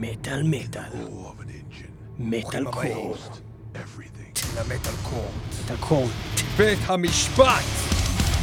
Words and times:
מטאל 0.00 0.42
מטאל. 0.42 0.82
metal 2.18 2.64
court. 2.64 3.18
metal 4.68 4.92
court. 5.02 5.28
metal 5.64 5.76
court. 5.80 6.10
בית 6.56 6.78
המשפט! 6.86 7.64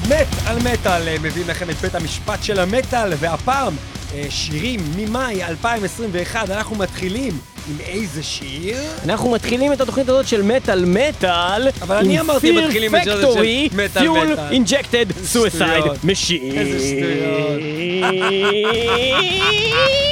מטאל 0.06 0.74
מטאל 0.74 1.08
אה, 1.08 1.16
מביאים 1.22 1.50
לכם 1.50 1.70
את 1.70 1.76
בית 1.76 1.96
המשפט 1.96 2.44
של 2.44 2.60
המטאל, 2.60 3.14
והפעם 3.20 3.74
אה, 4.14 4.26
שירים 4.30 4.80
ממאי 4.98 5.44
2021, 5.44 6.50
אנחנו 6.50 6.76
מתחילים 6.76 7.40
עם 7.70 7.76
איזה 7.80 8.24
שיר? 8.24 8.78
אנחנו 9.04 9.32
מתחילים 9.32 9.74
את 9.74 9.82
התוכנית 9.82 10.10
הזאת 10.10 10.28
של 10.28 10.42
מטאל 10.42 10.86
מטאל, 10.86 11.68
אבל 11.82 11.96
אני 11.96 12.20
אמרתי 12.20 12.52
מתחילים 12.52 12.96
את 12.96 13.04
זה 13.06 13.12
של 13.12 13.18
מטאל 13.28 13.86
מטאל. 13.86 14.02
Fuel 14.02 14.36
Injected 14.52 15.06
Suicide 15.24 15.84
Machine. 16.04 16.58
איזה 16.58 16.80
שטויות. 16.80 17.60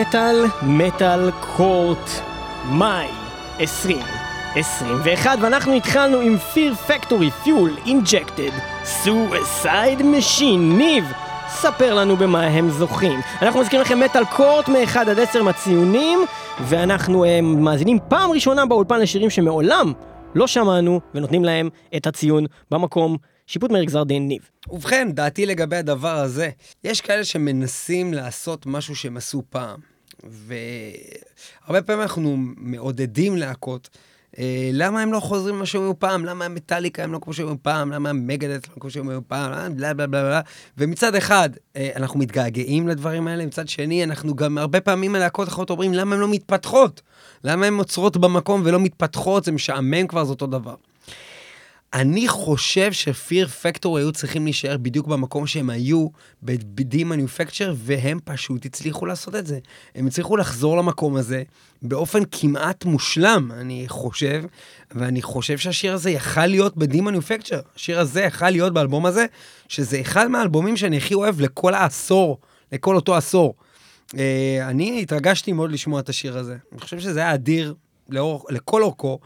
מטאל, 0.00 0.44
metal 0.62 1.30
court, 1.40 2.10
מאי 2.70 3.06
2021, 3.60 5.38
ואנחנו 5.40 5.72
התחלנו 5.72 6.20
עם 6.20 6.36
פיר 6.38 6.74
פקטורי 6.74 7.30
Fuel 7.30 7.70
Injected, 7.86 8.50
Suicide 8.84 10.02
Machine, 10.02 10.78
ניב, 10.78 11.04
ספר 11.48 11.94
לנו 11.94 12.16
במה 12.16 12.42
הם 12.42 12.70
זוכים. 12.70 13.20
אנחנו 13.42 13.60
מזכירים 13.60 13.84
לכם 13.84 14.00
metal 14.00 14.24
court 14.24 14.68
מ-1 14.68 14.98
עד 14.98 15.18
10 15.18 15.42
מהציונים, 15.42 16.18
ואנחנו 16.60 17.24
אה, 17.24 17.28
מאזינים 17.42 17.98
פעם 18.08 18.30
ראשונה 18.30 18.66
באולפן 18.66 19.00
לשירים 19.00 19.30
שמעולם 19.30 19.92
לא 20.34 20.46
שמענו, 20.46 21.00
ונותנים 21.14 21.44
להם 21.44 21.68
את 21.96 22.06
הציון 22.06 22.46
במקום. 22.70 23.16
שיפוט 23.48 23.70
מהיר 23.70 23.84
גזר 23.84 24.04
דין 24.04 24.28
ניב. 24.28 24.50
ובכן, 24.70 25.12
דעתי 25.12 25.46
לגבי 25.46 25.76
הדבר 25.76 26.16
הזה, 26.16 26.50
יש 26.84 27.00
כאלה 27.00 27.24
שמנסים 27.24 28.14
לעשות 28.14 28.66
משהו 28.66 28.96
שהם 28.96 29.16
עשו 29.16 29.42
פעם, 29.50 29.80
והרבה 30.24 31.82
פעמים 31.82 32.02
אנחנו 32.02 32.36
מעודדים 32.56 33.36
להקות. 33.36 33.88
אה, 34.38 34.70
למה 34.72 35.02
הם 35.02 35.12
לא 35.12 35.20
חוזרים 35.20 35.56
למה 35.56 35.66
שהם 35.66 35.82
היו 35.82 35.98
פעם? 35.98 36.24
למה 36.24 36.44
המטאליקה 36.44 37.04
הם 37.04 37.12
לא 37.12 37.18
כמו 37.22 37.32
שהם 37.32 37.48
היו 37.48 37.62
פעם? 37.62 37.92
למה 37.92 38.10
המגדט 38.10 38.68
לא 38.68 38.74
כמו 38.80 38.90
שהם 38.90 39.08
היו 39.08 39.20
פעם? 39.28 39.52
אה, 39.52 39.68
בלה 39.68 39.94
בלה 39.94 40.06
בלה 40.06 40.22
בלה. 40.22 40.40
ומצד 40.78 41.14
אחד, 41.14 41.50
אה, 41.76 41.90
אנחנו 41.96 42.18
מתגעגעים 42.18 42.88
לדברים 42.88 43.28
האלה, 43.28 43.46
מצד 43.46 43.68
שני, 43.68 44.04
אנחנו 44.04 44.36
גם 44.36 44.58
הרבה 44.58 44.80
פעמים 44.80 45.14
הלהקות 45.14 45.48
אחרות 45.48 45.70
אומרים, 45.70 45.94
למה 45.94 46.14
הן 46.14 46.20
לא 46.20 46.28
מתפתחות? 46.28 47.02
למה 47.44 47.66
הן 47.66 47.74
עוצרות 47.74 48.16
במקום 48.16 48.62
ולא 48.64 48.80
מתפתחות? 48.80 49.44
זה 49.44 49.52
משעמם 49.52 50.06
כבר, 50.06 50.24
זה 50.24 50.30
אותו 50.30 50.46
דבר. 50.46 50.74
אני 51.94 52.28
חושב 52.28 52.92
שפיר 52.92 53.48
פקטור 53.48 53.98
היו 53.98 54.12
צריכים 54.12 54.44
להישאר 54.44 54.76
בדיוק 54.76 55.06
במקום 55.06 55.46
שהם 55.46 55.70
היו 55.70 56.06
ב-D 56.42 56.94
Manufacture, 56.94 57.72
והם 57.74 58.18
פשוט 58.24 58.66
הצליחו 58.66 59.06
לעשות 59.06 59.34
את 59.34 59.46
זה. 59.46 59.58
הם 59.94 60.06
הצליחו 60.06 60.36
לחזור 60.36 60.76
למקום 60.76 61.16
הזה 61.16 61.42
באופן 61.82 62.22
כמעט 62.30 62.84
מושלם, 62.84 63.52
אני 63.52 63.84
חושב, 63.88 64.44
ואני 64.90 65.22
חושב 65.22 65.58
שהשיר 65.58 65.92
הזה 65.94 66.10
יכל 66.10 66.46
להיות 66.46 66.76
ב-D 66.76 66.94
Manufacture. 66.94 67.62
השיר 67.76 68.00
הזה 68.00 68.20
יכל 68.20 68.50
להיות 68.50 68.74
באלבום 68.74 69.06
הזה, 69.06 69.26
שזה 69.68 70.00
אחד 70.00 70.28
מהאלבומים 70.28 70.76
שאני 70.76 70.96
הכי 70.96 71.14
אוהב 71.14 71.40
לכל 71.40 71.74
העשור, 71.74 72.38
לכל 72.72 72.96
אותו 72.96 73.16
עשור. 73.16 73.54
Uh, 74.08 74.14
אני 74.62 75.02
התרגשתי 75.02 75.52
מאוד 75.52 75.72
לשמוע 75.72 76.00
את 76.00 76.08
השיר 76.08 76.38
הזה. 76.38 76.56
אני 76.72 76.80
חושב 76.80 77.00
שזה 77.00 77.20
היה 77.20 77.34
אדיר 77.34 77.74
לאור, 78.08 78.46
לכל 78.50 78.82
אורכו. 78.82 79.18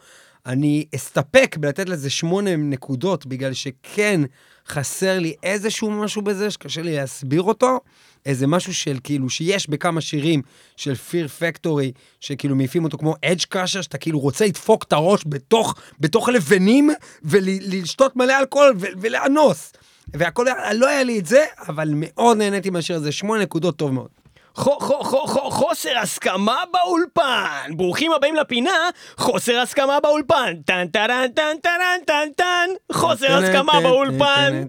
אני 0.46 0.84
אסתפק 0.94 1.56
בלתת 1.60 1.88
לזה 1.88 2.10
שמונה 2.10 2.56
נקודות, 2.56 3.26
בגלל 3.26 3.52
שכן 3.52 4.20
חסר 4.68 5.18
לי 5.18 5.34
איזשהו 5.42 5.90
משהו 5.90 6.22
בזה 6.22 6.50
שקשה 6.50 6.82
לי 6.82 6.96
להסביר 6.96 7.42
אותו. 7.42 7.80
איזה 8.26 8.46
משהו 8.46 8.74
של 8.74 8.98
כאילו, 9.04 9.30
שיש 9.30 9.70
בכמה 9.70 10.00
שירים 10.00 10.42
של 10.76 10.94
פיר 10.94 11.28
פקטורי, 11.28 11.92
שכאילו 12.20 12.56
מעיפים 12.56 12.84
אותו 12.84 12.98
כמו 12.98 13.14
אדג' 13.24 13.42
קראשר, 13.48 13.80
שאתה 13.82 13.98
כאילו 13.98 14.18
רוצה 14.18 14.46
לדפוק 14.46 14.82
את 14.82 14.92
הראש 14.92 15.22
בתוך, 15.26 15.74
בתוך 16.00 16.28
לבנים 16.28 16.90
ולשתות 17.22 18.16
מלא 18.16 18.38
אלכוהול 18.38 18.74
ולאנוס. 18.78 19.72
והכל, 20.14 20.46
לא 20.74 20.88
היה 20.88 21.02
לי 21.02 21.18
את 21.18 21.26
זה, 21.26 21.44
אבל 21.68 21.90
מאוד 21.96 22.36
נהניתי 22.36 22.70
מהשיר 22.70 22.96
הזה, 22.96 23.12
שמונה 23.12 23.42
נקודות 23.42 23.76
טוב 23.76 23.90
מאוד. 23.90 24.21
חו- 24.54 24.80
חו- 24.80 25.04
חו- 25.04 25.26
חו- 25.26 25.50
חוסר 25.50 25.98
הסכמה 25.98 26.62
באולפן! 26.72 27.70
ברוכים 27.76 28.12
הבאים 28.12 28.34
לפינה, 28.36 28.88
חוסר 29.16 29.58
הסכמה 29.58 30.00
באולפן! 30.00 30.54
טן 30.66 30.86
טרן 30.86 31.26
טן 31.34 31.56
טרן 31.62 31.98
טן 32.06 32.28
טן! 32.36 32.70
חוסר 32.92 33.32
הסכמה 33.32 33.80
באולפן! 33.82 34.64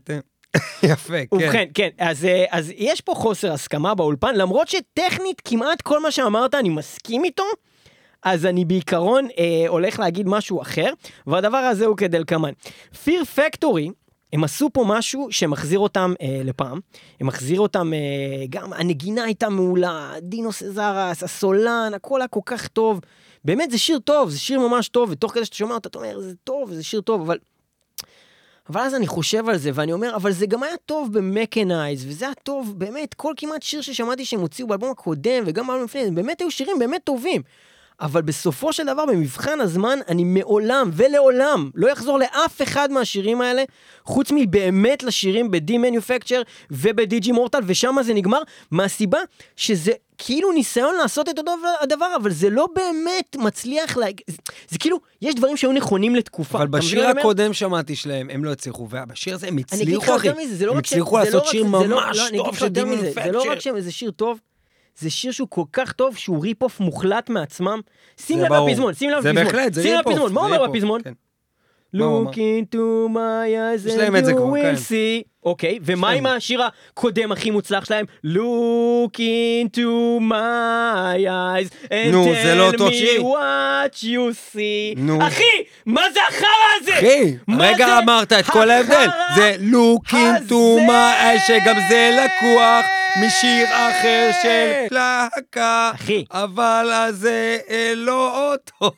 יפה, 0.83 1.13
כן. 1.13 1.35
ובכן, 1.35 1.65
כן, 1.74 1.89
אז, 2.00 2.25
אה, 2.25 2.45
אז 2.51 2.71
יש 2.75 3.01
פה 3.01 3.13
חוסר 3.15 3.51
הסכמה 3.51 3.95
באולפן, 3.95 4.35
למרות 4.35 4.68
שטכנית 4.68 5.41
כמעט 5.45 5.81
כל 5.81 6.00
מה 6.00 6.12
שאמרת 6.12 6.56
אני 6.56 6.69
מסכים 6.69 7.24
איתו, 7.24 7.44
אז 8.24 8.45
אני 8.45 8.65
בעיקרון 8.65 9.27
אה, 9.39 9.65
הולך 9.68 10.00
להגיד 10.00 10.27
משהו 10.27 10.62
אחר, 10.62 10.89
והדבר 11.27 11.57
הזה 11.57 11.86
הוא 11.86 11.97
כדלקמן. 11.97 12.51
פיר 13.03 13.24
פקטורי, 13.25 13.89
הם 14.33 14.44
עשו 14.44 14.69
פה 14.74 14.83
משהו 14.88 15.27
שמחזיר 15.31 15.80
אותם 15.80 16.13
אה, 16.21 16.41
לפעם, 16.44 16.80
הם 17.19 17.27
מחזיר 17.27 17.59
אותם, 17.59 17.94
אה, 17.94 18.45
גם 18.50 18.74
הנגינה 18.74 19.24
הייתה 19.24 19.50
מעולה, 19.50 20.13
דינו 20.21 20.51
סזרס, 20.51 21.24
הסולן, 21.24 21.91
הכל 21.95 22.21
היה 22.21 22.27
כל 22.27 22.39
כך 22.45 22.68
טוב. 22.68 23.00
באמת 23.45 23.71
זה 23.71 23.77
שיר 23.77 24.00
טוב, 24.00 24.30
זה 24.30 24.39
שיר 24.39 24.59
ממש 24.59 24.89
טוב, 24.89 25.09
ותוך 25.12 25.31
כדי 25.33 25.45
שאתה 25.45 25.57
שומע 25.57 25.74
אותו 25.74 25.89
אתה 25.89 25.97
אומר, 25.97 26.19
זה 26.19 26.33
טוב, 26.44 26.74
זה 26.74 26.83
שיר 26.83 27.01
טוב, 27.01 27.21
אבל 27.21 27.38
אבל 28.69 28.81
אז 28.81 28.95
אני 28.95 29.07
חושב 29.07 29.50
על 29.50 29.57
זה, 29.57 29.71
ואני 29.74 29.94
אומר, 29.94 30.15
אבל 30.15 30.31
זה 30.31 30.45
גם 30.45 30.63
היה 30.63 30.77
טוב 30.86 31.13
במקנייז, 31.13 32.06
וזה 32.07 32.25
היה 32.25 32.33
טוב, 32.33 32.74
באמת, 32.77 33.13
כל 33.13 33.33
כמעט 33.38 33.62
שיר 33.62 33.81
ששמעתי 33.81 34.25
שהם 34.25 34.39
הוציאו 34.39 34.68
באלבום 34.68 34.91
הקודם, 34.91 35.44
וגם 35.45 35.68
באלבום 35.68 35.86
לפני, 35.86 36.12
באמת 36.12 36.41
היו 36.41 36.51
שירים 36.51 36.79
באמת 36.79 37.01
טובים. 37.03 37.41
אבל 38.03 38.21
בסופו 38.21 38.73
של 38.73 38.85
דבר, 38.85 39.05
במבחן 39.05 39.59
הזמן, 39.61 40.00
אני 40.07 40.23
מעולם 40.23 40.89
ולעולם 40.94 41.69
לא 41.75 41.94
אחזור 41.94 42.19
לאף 42.19 42.61
אחד 42.61 42.91
מהשירים 42.91 43.41
האלה, 43.41 43.63
חוץ 44.05 44.31
מבאמת 44.31 45.03
לשירים 45.03 45.51
ב-D 45.51 45.71
Manufacture 45.71 46.44
וב-DG 46.71 47.27
Mortal, 47.27 47.61
ושם 47.65 47.95
זה 48.01 48.13
נגמר, 48.13 48.41
מהסיבה 48.71 49.19
שזה 49.55 49.91
כאילו 50.17 50.51
ניסיון 50.51 50.95
לעשות 50.95 51.29
את 51.29 51.39
אותו 51.39 51.51
הדבר, 51.81 52.15
אבל 52.21 52.31
זה 52.31 52.50
לא 52.50 52.67
באמת 52.75 53.35
מצליח, 53.39 53.97
לה... 53.97 54.05
זה, 54.27 54.38
זה 54.69 54.77
כאילו, 54.77 54.97
יש 55.21 55.35
דברים 55.35 55.57
שהיו 55.57 55.71
נכונים 55.71 56.15
לתקופה. 56.15 56.57
אבל 56.57 56.67
בשיר 56.67 57.01
אני 57.03 57.11
אומר? 57.11 57.21
הקודם 57.21 57.53
שמעתי 57.53 57.95
שלהם, 57.95 58.29
הם 58.29 58.44
לא 58.44 58.51
הצליחו, 58.51 58.88
ובשיר 58.91 59.35
הזה 59.35 59.47
הם 59.47 59.57
אני 59.71 59.83
אגיד 59.83 59.95
לך 59.95 60.03
הצליחו, 60.03 60.15
אחי. 60.15 60.27
יותר 60.27 60.39
מזה, 60.39 60.55
זה 60.55 60.65
לא 60.65 60.71
הם 60.71 60.77
רק 60.77 60.85
ש- 60.85 60.94
הצליחו 60.94 61.17
זה 61.25 61.31
לא 61.31 61.38
לעשות 61.38 61.51
שיר 61.51 61.63
ממש 61.63 62.19
טוב 62.38 62.55
של 62.57 62.65
יותר 62.65 62.85
מזה, 62.85 63.11
זה 63.11 63.31
לא 63.31 63.39
דימון 63.41 63.47
רק 63.55 63.59
שזה 63.59 63.91
שיר 63.91 64.11
טוב, 64.11 64.39
זה 64.98 65.10
שיר 65.10 65.31
שהוא 65.31 65.48
כל 65.51 65.63
כך 65.74 65.92
טוב, 65.92 66.18
שהוא 66.18 66.44
ריפ-אוף 66.44 66.80
מוחלט 66.80 67.30
מעצמם. 67.30 67.81
שים 68.22 68.40
זה 68.40 68.45
לב. 68.45 68.54
לפזמון, 68.54 68.94
שים 68.94 69.10
לב 69.10 69.22
זה 69.22 69.31
לפזמון. 69.31 69.54
בהחלט, 69.54 69.74
זה 69.74 69.84
שים 69.84 69.94
לב 69.94 70.07
ריפ-אוף, 70.07 70.31
מה 70.31 70.42
זה 70.50 70.56
אומר 70.56 70.68
בפזמון? 70.68 71.01
כן. 71.04 71.13
Look 71.95 72.34
into 72.34 73.07
my 73.13 73.45
eyes 73.54 73.86
and 73.86 74.24
זה 74.24 74.31
you 74.31 74.36
כבר, 74.36 74.54
כן. 74.62 74.74
will 74.74 74.78
see. 74.78 75.30
אוקיי, 75.45 75.80
ומה. 75.81 76.10
עם 76.10 76.25
השיר 76.25 76.62
הקודם 76.63 77.31
הכי 77.31 77.51
מוצלח 77.51 77.86
שלהם? 77.86 78.06
Look 78.25 79.18
into 79.18 80.19
my 80.19 81.18
eyes 81.25 81.86
and 81.86 82.13
זה 82.44 82.56
לא 82.56 82.69
tell 82.69 82.74
אותו 82.74 82.88
me 82.88 83.19
what 83.19 83.96
you 84.04 84.56
see. 84.56 85.00
אחי, 85.28 85.44
מה 85.86 86.01
זה 86.13 86.19
החרא 86.30 86.48
הזה? 86.81 86.98
אחי, 86.98 87.38
זה 87.78 87.98
אמרת 88.00 88.34
את 88.34 88.46
כל 88.46 88.69
ההבדל. 88.69 89.07
זה 89.36 89.56
look 89.72 90.10
into 90.10 90.88
my 90.88 91.39
שגם 91.48 91.75
זה 91.89 92.18
לקוח 92.25 92.86
משיר 93.21 93.65
אחר 93.68 94.30
של 94.44 94.71
להקה. 94.95 95.92
אחי. 95.95 96.25
אבל 96.31 97.07
זה 97.12 97.57
אה, 97.69 97.94
לא 97.95 98.51
אותו. 98.54 98.92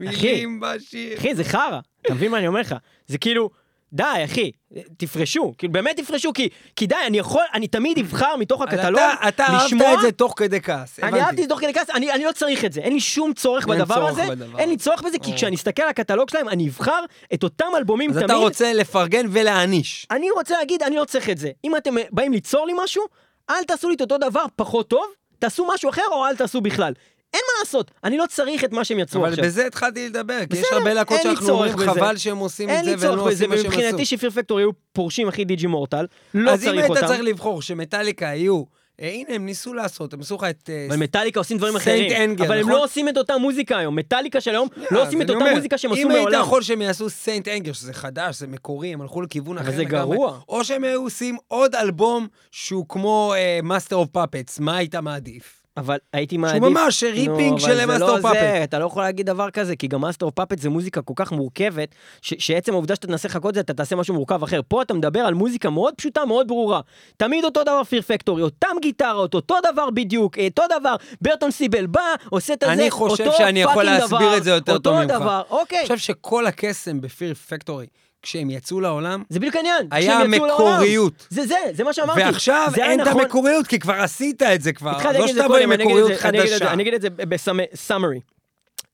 מילים 0.00 0.60
בשיר. 0.60 1.18
אחי, 1.18 1.34
זה 1.34 1.44
חרא, 1.44 1.78
אתה 2.02 2.14
מבין 2.14 2.30
מה 2.30 2.38
אני 2.38 2.46
אומר 2.46 2.60
לך? 2.60 2.74
זה 3.06 3.18
כאילו, 3.18 3.50
די, 3.92 4.04
אחי, 4.24 4.50
תפרשו, 4.96 5.54
כאילו 5.58 5.72
באמת 5.72 5.96
תפרשו, 5.96 6.32
כי, 6.32 6.48
כי 6.76 6.86
די, 6.86 6.94
אני 7.06 7.18
יכול, 7.18 7.42
אני 7.54 7.68
תמיד 7.68 7.98
אבחר 7.98 8.36
מתוך 8.36 8.62
אז 8.62 8.68
הקטלוג, 8.74 9.00
אתה- 9.00 9.28
אתה 9.28 9.44
אהבת 9.46 9.64
לשמוע, 9.64 9.94
את 9.94 9.98
זה 10.02 10.12
תוך 10.12 10.34
כדי 10.36 10.60
כעס, 10.60 10.98
אני 11.00 11.08
הבנתי. 11.08 11.24
אהבתי 11.24 11.36
את 11.42 11.48
זה 11.48 11.48
תוך 11.48 11.60
כדי 11.60 11.74
כעס, 11.74 11.90
אני, 11.90 12.12
אני 12.12 12.24
לא 12.24 12.32
צריך 12.32 12.64
את 12.64 12.72
זה, 12.72 12.80
אין 12.80 12.92
לי 12.92 13.00
שום 13.00 13.32
צורך 13.32 13.66
בדבר 13.66 13.94
צורך 13.94 14.10
הזה, 14.10 14.26
בדבר 14.30 14.58
אין 14.58 14.68
לי. 14.68 14.76
צורך 14.76 15.02
בזה, 15.02 15.18
כי. 15.18 15.32
כשאני 15.36 15.56
אסתכל 15.56 15.82
על 15.82 15.88
הקטלוג 15.88 16.30
שלהם, 16.30 16.48
אני 16.48 16.68
אבחר 16.68 17.04
את 17.34 17.42
אותם 17.42 17.66
אלבומים 17.76 18.10
אז 18.10 18.16
תמיד. 18.16 18.24
אתה 18.30 18.34
רוצה 18.34 18.72
לפרגן 18.72 19.26
ולהעניש. 19.30 20.06
אני 20.10 20.30
רוצה 20.30 20.54
להגיד, 20.58 20.82
אני 20.82 20.96
לא 20.96 21.04
צריך 21.04 21.30
את 21.30 21.38
זה. 21.38 21.50
אם 21.64 21.76
אתם 21.76 21.94
באים 22.10 22.32
ליצור 22.32 22.66
לי 22.66 22.72
משהו, 22.84 23.02
אל 23.50 23.64
תעשו 23.64 23.88
לי 23.88 23.94
את 23.94 24.00
אותו 24.00 24.18
דבר 24.18 24.44
פחות 24.56 24.88
טוב, 24.88 25.06
תעשו 25.38 25.66
משהו 25.74 25.90
אחר 25.90 26.02
או 26.12 26.26
אל 26.26 26.36
תעשו 26.36 26.60
בכלל. 26.60 26.92
אין 27.34 27.40
מה 27.46 27.60
לעשות, 27.60 27.90
אני 28.04 28.18
לא 28.18 28.24
צריך 28.28 28.64
את 28.64 28.72
מה 28.72 28.84
שהם 28.84 28.98
יצרו 28.98 29.22
אבל 29.22 29.30
עכשיו. 29.30 29.44
בזה 29.44 29.66
התחלתי 29.66 30.08
לדבר, 30.08 30.38
כי 30.50 30.58
יש 30.58 30.66
הרבה 30.72 30.94
להקות 30.94 31.22
שאנחנו 31.22 31.48
אומרים. 31.50 31.76
חבל 31.76 32.16
שהם 32.16 32.36
עושים 32.36 32.70
את 32.70 32.84
זה 32.84 33.08
והם 33.08 33.16
לא 33.16 33.22
עושים 33.22 33.50
מה 33.50 33.56
שהם 33.56 33.66
עשו. 33.66 33.76
ומבחינתי 33.76 34.04
שפיר 34.04 34.30
פקטורי 34.30 34.62
היו 34.62 34.70
פורשים 34.92 35.28
הכי 35.28 35.44
דיג'י 35.44 35.66
מורטל, 35.66 36.06
לא 36.34 36.50
אז 36.50 36.60
אם 36.60 36.64
צריך 36.64 36.80
היית 36.80 36.90
אותם. 36.90 37.06
צריך 37.06 37.20
לבחור 37.20 37.62
שמטאליקה 37.62 38.28
היו, 38.28 38.62
הנה 38.98 39.34
הם 39.34 39.46
ניסו 39.46 39.74
לעשות, 39.74 40.12
הם 40.12 40.20
עשו 40.20 40.34
לך 40.36 40.44
את... 40.44 40.70
אה, 40.72 40.86
אבל 40.88 40.96
מטאליקה 40.96 41.40
עושים 41.40 41.58
דברים 41.58 41.76
אחרים, 41.76 42.10
Anger, 42.10 42.46
אבל 42.46 42.54
הם 42.54 42.60
נכון? 42.60 42.72
לא 42.72 42.84
עושים 42.84 43.08
את 43.08 43.16
אותה 43.16 43.38
מוזיקה 43.38 43.78
היום, 43.78 43.96
מטאליקה 43.96 44.40
של 44.40 44.50
היום 44.50 44.68
לא 44.90 45.00
אז 45.00 45.06
עושים 45.06 45.22
את 45.22 45.30
אותה 45.30 45.44
מוזיקה 45.54 45.78
שהם 45.78 45.92
עשו 45.92 46.02
אם 46.02 46.10
היית 46.10 46.22
מעולם. 46.22 46.40
יכול 46.40 46.62
שהם 46.62 46.82
יעשו 46.82 47.10
סיינט 47.10 47.48
אנגר, 47.48 47.72
שזה 47.72 47.92
חדש, 47.92 48.38
זה 48.38 48.46
מקורי, 48.46 48.92
הם 48.92 49.00
הלכו 49.00 49.22
לכיוון 49.22 49.58
אחר 49.58 49.70
זה 49.70 49.82
לגמרי, 49.82 50.16
גרוע. 50.16 50.40
או 50.48 50.64
שהם 50.64 50.84
היו 50.84 51.02
עושים 51.02 51.36
עוד 51.48 51.74
אלבום 51.74 52.26
שהוא 52.50 52.86
כמו 52.88 53.34
Master 53.62 53.96
of 53.96 54.08
Puppets, 54.08 54.58
מה 54.58 54.76
היית 54.76 54.94
מעדיף? 54.94 55.57
אבל 55.78 55.96
הייתי 56.12 56.36
מעדיף... 56.36 56.62
ממש 56.62 57.02
ripping 57.02 57.58
של 57.58 57.66
אבל 57.66 57.76
זה 57.76 57.86
Master 57.86 58.16
of 58.16 58.20
Puppet. 58.22 58.38
זה, 58.40 58.64
אתה 58.64 58.78
לא 58.78 58.84
יכול 58.84 59.02
להגיד 59.02 59.26
דבר 59.26 59.50
כזה, 59.50 59.76
כי 59.76 59.86
גם 59.86 60.00
Master 60.00 60.30
Puppet 60.30 60.58
זה 60.58 60.68
מוזיקה 60.68 61.02
כל 61.02 61.12
כך 61.16 61.32
מורכבת, 61.32 61.94
שעצם 62.22 62.72
העובדה 62.72 62.94
שאתה 62.94 63.06
תנסה 63.06 63.28
לחקות 63.28 63.54
זה, 63.54 63.60
אתה 63.60 63.74
תעשה 63.74 63.96
משהו 63.96 64.14
מורכב 64.14 64.42
אחר. 64.42 64.60
פה 64.68 64.82
אתה 64.82 64.94
מדבר 64.94 65.20
על 65.20 65.34
מוזיקה 65.34 65.70
מאוד 65.70 65.94
פשוטה, 65.94 66.24
מאוד 66.24 66.48
ברורה. 66.48 66.80
תמיד 67.16 67.44
אותו 67.44 67.62
דבר 67.62 67.84
פיר 67.84 68.02
פקטורי, 68.02 68.42
אותם 68.42 68.76
גיטרות, 68.82 69.34
אותו 69.34 69.54
דבר 69.72 69.90
בדיוק, 69.90 70.38
אותו 70.38 70.62
דבר, 70.80 70.94
ברטון 71.20 71.50
סי 71.50 71.68
בל 71.68 71.86
בא, 71.86 72.00
עושה 72.30 72.52
את 72.52 72.62
הזה, 72.62 72.72
אני 72.72 72.90
חושב 72.90 73.30
שאני 73.38 73.62
יכול 73.62 73.84
להסביר 73.84 74.36
את 74.36 74.44
זה 74.44 74.50
יותר 74.50 74.78
טוב 74.78 74.94
ממך. 74.94 75.10
אותו 75.10 75.24
דבר, 75.24 75.42
אוקיי. 75.50 75.78
אני 75.78 75.82
חושב 75.82 75.98
שכל 75.98 76.46
הקסם 76.46 77.00
בפיר 77.00 77.34
פקטורי, 77.34 77.86
כשהם 78.22 78.50
יצאו 78.50 78.80
לעולם, 78.80 79.22
זה 79.28 79.38
בדיוק 79.38 79.56
העניין. 79.56 79.88
היה 79.90 80.18
כשהם 80.18 80.34
יצאו 80.34 80.46
לעולם. 80.46 80.72
מקוריות. 80.72 81.26
זה 81.30 81.46
זה, 81.46 81.56
זה 81.72 81.84
מה 81.84 81.92
שאמרתי. 81.92 82.20
ועכשיו 82.20 82.70
היה 82.74 82.90
אין 82.90 83.00
את 83.00 83.06
נכון. 83.06 83.20
המקוריות, 83.20 83.66
כי 83.66 83.78
כבר 83.78 83.94
עשית 83.94 84.42
את 84.42 84.62
זה 84.62 84.72
כבר. 84.72 84.98
לא 85.04 85.26
זה 85.26 85.28
שתבוא 85.28 85.56
עם 85.56 85.70
מקוריות 85.70 86.12
חדשה. 86.18 86.72
אני 86.72 86.82
אגיד 86.82 86.94
את 86.94 87.02
זה 87.02 87.10
ב 87.10 87.22
summary. 87.22 88.20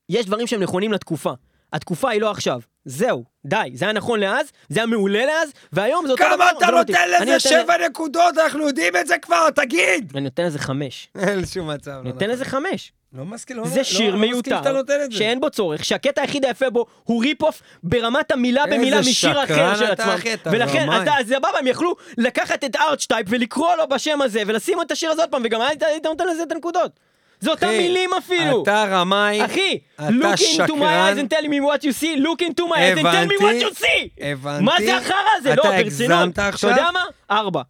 יש 0.09 0.25
דברים 0.25 0.47
שהם 0.47 0.63
נכונים 0.63 0.93
לתקופה. 0.93 1.33
התקופה 1.73 2.09
היא 2.09 2.21
לא 2.21 2.31
עכשיו. 2.31 2.59
זהו, 2.85 3.23
די, 3.45 3.71
זה 3.73 3.85
היה 3.85 3.93
נכון 3.93 4.19
לאז, 4.19 4.51
זה 4.69 4.79
היה 4.79 4.85
מעולה 4.85 5.25
לאז, 5.25 5.49
והיום 5.73 6.05
זה 6.05 6.11
אותו 6.11 6.23
דבר. 6.23 6.35
כמה 6.35 6.51
אתה 6.57 6.71
לא. 6.71 6.77
נותן 6.77 7.09
לזה 7.21 7.39
שבע 7.39 7.73
נקודות? 7.89 8.37
אנחנו 8.37 8.67
יודעים 8.67 8.93
את 8.95 9.07
זה 9.07 9.15
כבר, 9.21 9.49
תגיד! 9.49 10.11
אני 10.13 10.21
נותן 10.21 10.43
לזה 10.45 10.59
חמש. 10.59 11.09
אין 11.19 11.45
שום 11.45 11.69
מצב. 11.69 11.91
לא 11.91 11.99
אני 11.99 12.09
נותן 12.09 12.25
נכון. 12.25 12.29
לזה 12.29 12.45
חמש. 12.45 12.91
לא 13.17 13.25
מסכים, 13.25 13.57
לא 13.57 13.65
זה 13.67 13.77
לא- 13.77 13.83
שיר 13.83 14.11
לא 14.15 14.19
מיותר, 14.21 14.61
זה. 14.85 15.17
שאין 15.17 15.39
בו 15.39 15.49
צורך, 15.49 15.85
שהקטע 15.85 16.21
היחיד 16.21 16.45
היפה 16.45 16.69
בו 16.69 16.85
הוא 17.03 17.21
rip-off 17.23 17.61
ברמת 17.83 18.31
המילה 18.31 18.65
במילה 18.65 18.99
משיר 18.99 19.43
אחר 19.43 19.53
שקרן 19.55 19.75
של 19.75 19.83
אתה, 19.83 20.03
עצמם. 20.03 20.13
אחי, 20.13 20.33
אתה 20.33 20.49
ולכן. 20.53 20.87
אז 21.19 21.27
סבבה, 21.27 21.59
הם 21.59 21.67
יכלו 21.67 21.95
לקחת 22.17 22.63
את 22.63 22.75
Archetype 22.75 23.27
ולקרוא 23.29 23.75
לו 23.75 23.87
בשם 23.89 24.21
הזה, 24.21 24.41
ולשים 24.47 24.81
את 24.81 24.91
השיר 24.91 25.11
הזה 25.11 25.21
עוד 25.21 25.29
פעם, 25.31 25.41
וגם 25.45 25.61
היית 25.61 25.83
נותן 26.03 26.27
לזה 26.27 26.43
את 26.43 26.51
הנקודות. 26.51 26.91
זה 27.39 27.51
אותם 27.51 27.67
אחי, 27.67 27.77
מילים 27.77 28.09
אפילו. 28.17 28.63
אתה 28.63 28.85
רמאי. 28.89 29.45
אחי, 29.45 29.77
אתה 29.95 30.07
look 30.07 30.37
into 30.37 30.71
my 30.71 30.77
שקרן. 30.77 31.13
eyes 31.13 31.31
and 31.31 31.33
tell 31.33 31.47
me 31.47 31.59
what 31.69 31.83
you 31.83 32.01
see, 32.03 32.19
look 32.19 32.41
into 32.47 32.61
my 32.61 32.77
eyes 32.77 32.97
and 32.99 33.03
tell 33.03 33.27
me 33.27 33.41
what 33.43 33.77
you 33.77 33.81
see. 33.83 34.09
הבנתי. 34.21 34.63
מה 34.63 34.73
זה 34.85 34.97
החרא 34.97 35.15
הזה? 35.37 35.49
לא, 35.55 35.61
אתה 35.61 35.71
ברצינות. 35.71 36.19
הגזמת 36.19 36.39
עכשיו? 36.39 36.69
אתה 36.71 36.79
יודע 36.79 36.91
מה? 36.93 36.99
ארבע. 37.31 37.61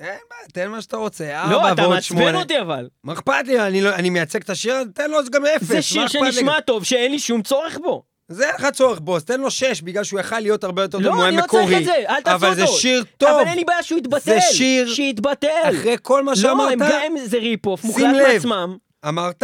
אין 0.00 0.08
בעיה, 0.30 0.42
תן 0.52 0.70
מה 0.70 0.82
שאתה 0.82 0.96
רוצה. 0.96 1.24
לא, 1.24 1.56
ארבע 1.56 1.72
אתה 1.72 1.82
ועוד 1.82 1.94
מעצבן 1.94 2.00
שמונה. 2.18 2.38
אותי 2.38 2.60
אבל. 2.60 2.88
מה 3.04 3.12
אכפת 3.12 3.34
לי? 3.46 3.60
אני 3.60 3.80
לא- 3.80 3.94
אני 3.94 4.10
מייצג 4.10 4.40
את 4.42 4.50
השיר, 4.50 4.74
תן 4.94 5.10
לו 5.10 5.18
גם 5.32 5.46
אפס. 5.46 5.66
זה 5.66 5.82
שיר 5.82 6.04
אכפת 6.06 6.20
לי? 6.20 6.32
שנשמע 6.32 6.60
טוב, 6.60 6.84
שאין 6.84 7.10
לי 7.12 7.18
שום 7.18 7.42
צורך 7.42 7.78
בו. 7.82 8.02
זה 8.28 8.46
אין 8.46 8.54
לך 8.54 8.66
צורך 8.72 8.98
בו, 8.98 9.16
אז 9.16 9.24
תן 9.24 9.40
לו 9.40 9.50
שש, 9.50 9.80
בגלל 9.82 10.04
שהוא 10.04 10.20
יכל 10.20 10.40
להיות 10.40 10.64
הרבה 10.64 10.82
יותר 10.82 10.98
טוב 10.98 11.06
לא, 11.06 11.28
אני 11.28 11.36
לא. 11.36 11.42
צריך 11.50 11.78
את 11.80 11.84
זה, 11.84 11.92
אל 12.08 12.20
תעשו 12.20 12.34
אותו. 12.36 12.46
אבל 12.46 12.54
זה 12.54 12.66
שיר 12.66 13.04
טוב. 13.16 13.28
אבל 13.28 13.48
אין 13.48 13.56
לי 13.58 13.64
בעיה 13.64 13.82
שהוא 13.82 13.98
יתבטל. 13.98 14.20
זה 14.20 14.40
שיר- 14.40 14.88
שיתבטל. 14.94 15.48
אחרי 15.70 15.96
כל 16.02 16.22
מה 16.24 16.30
לא, 16.30 16.36
שאמרת, 16.36 16.72
הם 16.72 16.78
גם 16.78 17.12
זה 17.24 17.38
rip-off, 17.38 17.84
מוחלט. 17.84 18.04
מעצמם. 18.32 18.76
אמרת, 19.08 19.42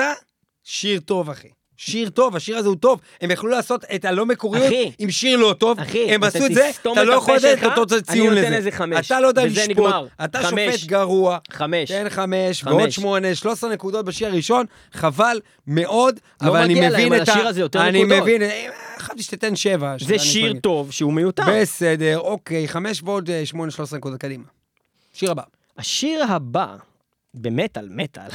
שיר 0.65 1.01
טוב, 1.01 1.31
אחי. 1.31 1.49
שיר 1.77 2.11
טוב, 2.11 2.37
השיר 2.37 2.57
הזה 2.57 2.69
הוא 2.69 2.77
טוב. 2.77 3.01
הם 3.21 3.31
יכלו 3.31 3.51
לעשות 3.51 3.85
את 3.95 4.05
הלא 4.05 4.27
מקוריות 4.27 4.67
אחי. 4.67 4.93
עם 4.99 5.11
שיר 5.11 5.37
לא 5.37 5.55
טוב, 5.59 5.81
אחי, 5.81 6.15
הם 6.15 6.23
עשו 6.23 6.47
את 6.47 6.55
זה, 6.55 6.71
אתה 6.81 6.91
את 6.93 6.97
לא 6.97 7.15
יכול 7.15 7.37
לתת 7.37 7.65
אותו 7.65 8.03
ציון 8.03 8.27
אני 8.27 8.37
לזה. 8.37 8.49
נותן 8.49 8.59
לזה 8.59 8.71
חמש. 8.71 9.07
אתה 9.07 9.21
לא 9.21 9.29
יודע 9.29 9.45
לשפוט. 9.45 9.95
אתה 10.25 10.43
חמש. 10.43 10.75
שופט 10.75 10.89
גרוע. 10.89 11.39
חמש. 11.51 11.89
תן 11.89 12.07
חמש, 12.09 12.63
חמש. 12.63 12.73
ועוד 12.73 12.91
שמונה, 12.91 13.35
13 13.35 13.71
נקודות 13.71 14.05
בשיר 14.05 14.29
הראשון, 14.29 14.67
חבל 14.93 15.41
מאוד, 15.67 16.21
לא 16.43 16.49
אבל 16.49 16.61
אני 16.61 16.75
מגיע 16.75 16.91
להם, 16.91 17.01
מבין 17.01 17.13
על 17.13 17.23
את 17.23 17.29
ה... 17.29 17.33
השיר 17.33 17.49
הזה 17.49 17.61
יותר 17.61 17.89
אני 17.89 18.05
נקודות. 18.05 18.23
מבין, 18.23 18.43
אה, 18.43 18.67
חשבתי 18.99 19.23
שתיתן 19.23 19.57
שבע. 19.57 19.97
זה 20.01 20.15
אני 20.15 20.19
שיר 20.19 20.43
מפרגן. 20.45 20.61
טוב 20.61 20.91
שהוא 20.93 21.13
מיותר. 21.13 21.43
בסדר, 21.61 22.19
אוקיי, 22.19 22.69
חמש 22.69 23.03
ועוד 23.05 23.31
אה, 23.31 23.47
שמונה, 23.47 23.71
13 23.71 23.99
נקודות, 23.99 24.21
קדימה. 24.21 24.45
שיר 25.13 25.31
הבא. 25.31 25.43
השיר 25.79 26.25
הבא, 26.29 26.67
במטאל, 27.35 27.89
מטאל, 27.91 28.31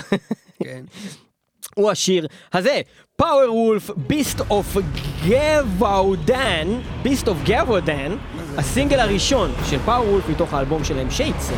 כן. 0.64 0.84
הוא 1.76 1.92
השיר 1.92 2.28
הזה, 2.54 2.82
Powerwolf, 3.22 3.90
Beast 4.08 4.42
of 4.50 4.78
Gévaudan, 5.26 6.68
Beast 7.04 7.28
of 7.28 7.38
Gévaudan, 7.44 8.16
הסינגל 8.58 9.00
הראשון 9.00 9.52
של 9.70 9.78
Powerwolf 9.86 10.30
מתוך 10.30 10.54
האלבום 10.54 10.84
שלהם 10.84 11.12
שייצא, 11.12 11.54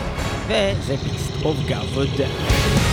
וזה 0.47 0.95
Beast 1.03 1.45
of 1.45 1.57
Gévaudan. 1.67 2.92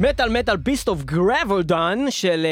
מטאל 0.00 0.28
מטאל 0.28 0.56
ביסט 0.56 0.88
אוף 0.88 1.02
גרבלדון 1.02 2.10
של 2.10 2.46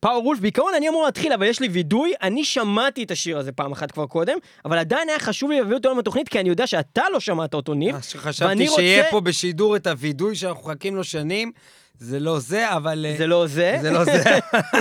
פאוור 0.00 0.24
וולף. 0.26 0.40
בעיקרון 0.40 0.72
אני 0.76 0.88
אמור 0.88 1.04
להתחיל, 1.04 1.32
אבל 1.32 1.46
יש 1.46 1.60
לי 1.60 1.68
וידוי. 1.68 2.12
אני 2.22 2.44
שמעתי 2.44 3.02
את 3.02 3.10
השיר 3.10 3.38
הזה 3.38 3.52
פעם 3.52 3.72
אחת 3.72 3.90
כבר 3.90 4.06
קודם, 4.06 4.36
אבל 4.64 4.78
עדיין 4.78 5.08
היה 5.08 5.18
חשוב 5.18 5.50
לי 5.50 5.58
להביא 5.60 5.74
אותו 5.74 5.88
היום 5.88 5.98
בתוכנית, 5.98 6.28
כי 6.28 6.40
אני 6.40 6.48
יודע 6.48 6.66
שאתה 6.66 7.02
לא 7.12 7.20
שמעת 7.20 7.54
אותו, 7.54 7.74
ניב. 7.74 7.94
אה, 7.94 8.02
שחשבתי 8.02 8.48
ואני 8.48 8.68
שיהיה 8.68 8.98
רוצה- 8.98 9.10
פה 9.10 9.20
בשידור 9.20 9.76
את 9.76 9.86
הווידוי 9.86 10.36
שאנחנו 10.36 10.62
מחכים 10.70 10.96
לו 10.96 11.04
שנים. 11.04 11.52
זה 11.98 12.20
לא 12.20 12.38
זה, 12.38 12.72
אבל... 12.76 13.06
אה, 13.08 13.14
זה 13.18 13.26
לא 13.26 13.46
זה. 13.46 13.78
זה 13.82 13.90
לא 13.90 14.04
זה, 14.04 14.22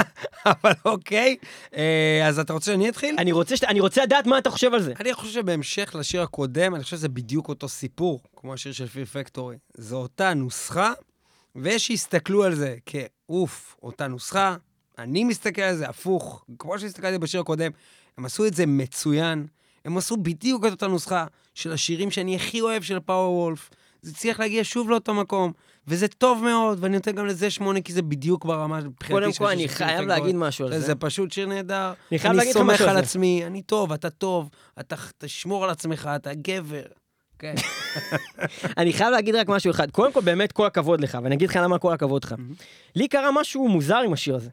אבל 0.45 0.71
אוקיי. 0.85 1.35
אה, 1.77 2.27
אז 2.27 2.39
אתה 2.39 2.53
רוצה 2.53 2.71
שאני 2.71 2.89
אתחיל? 2.89 3.15
אני 3.19 3.31
רוצה, 3.31 3.57
שת- 3.57 3.63
אני 3.63 3.79
רוצה 3.79 4.03
לדעת 4.03 4.27
מה 4.27 4.37
אתה 4.37 4.49
חושב 4.49 4.73
על 4.73 4.81
זה. 4.81 4.93
אני 4.99 5.13
חושב 5.13 5.31
שבהמשך 5.33 5.95
לשיר 5.99 6.21
הקודם, 6.21 6.75
אני 6.75 6.83
חושב 6.83 6.97
שזה 6.97 7.09
בדיוק 7.09 7.49
אותו 7.49 7.69
סיפור, 7.69 8.19
כמו 8.35 8.53
השיר 8.53 8.71
של 8.71 8.87
פיר 8.87 9.05
פקטורי. 9.05 9.55
זו 9.77 9.95
אותה 9.97 10.33
נוסחה, 10.33 10.93
ויש 11.55 11.87
שיסתכלו 11.87 12.43
על 12.43 12.55
זה 12.55 12.75
כאוף, 12.85 13.75
אותה 13.83 14.07
נוסחה. 14.07 14.55
אני 14.97 15.23
מסתכל 15.23 15.61
על 15.61 15.75
זה 15.75 15.89
הפוך, 15.89 16.45
כמו 16.59 16.79
שהסתכלתי 16.79 17.17
בשיר 17.17 17.41
הקודם. 17.41 17.71
הם 18.17 18.25
עשו 18.25 18.45
את 18.45 18.53
זה 18.53 18.65
מצוין, 18.65 19.47
הם 19.85 19.97
עשו 19.97 20.17
בדיוק 20.17 20.65
את 20.65 20.71
אותה 20.71 20.87
נוסחה 20.87 21.25
של 21.53 21.71
השירים 21.71 22.11
שאני 22.11 22.35
הכי 22.35 22.61
אוהב 22.61 22.83
של 22.83 22.99
פאוור 22.99 23.33
וולף. 23.33 23.69
זה 24.01 24.11
הצליח 24.11 24.39
להגיע 24.39 24.61
שוב 24.63 24.89
לאותו 24.89 25.13
מקום, 25.13 25.51
וזה 25.87 26.07
טוב 26.07 26.43
מאוד, 26.43 26.77
ואני 26.81 26.95
נותן 26.95 27.11
גם 27.11 27.25
לזה 27.25 27.49
שמונה, 27.49 27.81
כי 27.81 27.93
זה 27.93 28.01
בדיוק 28.01 28.45
ברמה 28.45 28.81
מבחינתי 28.81 29.21
קודם 29.21 29.33
כל, 29.33 29.47
אני 29.47 29.69
חייב. 29.69 30.07
להגיד 30.07 30.35
משהו 30.35 30.65
על 30.65 30.71
זה. 30.71 30.79
זה 30.79 30.95
פשוט 30.95 31.31
שיר 31.31 31.47
נהדר. 31.47 31.93
אני 32.11 32.19
חייב 32.19 32.33
להגיד 32.33 32.55
לך 32.55 32.61
אני 32.61 32.65
משהו 32.65 32.77
סומך 32.77 32.81
על 32.81 32.89
על 32.89 32.95
זה. 32.95 33.01
עצמי, 33.01 33.45
אני 33.45 33.61
טוב, 33.61 33.91
אתה 33.91 34.09
טוב, 34.09 34.49
אתה 34.79 34.95
תשמור 35.17 35.63
על 35.63 35.69
עצמך, 35.69 36.09
אתה 36.15 36.33
גבר. 36.33 36.83
כן. 37.39 37.55
אני 38.77 38.93
חייב 38.93 39.11
להגיד 39.11 39.35
רק 39.35 39.49
משהו 39.49 39.71
אחד. 39.71 39.91
קודם 39.91 40.11
כל, 40.11 40.21
באמת 40.21 40.51
כל 40.51 40.65
הכבוד 40.65 41.01
לך, 41.01 41.17
ואני 41.23 41.35
אגיד 41.35 41.49
לך 41.49 41.59
למה 41.63 41.77
כל 41.77 41.93
הכבוד 41.93 42.23
לך. 42.23 42.35
לי 42.95 43.07
קרה 43.07 43.31
משהו 43.31 43.67
מוזר 43.67 43.97
עם 43.97 44.13
השיר 44.13 44.35
הזה. 44.35 44.49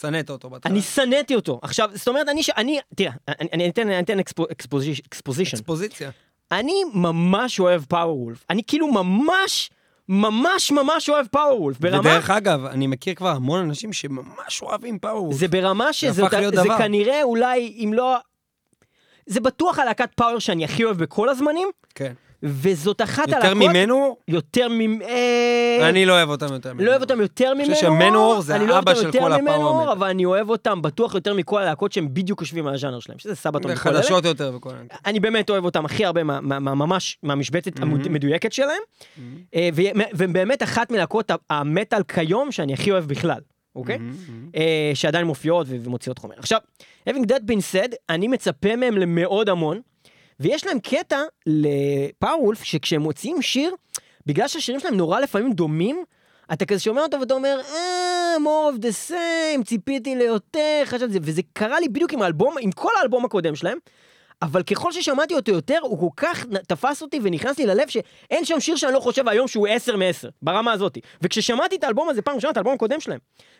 שנאת 0.00 0.30
אותו 0.30 0.50
בהתחלה. 0.50 0.72
אני 0.72 0.82
שנאתי 0.82 1.34
אותו. 1.34 1.60
עכשיו, 1.62 1.90
זאת 1.94 2.08
אומרת, 2.08 2.28
אני, 2.28 2.42
אני, 2.56 2.78
תראה, 2.94 3.12
אני, 3.28 3.68
אתן, 4.00 4.18
exposition. 4.50 5.56
אקספוזיציה. 5.56 6.10
אני 6.52 6.74
ממש 6.94 7.60
אוהב 7.60 7.84
Powerwolf. 7.84 8.44
אני 8.50 8.62
כאילו 8.66 8.92
ממש, 8.92 9.70
ממש 10.08 10.72
ממש 10.72 11.08
אוהב 11.08 11.26
Power 11.26 11.62
וולף. 11.62 11.80
ברמה, 11.80 12.00
ודרך 12.00 12.30
אגב, 12.30 12.64
אני 12.64 12.86
מכיר 12.86 13.14
כבר 13.14 13.28
המון 13.28 13.60
אנשים 13.60 13.92
שממש 13.92 14.62
אוהבים 14.62 14.98
פאוור. 14.98 15.32
זה 15.32 15.48
ברמה 15.48 15.92
שזה 15.92 16.22
זה 16.30 16.50
דבר. 16.50 16.78
כנראה 16.78 17.22
אולי, 17.22 17.76
אם 17.84 17.92
לא... 17.94 18.16
זה 19.30 19.40
בטוח 19.40 19.78
הלהקת 19.78 20.08
פאוור 20.16 20.38
שאני 20.38 20.64
הכי 20.64 20.84
אוהב 20.84 20.98
בכל 20.98 21.28
הזמנים, 21.28 21.68
כן. 21.94 22.12
וזאת 22.42 23.02
אחת 23.02 23.28
יותר 23.28 23.36
הלהקות... 23.46 23.56
ממנו, 23.68 24.16
יותר 24.28 24.68
ממנו. 24.68 25.04
אה, 25.04 25.88
אני 25.88 26.06
לא 26.06 26.12
אוהב 26.12 26.28
אותם 26.28 26.46
יותר 26.52 26.72
ממנו. 26.72 26.84
לא 26.86 26.90
אוהב 26.90 27.02
אותם 27.02 27.20
יותר 27.20 27.54
ממנו, 27.54 27.74
חושב 27.74 27.80
שמנוור 27.86 28.40
זה 28.40 28.56
אני 28.56 28.66
לא 28.66 28.72
אוהב 28.72 28.88
האבא 28.88 28.90
אותם 28.90 29.00
של 29.00 29.06
יותר 29.06 29.20
כל 29.20 29.32
הפאוור 29.32 29.92
אבל 29.92 30.08
אני 30.08 30.24
אוהב 30.24 30.50
אותם 30.50 30.82
בטוח 30.82 31.14
יותר 31.14 31.34
מכל 31.34 31.62
הלהקות 31.62 31.92
שהם 31.92 32.14
בדיוק 32.14 32.40
יושבים 32.40 32.66
על 32.66 32.74
הז'אנר 32.74 33.00
שלהם, 33.00 33.18
שזה 33.18 33.34
סבתון 33.34 33.70
וכל 33.70 33.88
אלה. 33.90 33.98
חדשות 34.02 34.24
יותר 34.24 34.52
וכל 34.56 34.70
מיני. 34.72 34.84
אני 35.06 35.20
באמת 35.20 35.50
אוהב 35.50 35.64
אותם 35.64 35.84
הכי 35.84 36.04
הרבה, 36.04 36.22
מה- 36.24 36.40
מה- 36.40 36.58
מה- 36.58 36.74
ממש 36.74 37.18
מהמשבצת 37.22 37.72
המדויקת 37.80 38.52
שלהם, 38.52 38.82
אה, 39.54 39.68
ו- 39.74 39.82
והם 40.12 40.32
באמת 40.32 40.62
אחת 40.62 40.90
מלהקות 40.92 41.30
המטאל 41.50 42.02
כיום 42.02 42.52
שאני 42.52 42.72
הכי 42.74 42.90
אוהב 42.92 43.04
בכלל, 43.04 43.40
אוקיי? 43.76 43.98
אה, 44.56 44.90
שעדיין 44.94 45.26
מופיעות 45.26 45.66
ו- 45.70 45.76
ומוציאות 45.84 46.18
חומר. 46.18 46.34
עכשיו, 46.38 46.60
having 47.08 47.22
that 47.26 47.50
been 47.50 47.74
said, 47.74 47.94
אני 48.08 48.28
מצפה 48.28 48.76
מהם 48.76 48.98
למאוד 48.98 49.48
המון, 49.48 49.80
ויש 50.40 50.66
להם 50.66 50.78
קטע 50.80 51.22
לפאוור 51.46 52.42
וולף, 52.42 52.62
שכשהם 52.62 53.00
מוציאים 53.02 53.42
שיר, 53.42 53.74
בגלל 54.26 54.48
שהשירים 54.48 54.80
שלהם 54.80 54.96
נורא 54.96 55.20
לפעמים 55.20 55.52
דומים, 55.52 56.04
אתה 56.52 56.66
כזה 56.66 56.80
שומע 56.80 57.02
אותו 57.02 57.20
ואתה 57.20 57.34
אומר, 57.34 57.60
אה, 57.74 58.36
more 58.36 58.74
of 58.74 58.82
the 58.82 59.10
same, 59.10 59.64
ציפיתי 59.64 60.14
ליותר, 60.16 60.82
חשבתי, 60.84 61.18
וזה 61.22 61.42
קרה 61.52 61.80
לי 61.80 61.88
בדיוק 61.88 62.12
עם 62.12 62.22
האלבום, 62.22 62.54
עם 62.60 62.72
כל 62.72 62.90
האלבום 63.00 63.24
הקודם 63.24 63.56
שלהם. 63.56 63.78
אבל 64.42 64.62
ככל 64.62 64.92
ששמעתי 64.92 65.34
אותו 65.34 65.52
יותר, 65.52 65.78
הוא 65.82 65.98
כל 65.98 66.06
כך 66.16 66.46
תפס 66.68 67.02
אותי 67.02 67.20
ונכנס 67.22 67.58
לי 67.58 67.66
ללב 67.66 67.88
שאין 67.88 68.44
שם 68.44 68.60
שיר 68.60 68.76
שאני 68.76 68.92
לא 68.92 69.00
חושב 69.00 69.28
היום 69.28 69.48
שהוא 69.48 69.68
10 69.68 69.96
מ-10, 69.96 70.28
ברמה 70.42 70.72
הזאת. 70.72 70.98
וכששמעתי 71.22 71.76
את 71.76 71.84
האלבום 71.84 72.08
הזה 72.08 72.22
פעם 72.22 72.34
ראשונה, 72.34 72.50
את 72.50 72.56
האלבום 72.56 72.74
הקודם 72.74 73.00
שלהם, 73.00 73.18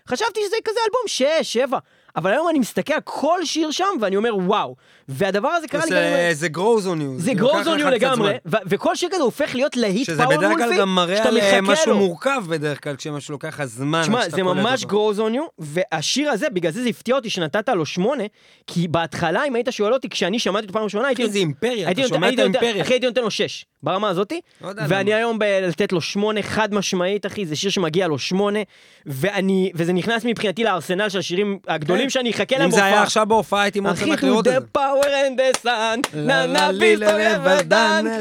חשבתי 0.08 0.40
שזה 0.46 0.56
כזה 0.64 0.78
אלבום 0.86 1.02
6, 1.06 1.24
7, 1.42 1.78
אבל 2.16 2.30
היום 2.32 2.48
אני 2.48 2.58
מסתכל 2.58 2.92
על 2.94 3.00
כל 3.04 3.44
שיר 3.44 3.70
שם 3.70 3.84
ואני 4.00 4.16
אומר 4.16 4.36
וואו. 4.36 4.76
והדבר 5.08 5.48
הזה 5.48 5.68
קרה 5.68 5.84
לי 5.84 5.90
גם... 5.90 5.96
זה- 6.32 6.46
grows 6.54 6.84
on 6.84 7.00
you. 7.00 7.16
זה 7.16 7.34
גרוז 7.34 7.66
לך 7.66 7.80
יו 7.80 7.90
לגמרי, 7.90 8.32
וכל 8.66 8.94
שיר 8.96 9.08
כזה 9.12 9.22
הופך 9.22 9.54
להיות 9.54 9.76
להיט 9.76 10.06
שזה 10.06 10.18
פאוור 10.22 10.36
בדרך 10.36 10.56
כלל 10.58 10.78
גם 10.78 10.94
מראה 10.94 11.16
שאתה 11.16 11.28
על 11.28 11.38
אה, 11.38 11.46
מחכה 11.60 11.60
משהו 11.60 11.92
לו. 11.92 11.98
מורכב 11.98 12.42
בדרך 12.48 12.84
כלל, 12.84 12.96
כשמשהו 12.96 13.32
לוקח 13.32 13.48
לך 13.48 13.64
זמן. 13.64 14.02
תשמע, 14.02 14.22
שאתה 14.22 14.36
זה 14.36 14.42
ממש 14.42 14.84
grows 14.84 15.18
on 15.18 15.34
you, 15.34 15.42
והשיר 15.58 16.30
הזה, 16.30 16.46
בגלל 16.50 16.72
זה 16.72 16.82
זה 16.82 16.88
הפתיע 16.88 17.14
אותי 17.14 17.30
שנתת 17.30 17.68
לו 17.68 17.86
שמונה, 17.86 18.24
כי 18.66 18.88
בהתחלה, 18.88 19.44
אם 19.48 19.54
היית 19.54 19.68
שואל 19.70 19.92
אותי, 19.92 20.08
כשאני 20.08 20.38
שמעתי 20.38 20.62
אותו 20.66 20.72
פעם 20.72 20.84
ראשונה, 20.84 21.06
הייתי... 21.06 21.22
אחי, 21.22 21.30
זה 21.30 21.38
אימפריה, 21.38 21.90
אתה 21.90 22.08
שומע 22.08 22.28
את 22.28 22.38
האימפריה. 22.38 22.82
אחי, 22.82 22.92
הייתי 22.92 23.06
נותן 23.06 23.22
לו 23.22 23.30
שש, 23.30 23.64
ברמה 23.82 24.08
הזאתי, 24.08 24.40
לא 24.60 24.70
ואני 24.88 25.10
למה. 25.10 25.18
היום 25.18 25.38
ב- 25.38 25.44
לתת 25.62 25.92
לו 25.92 26.00
שמונה 26.00 26.42
חד 26.42 26.74
משמעית, 26.74 27.26
אחי, 27.26 27.46
זה 27.46 27.56
שיר 27.56 27.70
שמגיע 27.70 28.08
לו 28.08 28.18
שמונה, 28.18 28.58
ואני, 29.06 29.70
וזה 29.74 29.92
נכנס 29.92 30.24
מבחינתי 30.24 30.64
לארסנל 30.64 31.08
של 31.08 31.18
השירים 31.18 31.58
הגדולים 31.68 32.10
שאני 32.10 32.30
אחכה 32.30 32.42
להם 32.58 32.58
כן. 32.58 32.64
אם 32.64 32.80
זה 32.80 32.84
היה. 32.84 33.02
עכשיו 33.02 33.26
בהופעה, 33.26 33.62
הייתי 33.62 33.80
מאוד 33.80 33.94
אחי, 33.94 34.04
שמח 34.04 34.20
to 34.22 34.26
לראות 34.26 34.46
את 34.46 34.52
the 34.52 34.60
זה. 34.60 34.66
power 34.78 35.04
and 35.06 35.38
the 35.40 35.58
sun, 35.64 35.68
ודן, 35.68 36.00
done, 36.10 36.16
לה, 36.16 36.46
לה, 36.46 36.72
לה, 36.72 36.94
לה, 36.94 38.18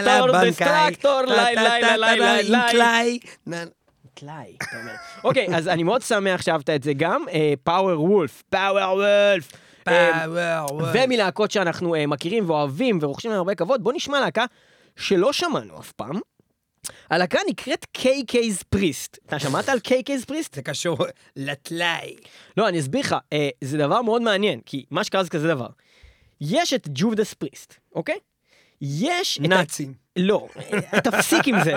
לה, 0.00 0.20
terminator, 0.20 0.32
בנקאי, 0.32 0.92
destructor, 1.02 1.26
לי, 1.26 1.34
לי, 1.54 1.98
לי, 1.98 2.20
לי, 2.20 3.18
לי, 3.46 3.68
טלאי, 4.14 4.56
אתה 4.56 4.76
אומר. 4.80 4.92
אוקיי, 5.24 5.46
אז 5.56 5.68
אני 5.68 5.82
מאוד 5.82 6.02
שמח 6.02 6.42
שאהבת 6.42 6.70
את 6.70 6.82
זה 6.82 6.92
גם. 6.92 7.24
פאוור 7.64 8.02
וולף, 8.04 8.42
פאוור 8.50 8.94
וולף. 8.96 9.52
פאוור, 9.84 10.74
וואי. 10.74 11.04
ומלהקות 11.04 11.50
שאנחנו 11.50 11.94
אה, 11.94 12.06
מכירים 12.06 12.50
ואוהבים 12.50 12.98
ורוכשים 13.02 13.30
להם 13.30 13.38
הרבה 13.38 13.54
כבוד, 13.54 13.84
בוא 13.84 13.92
נשמע 13.92 14.20
להקה 14.20 14.44
שלא 14.96 15.32
שמענו 15.32 15.78
אף 15.80 15.92
פעם. 15.92 16.20
הלהקה 17.10 17.38
נקראת 17.48 17.86
KK's 17.98 18.76
Priest. 18.76 19.16
אתה 19.26 19.38
שמעת 19.38 19.68
על 19.68 19.78
KK's 19.88 20.30
Priest? 20.30 20.54
זה 20.54 20.62
קשור 20.62 20.98
לטלאי. 21.36 22.16
לא, 22.56 22.68
אני 22.68 22.80
אסביר 22.80 23.00
לך, 23.00 23.16
אה, 23.32 23.48
זה 23.60 23.78
דבר 23.78 24.02
מאוד 24.02 24.22
מעניין, 24.22 24.60
כי 24.66 24.84
מה 24.90 25.04
שקרה 25.04 25.24
זה 25.24 25.30
כזה 25.30 25.48
דבר. 25.48 25.68
יש 26.40 26.72
את 26.72 26.88
Judas 26.92 27.34
Priest, 27.34 27.74
אוקיי? 27.94 28.18
יש 28.80 29.38
את... 29.38 29.48
נאצים. 29.48 30.01
לא, 30.16 30.48
אה, 30.92 31.00
תפסיק 31.00 31.48
עם 31.48 31.64
זה. 31.64 31.74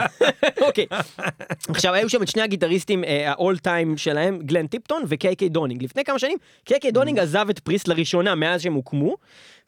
אוקיי. 0.62 0.86
עכשיו, 1.70 1.94
היו 1.94 2.10
שם 2.10 2.24
את 2.24 2.28
שני 2.28 2.42
הגיטריסטים, 2.42 3.04
ה 3.26 3.34
all 3.34 3.58
time 3.58 3.98
שלהם, 3.98 4.40
גלן 4.40 4.68
טיפטון 4.68 5.04
וקיי 5.08 5.36
קיי 5.36 5.50
דאונינג. 5.50 5.84
לפני 5.84 6.04
כמה 6.04 6.20
שנים, 6.20 6.38
קיי 6.66 6.80
קיי 6.80 6.92
דאונינג 6.92 7.20
עזב 7.20 7.50
את 7.50 7.60
Priest 7.60 7.88
לראשונה 7.88 8.36
מאז 8.36 8.62
שהם 8.62 8.74
הוקמו, 8.74 9.16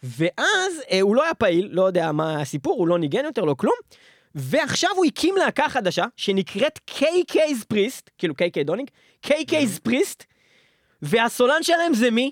ואז 0.04 0.82
אה, 0.92 1.02
הוא 1.02 1.16
לא 1.16 1.24
היה 1.24 1.34
פעיל, 1.34 1.70
לא 1.72 1.88
יודע 1.88 2.12
מה 2.12 2.42
הסיפור, 2.42 2.78
הוא 2.78 2.88
לא 2.88 3.00
ניגן 3.00 3.26
יותר, 3.26 3.42
לא 3.42 3.54
כלום. 3.58 3.76
ועכשיו 4.36 4.90
הוא 4.96 5.06
הקים 5.06 5.36
להקה 5.38 5.70
חדשה, 5.70 6.06
שנקראת 6.18 6.80
KK's 6.86 7.64
Priest, 7.64 8.10
כאילו 8.18 8.36
קיי 8.36 8.52
קיי 8.52 8.64
דאונינג, 8.64 8.90
KK's 9.22 9.80
Priest, 9.80 10.24
והסולן 11.02 11.64
שלהם 11.64 11.94
זה 11.94 12.12
מי? 12.12 12.32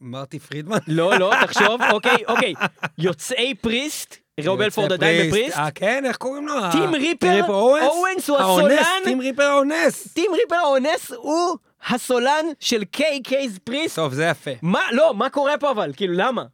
מרטי 0.00 0.38
פרידמן? 0.38 0.78
לא, 0.86 1.18
לא, 1.18 1.32
תחשוב, 1.46 1.80
אוקיי, 1.92 2.16
אוקיי. 2.28 2.54
יוצאי 2.98 3.54
Priest, 3.54 4.16
רוב 4.46 4.70
הלפורד 4.70 4.92
עדיין 4.92 5.26
ב 5.28 5.32
Priest. 5.32 5.56
אה, 5.56 5.70
כן, 5.70 6.04
איך 6.04 6.16
קוראים 6.16 6.46
לו? 6.46 6.54
טים 6.72 6.94
ה- 6.94 6.96
ריפר 6.98 7.44
אוונס? 7.48 8.28
הוא 8.28 8.38
האונס, 8.38 8.68
הסולן. 8.70 9.00
טים 9.04 9.20
ריפר 9.20 9.42
האונס. 9.42 10.12
טים 10.12 10.30
ריפר 10.34 10.54
האונס 10.56 11.10
הוא 11.12 11.56
הסולן 11.88 12.44
של 12.60 12.84
קיי 12.84 13.20
קייז 13.22 13.58
פריסט. 13.64 13.96
טוב, 13.96 14.14
זה 14.14 14.24
יפה. 14.24 14.50
מה, 14.62 14.80
לא, 14.92 15.14
מה 15.14 15.30
קורה 15.30 15.58
פה 15.58 15.70
אבל? 15.70 15.92
כאילו, 15.96 16.14
למה? 16.16 16.44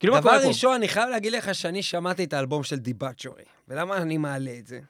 כאילו, 0.00 0.14
מה 0.14 0.20
דבר 0.20 0.30
קורה 0.30 0.42
פה? 0.42 0.48
ראשון, 0.48 0.74
אני 0.74 0.88
חייב 0.88 1.08
להגיד 1.08 1.32
לך 1.32 1.54
שאני 1.54 1.82
שמעתי 1.82 2.24
את 2.24 2.32
האלבום 2.32 2.62
של 2.64 2.76
דיבאצ'ורי. 2.76 3.42
ולמה 3.68 3.96
אני 3.96 4.18
מעלה 4.18 4.50
את 4.58 4.66
זה? 4.66 4.80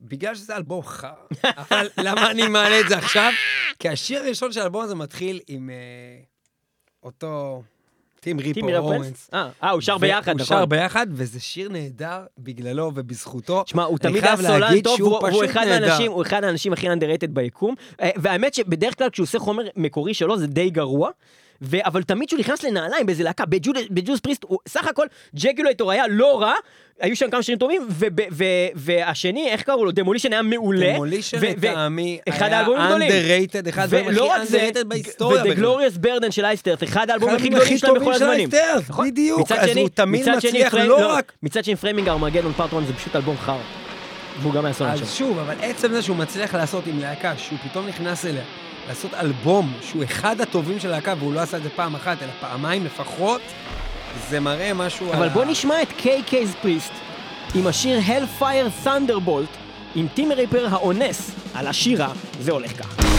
בגלל 0.00 0.34
שזה 0.34 0.56
אלבום 0.56 0.82
חרא. 0.82 1.10
אבל 1.68 1.88
למה 1.96 2.30
אני 2.30 2.48
מעלה 2.48 2.80
את 2.80 2.88
זה 2.88 2.98
עכשיו? 2.98 3.32
כי 3.78 3.88
השיר 3.88 4.22
הראשון 4.22 4.52
של 4.52 4.60
האלבום 4.60 4.82
הזה 4.82 4.94
מתחיל 4.94 5.40
עם 5.48 5.70
אה, 5.70 5.74
אותו 7.02 7.62
טים 8.20 8.40
ריפר 8.40 8.78
אורנס. 8.78 9.30
אה, 9.34 9.70
הוא 9.70 9.80
שר 9.80 9.98
ביחד, 9.98 10.32
הוא 10.40 10.46
שר 10.46 10.54
נכון. 10.54 10.68
ביחד, 10.68 11.06
וזה 11.10 11.40
שיר 11.40 11.68
נהדר 11.68 12.26
בגללו 12.38 12.92
ובזכותו. 12.94 13.64
שמע, 13.66 13.82
הוא 13.84 13.98
תמיד 13.98 14.24
היה 14.24 14.36
סולן 14.36 14.80
טוב, 14.80 15.20
פשוט 15.28 15.44
אחד. 15.44 15.66
האנשים, 15.66 16.12
הוא 16.12 16.22
אחד 16.22 16.44
האנשים 16.44 16.72
הכי 16.72 16.88
underrated 16.88 17.30
ביקום. 17.30 17.74
אה, 18.00 18.10
והאמת 18.16 18.54
שבדרך 18.54 18.98
כלל 18.98 19.10
כשהוא 19.10 19.24
עושה 19.24 19.38
חומר 19.38 19.62
מקורי 19.76 20.14
שלו 20.14 20.38
זה 20.38 20.46
די 20.46 20.70
גרוע. 20.70 21.10
ו- 21.62 21.76
אבל 21.86 22.02
תמיד 22.02 22.26
כשהוא 22.28 22.40
נכנס 22.40 22.62
לנעליים 22.62 23.06
באיזה 23.06 23.22
להקה, 23.24 23.44
בג'וד- 23.46 23.76
ב 23.90 23.95
Judas 23.95 24.20
Priest, 24.20 24.44
הוא 24.48 24.58
סך 24.68 24.86
הכל 24.86 25.06
Jugulator 25.34 25.90
היה 25.90 26.04
לא 26.08 26.40
רע, 26.42 26.52
היו 27.00 27.16
שם 27.16 27.30
כמה 27.30 27.42
שירים 27.42 27.58
טובים, 27.58 27.82
וב- 27.90 28.06
ו- 28.32 28.44
והשני, 28.74 29.48
איך 29.48 29.62
קראו 29.62 29.84
לו? 29.84 29.90
Demolition 29.92 30.32
היה 30.32 30.42
מעולה. 30.42 30.92
Demolition 30.92 31.36
ו- 31.36 31.40
ו- 31.40 31.66
לטעמי 31.66 32.18
אחד 32.28 32.46
היה 32.46 32.66
underrated, 32.66 33.68
אחד 33.68 33.82
הדברים 33.82 34.06
ולא 34.06 34.36
הכי 34.36 34.46
underrated 34.56 34.84
בהיסטוריה. 34.84 35.42
בכלל. 35.44 35.64
Glorious 35.64 36.04
Burden 36.06 36.30
של 36.30 36.44
Iced 36.44 36.59
Earth, 36.59 36.82
אחד 36.82 37.10
האלבומים 37.10 37.36
הכי 37.36 37.48
גדולים 37.48 37.78
שלהם 37.78 37.94
בכל 37.94 38.12
הזמנים. 38.14 38.48
נכון. 38.88 39.08
בדיוק. 39.10 39.52
אז 39.52 39.76
הוא 39.76 39.88
תמיד 39.94 40.28
מצליח 40.28 40.70
פריים- 40.70 40.88
לא 40.88 41.12
רק... 41.12 41.32
מצד 41.42 41.64
שני 41.64 41.76
Framing 41.76 42.08
Armageddon 42.08 42.52
Part 42.52 42.72
1 42.74 42.86
זה 42.86 42.92
פשוט 42.94 43.16
אלבום 43.16 43.36
חרא. 43.36 43.56
והוא 44.40 44.52
גם 44.54 44.64
היה 44.64 44.74
סולן 44.74 44.90
אז 44.90 44.98
שם. 44.98 45.04
שוב, 45.06 45.38
אבל 45.38 45.54
עצם 45.62 45.92
זה 45.92 46.02
שהוא 46.02 46.16
מצליח 46.16 46.54
לעשות 46.54 46.86
עם 46.86 46.98
להקה, 47.00 47.36
שהוא 47.36 47.58
פתאום 47.70 47.86
נכנס 47.86 48.24
אליה, 48.26 48.42
לעשות 48.88 49.14
אלבום 49.14 49.72
שהוא 49.82 50.04
אחד 50.04 50.40
הטובים 50.40 50.80
של 50.80 50.88
הלהקה, 50.88 51.14
והוא 51.18 51.34
לא 51.34 51.40
עשה 51.40 51.56
את 51.56 51.62
זה 51.62 51.68
פעם 51.76 51.94
אחת, 51.94 52.22
אלא 52.22 52.30
פעמיים 52.40 52.84
לפחות, 52.84 53.40
זה 54.30 54.40
מראה 54.40 54.74
משהו 54.74 55.06
על 55.10 55.16
אבל 55.16 55.26
ה- 55.26 55.30
בוא 55.30 55.44
נשמע 55.44 55.82
את 55.82 55.92
קיי-קייז 55.96 56.54
פריסט 56.62 56.92
עם 57.54 57.66
השיר 57.66 57.98
Hellfire 58.06 58.86
Thunderbolt 58.86 59.56
עם 59.94 60.06
טים 60.14 60.32
ריפר 60.32 60.66
האונס 60.70 61.30
על 61.54 61.66
השירה, 61.66 62.08
זה 62.40 62.52
הולך 62.52 62.82
כך. 62.82 63.11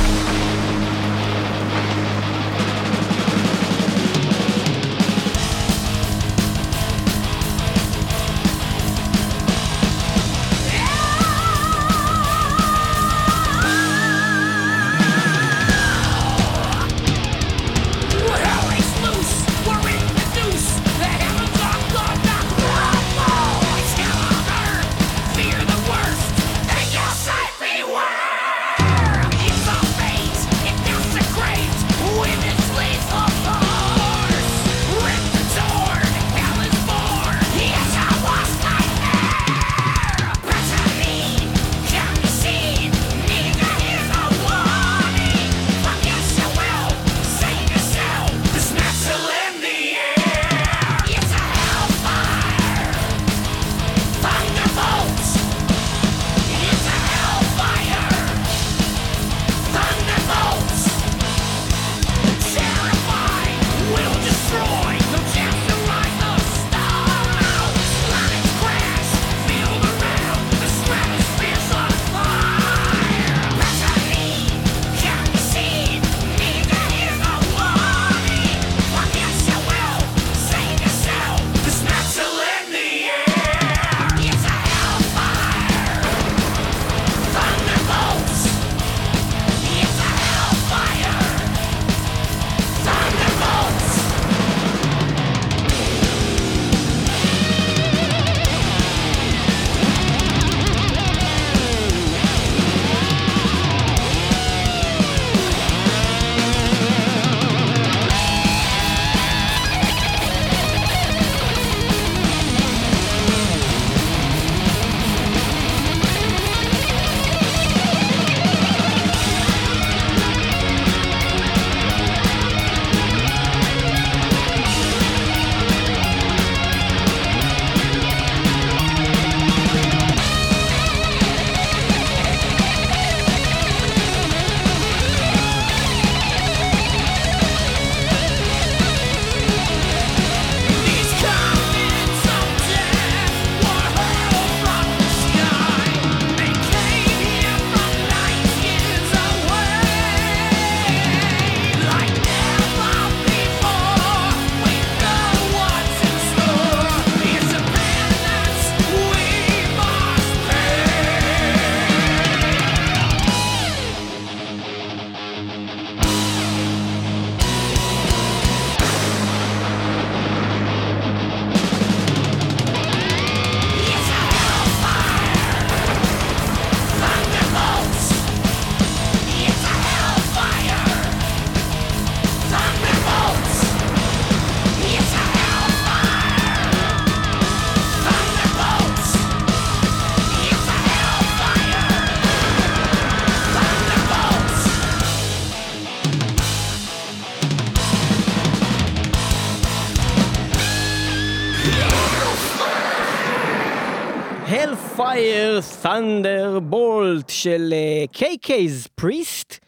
Thunderbolt 205.83 207.31
של 207.31 207.73
אה, 207.73 208.05
קיי-קייז 208.11 208.87
פריסט. 208.95 209.59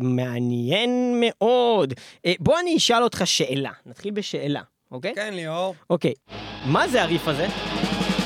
מעניין 0.00 1.20
מאוד. 1.20 1.94
אה, 2.26 2.32
בוא 2.40 2.58
אני 2.60 2.76
אשאל 2.76 3.02
אותך 3.02 3.22
שאלה. 3.24 3.70
נתחיל 3.86 4.10
בשאלה, 4.10 4.60
אוקיי? 4.92 5.14
כן, 5.14 5.34
ליאור. 5.34 5.74
אוקיי. 5.90 6.12
מה 6.66 6.88
זה 6.88 7.02
הריף 7.02 7.28
הזה? 7.28 7.46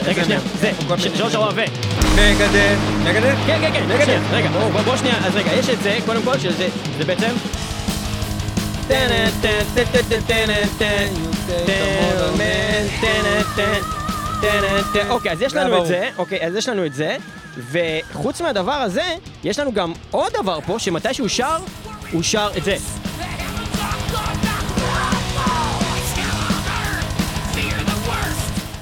רגע, 0.05 0.25
שנייה? 0.25 0.41
זה. 0.41 0.73
שלוש 1.17 1.35
ארבע 1.35 1.51
ו... 1.55 1.61
מגדל. 2.15 2.75
מגדל? 3.05 3.35
כן, 3.47 3.59
כן, 3.61 3.73
כן, 3.73 4.05
שנייה, 4.05 4.21
רגע, 4.33 4.51
בוא, 4.85 4.97
שנייה, 4.97 5.27
אז 5.27 5.37
רגע, 5.37 5.53
יש 5.53 5.69
את 5.69 5.83
זה, 5.83 5.99
קודם 6.07 6.23
כל, 6.23 6.39
שזה 6.39 6.69
זה 6.99 7.05
בעצם... 7.05 7.35
אוקיי, 15.09 15.33
אז 15.33 15.43
יש 15.43 15.55
לנו. 15.55 15.83
את 15.83 15.87
זה, 15.87 16.09
אוקיי, 16.17 16.47
אז 16.47 16.55
יש 16.55 16.69
לנו 16.69 16.87
את 16.87 16.95
זה, 16.95 17.17
וחוץ 17.71 18.41
מהדבר 18.41 18.73
הזה, 18.73 19.15
יש 19.45 19.59
לנו 19.59 19.73
גם 19.73 19.93
עוד 20.11 20.33
דבר 20.43 20.59
פה, 20.67 20.79
שמתי 20.79 21.15
שהוא 21.15 21.29
שר, 21.29 21.57
הוא 22.13 22.23
שר 22.23 22.49
את 22.57 22.65
זה. 22.65 22.77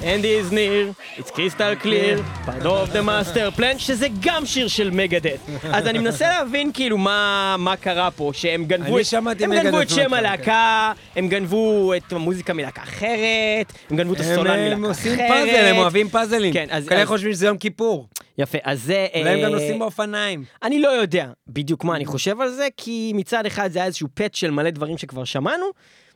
And 0.07 0.23
he 0.23 0.33
is 0.41 0.51
near, 0.51 0.95
it's 1.19 1.31
crystal 1.31 1.75
clear, 1.85 2.15
part 2.45 2.65
of 2.65 2.93
the 2.95 3.01
master 3.11 3.51
plan, 3.59 3.77
שזה 3.77 4.07
גם 4.21 4.45
שיר 4.45 4.67
של 4.67 4.89
מגדט. 4.89 5.39
אז 5.75 5.87
אני 5.87 5.99
מנסה 5.99 6.27
להבין 6.29 6.71
כאילו 6.73 6.97
מה, 6.97 7.55
מה 7.59 7.75
קרה 7.75 8.11
פה, 8.11 8.31
שהם 8.33 8.65
גנבו 8.65 8.93
אני 8.93 9.01
את, 9.01 9.05
שמעתי 9.05 9.43
הם 9.43 9.53
גנבו 9.53 9.79
Megadeth 9.79 9.83
את 9.83 9.89
שם 9.89 10.13
הלהקה, 10.13 10.91
הם 11.15 11.27
גנבו 11.27 11.93
את 11.97 12.13
המוזיקה 12.13 12.53
מלהקה 12.53 12.81
אחרת, 12.83 13.73
הם 13.89 13.97
גנבו 13.97 14.13
את 14.13 14.19
הסולן 14.19 14.59
הם 14.59 14.79
מלהקה 14.81 14.87
עושים 14.87 15.13
אחרת. 15.13 15.27
פאזל, 15.29 15.65
הם 15.65 15.77
אוהבים 15.77 16.09
פאזלים. 16.09 16.53
כן, 16.53 16.67
אז- 16.69 16.87
כאלה 16.87 17.01
אז- 17.01 17.07
חושבים 17.07 17.33
שזה 17.33 17.45
יום 17.47 17.57
כיפור. 17.57 18.07
יפה, 18.37 18.57
אז 18.63 18.83
זה... 18.83 19.07
אולי 19.15 19.29
הם 19.29 19.37
גם 19.39 19.45
אה, 19.45 19.49
נוסעים 19.49 19.79
באופניים. 19.79 20.43
אני 20.63 20.79
לא 20.81 20.89
יודע 20.89 21.25
בדיוק 21.47 21.83
מה 21.83 21.95
אני 21.95 22.05
חושב 22.05 22.41
על 22.41 22.49
זה, 22.49 22.67
כי 22.77 23.11
מצד 23.15 23.45
אחד 23.45 23.71
זה 23.71 23.79
היה 23.79 23.85
איזשהו 23.85 24.07
פאץ' 24.13 24.35
של 24.35 24.51
מלא 24.51 24.69
דברים 24.69 24.97
שכבר 24.97 25.23
שמענו, 25.23 25.65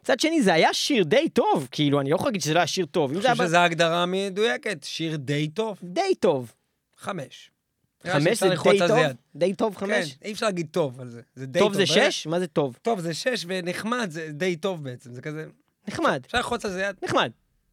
מצד 0.03 0.19
שני 0.19 0.41
זה 0.41 0.53
היה 0.53 0.73
שיר 0.73 1.03
די 1.03 1.29
טוב, 1.29 1.67
כאילו, 1.71 1.99
אני 2.01 2.09
לא 2.09 2.15
יכול 2.15 2.27
להגיד 2.27 2.41
שזה 2.41 2.53
לא 2.53 2.59
היה 2.59 2.67
שיר 2.67 2.85
טוב. 2.85 3.11
אני 3.11 3.21
זה 3.21 3.29
חושב 3.31 3.43
שזו 3.43 3.57
הגדרה 3.57 4.05
מדויקת, 4.07 4.83
שיר 4.83 5.15
די 5.15 5.47
טוב. 5.47 5.77
די 5.83 6.15
טוב. 6.19 6.53
חמש. 6.97 7.51
חמש 8.07 8.39
זה 8.43 8.49
די 8.49 8.79
טוב? 8.87 8.99
די 9.35 9.53
טוב 9.55 9.75
חמש? 9.75 10.13
כן, 10.13 10.25
אי 10.25 10.31
אפשר 10.33 10.45
להגיד 10.45 10.67
טוב 10.71 11.01
על 11.01 11.09
זה. 11.09 11.21
זה 11.35 11.45
די 11.45 11.59
טוב 11.59 11.73
זה 11.73 11.83
ברגע- 11.85 12.11
שש? 12.11 12.27
מה 12.27 12.39
זה 12.39 12.47
טוב? 12.47 12.77
טוב 12.81 12.99
זה 12.99 13.13
שש, 13.13 13.45
ונחמד 13.47 14.07
זה 14.11 14.29
די 14.31 14.55
טוב 14.55 14.83
בעצם. 14.83 15.13
זה 15.13 15.21
כזה... 15.21 15.45
נחמד, 15.87 16.21
אפשר 16.25 16.37
ללחוץ 16.37 16.65
על 16.65 16.71
זה 16.71 16.81
יד. 16.81 16.95
נחמד. 17.03 17.31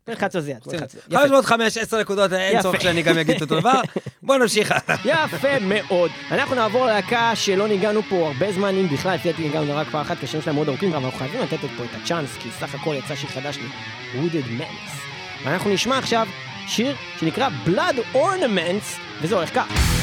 נלחץ 0.09 0.37
על 0.37 0.43
זה. 0.43 0.51
יפה. 0.51 0.87
505, 1.19 1.77
10 1.77 2.01
נקודות, 2.01 2.33
אין. 2.33 2.63
צורך 2.63 2.81
שאני 2.81 3.03
גם 3.03 3.19
אגיד 3.19 3.43
אותו 3.43 3.61
דבר. 3.61 3.81
בואו 4.23 4.39
נמשיך 4.39 4.73
הלאה. 4.73 5.01
יפה 5.05 5.59
מאוד. 5.61 6.11
אנחנו 6.31 6.55
נעבור 6.55 6.87
ללהקה 6.87 7.33
שלא 7.35 7.69
ניגענו 7.69 8.03
פה 8.09 8.27
הרבה 8.27 8.53
זמן, 8.53 8.75
אם 8.75 8.89
בכלל, 8.89 9.15
לפי 9.15 9.31
דעתי 9.33 9.43
ניגענו 9.43 9.77
רק 9.77 9.87
פעם 9.91 10.01
אחת, 10.01 10.19
כי 10.19 10.25
השם 10.27 10.43
שלהם 10.43 10.57
מאוד 10.57 10.69
ארוכים, 10.69 10.95
אבל 10.95 11.05
אנחנו 11.05 11.19
חייבים 11.19 11.41
לתת 11.41 11.59
פה 11.61 11.85
את 11.85 12.03
הצ'אנס, 12.03 12.37
כי 12.43 12.49
סך 12.61 12.75
הכל 12.75 12.95
יצא 12.95 13.15
שיר 13.15 13.31
חדש 13.31 13.59
לי, 13.59 13.69
Wooded 14.15 14.61
Mans. 14.61 14.91
ואנחנו 15.45 15.71
נשמע 15.71 15.99
עכשיו 15.99 16.27
שיר 16.67 16.97
שנקרא 17.21 17.49
Blood 17.67 18.17
Ornaments, 18.17 19.01
וזה 19.23 19.35
הולך 19.35 19.55
כך. 19.55 19.98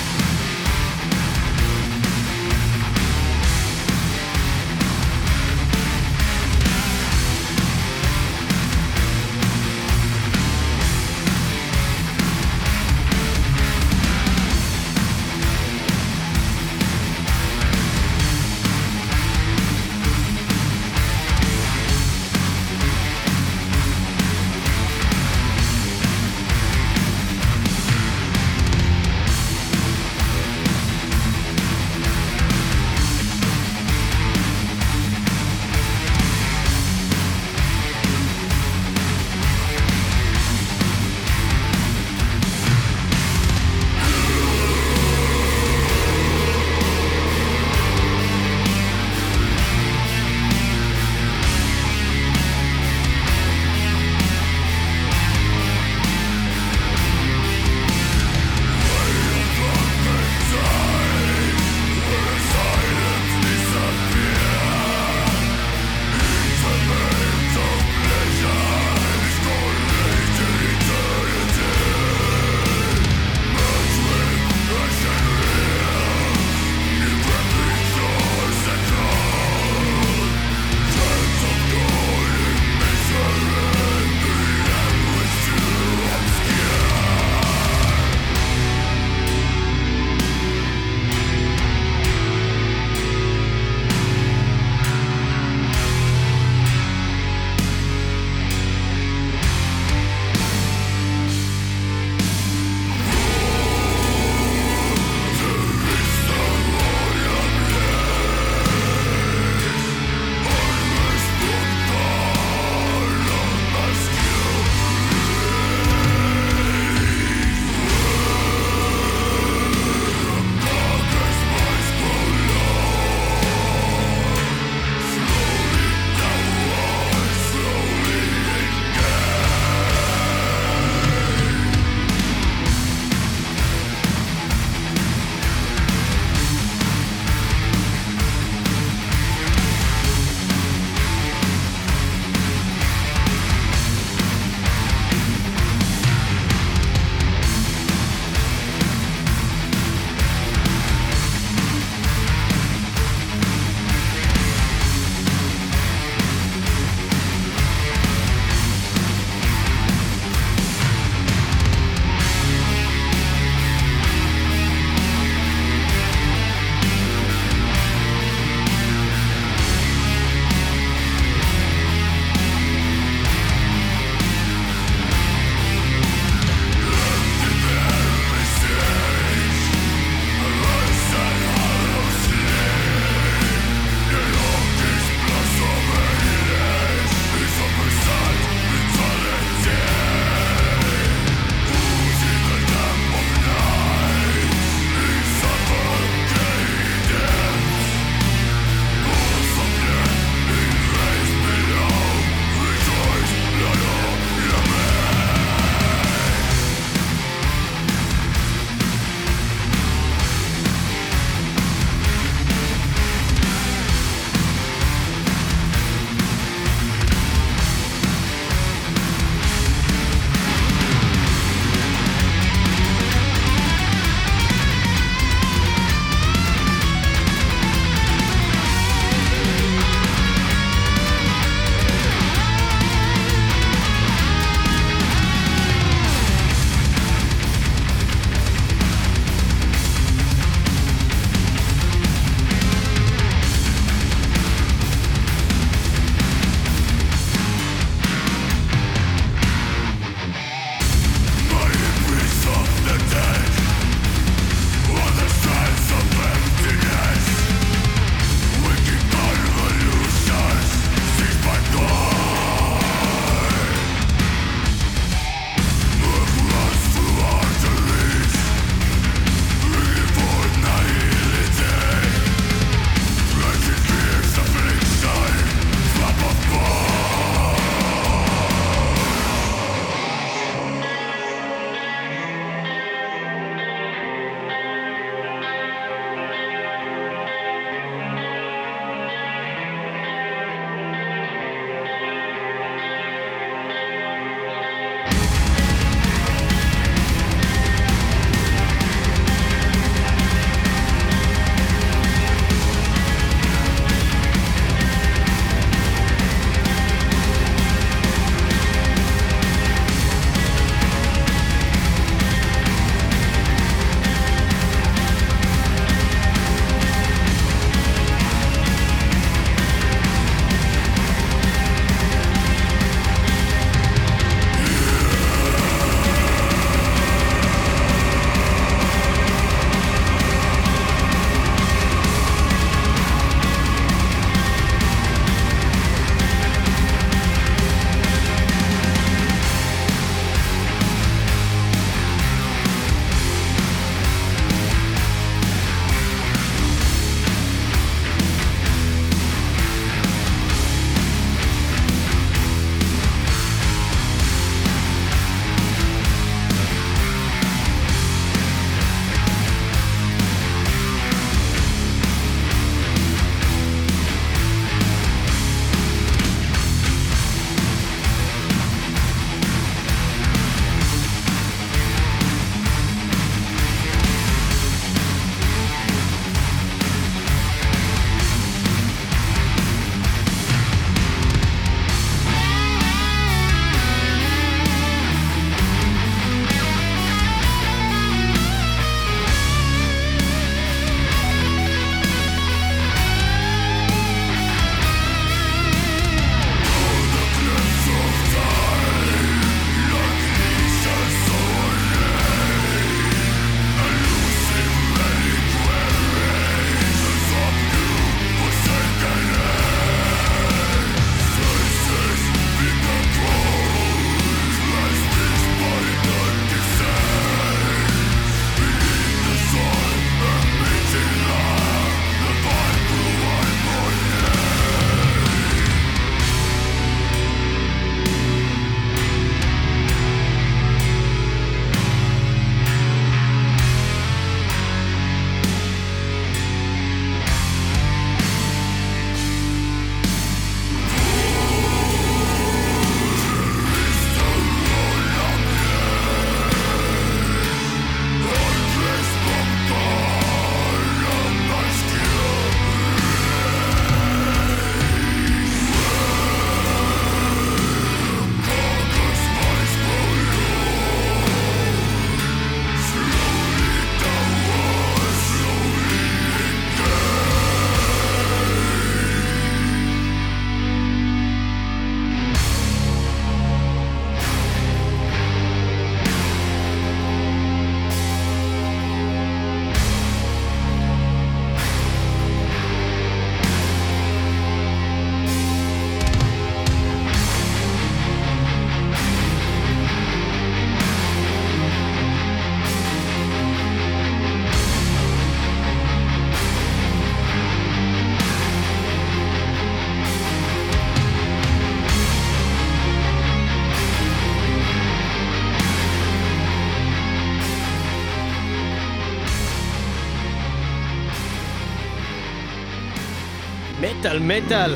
מטאל, 513.99 514.19
מטאל, 514.19 514.75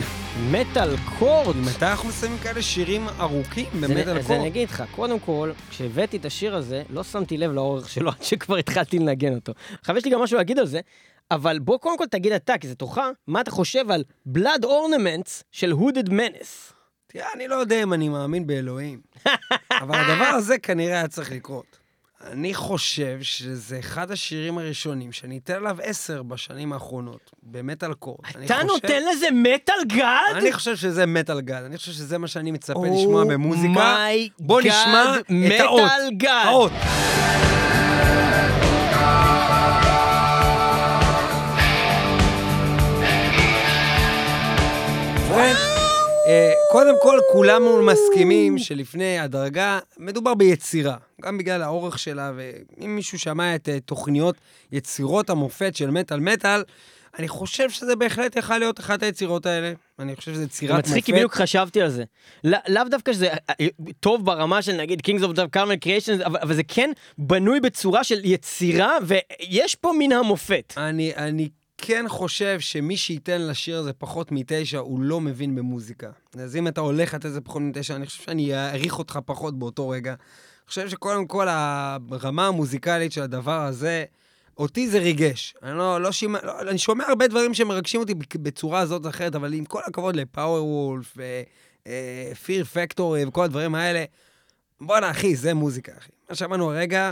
מטאל 0.51 0.95
קורד. 1.19 1.55
מתי 1.57 1.85
אנחנו 1.85 2.09
מסיימים 2.09 2.39
כאלה 2.39 2.61
שירים 2.61 3.07
ארוכים 3.19 3.65
באמת 3.81 4.07
על 4.07 4.17
אז 4.17 4.31
אני? 4.31 4.47
אגיד 4.47 4.69
לך, 4.69 4.83
קודם 4.95 5.19
כל, 5.19 5.51
כשהבאתי 5.69 6.17
את 6.17 6.25
השיר 6.25 6.55
הזה, 6.55 6.83
לא 6.89 7.03
שמתי 7.03 7.37
לב 7.37 7.51
לאורך 7.51 7.89
שלו 7.89 8.11
עד 8.19 8.23
שכבר 8.23 8.55
התחלתי 8.57 8.99
לנגן 8.99 9.35
אותו. 9.35 9.53
עכשיו 9.79 9.97
יש 9.97 10.05
לי 10.05 10.11
גם 10.11 10.21
משהו 10.21 10.37
להגיד 10.37 10.59
על 10.59 10.65
זה, 10.65 10.79
אבל 11.31 11.59
בוא 11.59 11.77
קודם 11.77 11.97
כל 11.97 12.05
תגיד 12.05 12.31
אתה, 12.31 12.57
כי 12.57 12.67
זה 12.67 12.75
תורך, 12.75 12.97
מה 13.27 13.41
אתה 13.41 13.51
חושב 13.51 13.91
על 13.91 14.03
Blood 14.37 14.63
Ornaments 14.63 15.43
של 15.51 15.71
Hooded 15.71 16.09
Menace? 16.09 16.73
תראה, 17.07 17.27
אני 17.35 17.47
לא 17.47 17.55
יודע 17.55 17.83
אם 17.83 17.93
אני 17.93 18.09
מאמין 18.09 18.47
באלוהים, 18.47 19.01
אבל 19.81 19.95
הדבר 19.95 20.25
הזה 20.25 20.57
כנראה 20.57 20.97
היה 20.97 21.07
צריך 21.07 21.31
לקרות. 21.31 21.78
אני 22.23 22.53
חושב 22.53 23.17
שזה 23.21 23.79
אחד 23.79 24.11
השירים 24.11 24.57
הראשונים 24.57 25.11
שאני 25.11 25.37
אתן 25.43 25.53
עליו 25.53 25.77
עשר 25.83 26.23
בשנים 26.23 26.73
האחרונות, 26.73 27.31
במטאל. 27.43 27.91
אני 28.35 28.45
אתה 28.45 28.53
חושב- 28.55 28.67
נותן 28.67 29.01
לזה 29.11 29.27
מטאל 29.33 29.75
גאד? 29.87 30.35
אני 30.35 30.51
חושב 30.53 30.75
שזה 30.75 31.05
מטאל 31.05 31.41
גד, 31.41 31.63
אני 31.65 31.77
חושב 31.77 31.91
שזה 31.91 32.17
מה 32.17 32.27
שאני 32.27 32.51
מצפה 32.51 32.79
Oh 32.79 32.87
לשמוע 32.93 33.23
במוזיקה. 33.25 33.97
בוא 34.39 34.61
God, 34.61 34.65
נשמע 34.67 35.15
את 35.19 35.59
האות. 35.59 35.81
מטאל 35.81 36.09
גד. 36.17 36.43
האות. 36.45 36.71
קודם 46.71 46.93
כל, 47.01 47.19
כולנו 47.31 47.81
מסכימים 47.83 48.57
שלפני 48.57 49.19
הדרגה, 49.19 49.79
מדובר 49.97 50.33
ביצירה. 50.33 50.95
גם 51.21 51.37
בגלל 51.37 51.61
האורך 51.61 51.99
שלה, 51.99 52.31
ואם 52.35 52.95
מישהו 52.95 53.19
שמע 53.19 53.55
את 53.55 53.69
אה, 53.69 53.79
תוכניות 53.79 54.35
יצירות 54.71 55.29
המופת 55.29 55.75
של 55.75 55.89
מטאל 55.91 56.19
מטאל, 56.19 56.63
אני 57.19 57.27
חושב 57.27 57.69
שזה 57.69 57.95
בהחלט 57.95 58.35
יכול 58.35 58.57
להיות 58.57 58.79
אחת 58.79 59.03
היצירות 59.03 59.45
האלה. 59.45 59.73
אני 59.99 60.15
חושב 60.15 60.31
שזו 60.31 60.39
זה 60.39 60.45
יצירת 60.45 60.75
מופת. 60.75 60.87
מצחיק 60.87 61.05
כי 61.05 61.13
בדיוק 61.13 61.33
חשבתי 61.33 61.81
על 61.81 61.89
זה. 61.89 62.03
לא- 62.43 62.57
לאו 62.67 62.83
דווקא 62.89 63.13
שזה 63.13 63.29
אה, 63.29 63.67
טוב 63.99 64.25
ברמה 64.25 64.61
של 64.61 64.71
נגיד 64.71 65.01
Kings 65.07 65.21
of 65.23 65.35
the 65.35 65.57
Carmel 65.57 65.85
Creations, 65.85 66.25
אבל 66.25 66.39
אבל 66.41 66.53
זה 66.53 66.63
כן 66.63 66.91
בנוי 67.17 67.59
בצורה 67.59 68.03
של 68.03 68.25
יצירה, 68.25 68.97
ויש 69.03 69.75
פה 69.75 69.91
מן 69.99 70.11
המופת. 70.11 70.73
אני, 70.77 71.15
אני 71.15 71.49
כן 71.81 72.05
חושב 72.07 72.59
שמי 72.59 72.97
שייתן 72.97 73.41
לשיר 73.41 73.77
הזה 73.77 73.93
פחות 73.93 74.31
מתשע, 74.31 74.77
הוא 74.77 74.99
לא 75.01 75.21
מבין 75.21 75.55
במוזיקה. 75.55 76.09
אז 76.39 76.55
אם 76.55 76.67
אתה 76.67 76.81
הולך 76.81 77.13
לתת 77.13 77.25
לזה 77.25 77.41
פחות 77.41 77.61
מתשע, 77.61 77.95
אני 77.95 78.05
חושב 78.05 78.23
שאני 78.23 78.55
אעריך 78.55 78.99
אותך 78.99 79.19
פחות 79.25 79.59
באותו 79.59 79.89
רגע. 79.89 80.11
אני 80.11 80.67
חושב 80.67 80.89
שקודם 80.89 81.27
כל, 81.27 81.47
הרמה 81.49 82.47
המוזיקלית 82.47 83.11
של 83.11 83.21
הדבר 83.21 83.61
הזה, 83.61 84.05
אותי 84.57 84.87
זה 84.89 84.99
ריגש. 84.99 85.55
אני 85.63 85.77
לא, 85.77 86.01
לא 86.01 86.11
שימע, 86.11 86.39
לא, 86.43 86.61
אני 86.61 86.77
שומע 86.77 87.03
הרבה 87.07 87.27
דברים 87.27 87.53
שמרגשים 87.53 87.99
אותי 87.99 88.13
בצורה 88.35 88.79
הזאת 88.79 89.05
או 89.05 89.09
אחרת, 89.09 89.35
אבל 89.35 89.53
עם 89.53 89.65
כל 89.65 89.81
הכבוד 89.87 90.15
לפאוור 90.15 90.65
וולף, 90.65 91.17
פיר 92.43 92.65
פקטורי 92.65 93.25
וכל 93.25 93.43
הדברים 93.43 93.75
האלה, 93.75 94.05
בואנה, 94.81 95.11
אחי, 95.11 95.35
זה 95.35 95.53
מוזיקה, 95.53 95.91
אחי. 95.97 96.11
מה 96.29 96.35
שמענו 96.35 96.71
הרגע, 96.71 97.11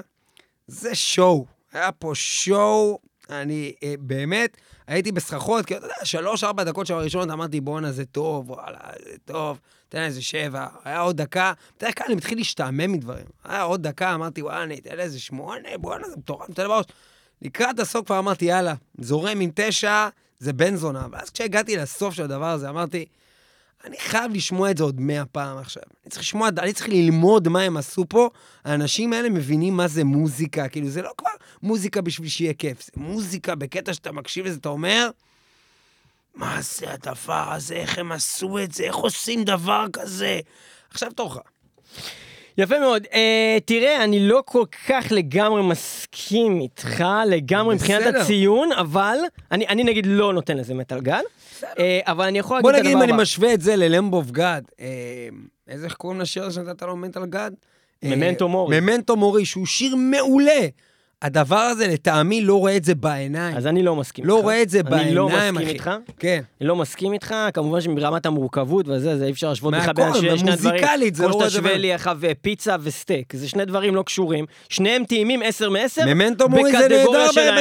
זה 0.68 0.96
שואו. 0.96 1.46
היה 1.74 1.92
פה 1.92 2.12
שואו, 2.16 3.00
אני 3.30 3.74
אה, 3.84 3.94
באמת 4.00 4.58
הייתי 4.88 5.12
בסככות, 5.12 5.66
כי 5.66 5.78
אתה 5.78 5.86
יודע, 5.86 5.96
שלוש-ארבע 6.04 6.64
דקות 6.64 6.88
של 6.88 6.94
הראשונות 6.94 7.30
אמרתי, 7.30 7.62
בואנה, 7.62 7.92
זה 7.92 8.06
טוב, 8.06 8.52
וואלה, 8.52 8.80
זה 9.04 9.18
טוב, 9.26 9.60
תן 9.90 10.02
איזה 10.02 10.22
שבע. 10.22 10.68
היה 10.84 11.00
עוד 11.00 11.18
דקה, 11.18 11.54
בדרך 11.78 11.98
כלל 11.98 12.06
אני 12.08 12.16
מתחיל 12.16 12.38
להשתעמם 12.38 12.92
מדברים. 12.92 13.26
היה 13.44 13.62
עוד 13.62 13.88
דקה, 13.88 14.14
אמרתי, 14.14 14.42
וואלה, 14.42 14.64
אני 14.64 14.80
אתן 14.80 15.00
איזה 15.00 15.20
שמונה, 15.20 15.70
בואנה, 15.78 16.10
זה 16.10 16.18
מטורף, 16.18 16.50
לי 16.50 16.68
בראש. 16.68 16.86
לקראת 17.42 17.80
הסוף 17.80 18.06
כבר 18.06 18.20
אמרתי, 18.20 18.46
יאללה, 18.46 18.74
זורם 19.00 19.40
עם 19.40 19.50
תשע, 19.56 20.08
זה 20.40 20.54
בן 20.54 20.76
זונה. 20.76 21.08
ואז 21.12 21.30
כשהגעתי 21.30 21.78
לסוף 21.78 22.14
של 22.14 22.24
הדבר 22.24 22.46
הזה, 22.50 22.70
אמרתי, 22.70 23.06
אני 23.86 23.98
חייב 24.00 24.34
לשמוע 24.34 24.72
את 24.72 24.78
זה 24.78 24.84
עוד 24.84 25.02
מאה 25.02 25.26
פעם 25.26 25.58
עכשיו. 25.58 25.84
אני 26.04 26.10
צריך 26.10 26.22
לשמוע, 26.22 26.50
אני 26.60 26.74
צריך 26.74 26.90
ללמוד 26.90 27.48
מה 27.48 27.62
הם 27.62 27.78
עשו 27.78 28.06
פה. 28.10 28.30
האנשים 28.64 29.14
האלה 29.14 29.30
מבינים 29.30 29.78
מה 29.78 29.88
זה 29.88 30.04
מוזיקה. 30.04 30.68
כאילו, 30.68 30.90
זה 30.90 31.02
לא 31.02 31.12
כבר 31.18 31.30
מוזיקה 31.64 32.02
בשביל 32.02 32.30
שיהיה 32.30 32.54
כיף. 32.54 32.86
זה 32.86 32.92
מוזיקה 32.96 33.56
בקטע 33.56 33.94
שאתה 33.94 34.12
מקשיב 34.12 34.46
לזה, 34.46 34.58
אתה 34.58 34.70
אומר, 34.70 35.10
מה 36.36 36.62
זה 36.62 36.94
הדבר 36.94 37.54
הזה, 37.54 37.76
איך 37.76 37.98
הם 37.98 38.12
עשו 38.12 38.60
את 38.60 38.72
זה, 38.72 38.84
איך 38.84 38.96
עושים 38.96 39.44
דבר 39.44 39.86
כזה. 39.94 40.40
עכשיו 40.90 41.12
תורך. 41.12 41.38
יפה 42.58 42.80
מאוד. 42.80 43.04
אה, 43.14 43.58
תראה, 43.66 44.04
אני 44.04 44.28
לא 44.28 44.44
כל 44.46 44.64
כך 44.88 45.06
לגמרי 45.12 45.64
מסכים 45.64 46.62
איתך, 46.62 47.04
לגמרי 47.28 47.76
מבחינת 47.76 48.02
בסדר. 48.02 48.22
הציון, 48.22 48.72
אבל 48.72 49.18
אני, 49.52 49.68
אני 49.68 49.84
נגיד 49.84 50.06
לא 50.06 50.34
נותן 50.34 50.58
לזה 50.58 50.74
Metal 50.74 51.02
God. 51.02 51.22
אה, 51.80 52.00
אבל 52.04 52.26
אני 52.26 52.40
יכול 52.40 52.62
בוא 52.62 52.72
להגיד 52.72 52.80
את 52.80 52.86
נגיד 52.86 52.96
הדבר 52.96 53.04
אם 53.06 53.10
אני 53.10 53.14
הבא. 53.14 53.22
משווה 53.22 53.54
את 53.54 53.62
זה 53.62 53.76
ל 53.76 53.83
Lamb 53.83 54.14
of 54.14 54.32
God. 54.32 54.64
איזה, 55.68 55.86
איך 55.86 55.94
קוראים 55.94 56.22
לשיר 56.22 56.44
הזה 56.44 56.56
שנתת 56.56 56.82
לו 56.82 56.96
Metal 56.96 57.26
God? 57.26 57.54
Memento 58.04 58.48
Mori. 58.50 58.80
Memento 58.80 59.16
Mori, 59.16 59.46
שהוא 59.46 59.66
שיר 59.66 59.96
מעולה. 59.96 60.68
הדבר 61.22 61.56
הזה, 61.58 61.88
לטעמי, 61.88 62.42
לא 62.42 62.60
רואה 62.60 62.78
את 62.78 62.84
זה 62.84 62.96
בעיניים. 62.96 63.58
אז 63.58 63.68
אני 63.68 63.84
לא 63.84 63.96
מסכים 63.96 64.26
לא 64.26 64.34
איתך. 64.36 64.44
רואה 64.44 64.62
את 64.62 64.70
זה 64.70 64.80
אני 64.92 65.14
לא 65.16 65.28
בעיניים, 65.28 65.54
מסכים 65.54 65.68
אחי. 65.68 65.74
איתך. 65.74 65.92
כן. 66.20 66.42
אני 66.62 66.68
לא 66.68 66.76
מסכים 66.76 67.14
איתך, 67.14 67.36
כמובן 67.54 67.82
שמברמת 67.82 68.26
המורכבות 68.26 68.88
וזה, 68.88 69.18
זה 69.18 69.26
אי 69.26 69.32
אפשר 69.32 69.50
להשוות 69.50 69.74
בכלל 69.74 69.94
מהכל, 69.98 70.02
בין 70.04 70.14
שני 70.14 70.38
שני 70.40 70.52
הדברים. 70.52 70.74
מוזיקלית 70.76 71.16
זה 71.16 71.24
לא 71.24 71.28
כמו 71.28 71.36
רואה 71.38 71.48
את 71.48 71.52
זה 71.52 71.60
תשווה 71.60 71.74
ב- 71.74 71.78
לי 71.78 71.94
אה, 71.94 71.98
פיצה 72.42 72.76
וסטייק, 72.82 73.36
זה 73.36 73.50
שני 73.50 73.66
דברים 73.66 73.96
לא 73.96 74.02
קשורים. 74.04 74.46
שניהם 74.70 75.04
טעימים 75.06 75.42
10 75.44 75.70
מ-10, 75.70 76.06
ממנטו 76.06 76.50
מורי 76.50 76.72
זה 76.72 76.78
נהדר. 76.78 77.06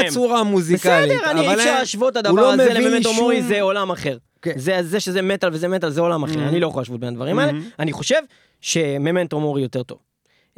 בצורה 0.07 0.43
מוזיקלית. 0.43 1.11
בסדר, 1.13 1.31
אני 1.31 1.41
אי 1.41 1.55
אפשר 1.55 1.75
להשוות 1.79 2.17
את 2.17 2.27
הוא 2.27 2.39
הדבר 2.39 2.43
לא 2.43 2.53
הזה 2.55 2.75
לממנטו 2.75 3.13
מורי, 3.13 3.43
זה 3.43 3.61
עולם 3.61 3.91
אחר. 3.91 4.17
כן. 4.43 4.53
זה 4.57 4.79
זה 4.83 5.01
שזה 5.01 5.23
מטאל 5.23 5.49
וזה 5.53 5.69
מטאל, 5.69 5.91
זה 5.91 6.01
עולם 6.01 6.23
אחר, 6.25 6.49
אני 6.49 6.61
לא 6.61 6.67
יכול 6.67 6.81
להשוות 6.81 7.01
בין 7.01 7.09
הדברים 7.09 7.39
האלה. 7.39 7.53
אני 7.79 7.93
חושב 7.93 8.21
שממנטו 8.61 9.41
מורי 9.41 9.63
יותר 9.63 9.83
טוב. 9.83 9.99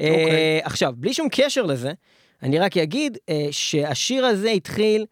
אה, 0.00 0.08
אוקיי. 0.10 0.60
עכשיו, 0.62 0.92
בלי 0.96 1.14
שום 1.14 1.28
קשר 1.32 1.62
לזה, 1.62 1.92
אני 2.42 2.58
רק 2.58 2.76
אגיד 2.76 3.18
אה, 3.28 3.48
שהשיר 3.50 4.26
הזה 4.26 4.50
התחיל, 4.50 5.06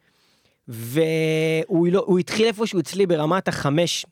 והוא 0.69 1.89
לא- 1.91 2.17
התחיל 2.21 2.47
איפשהו 2.47 2.81
אצלי 2.81 3.07
ברמת 3.07 3.49
החמש. 3.49 4.07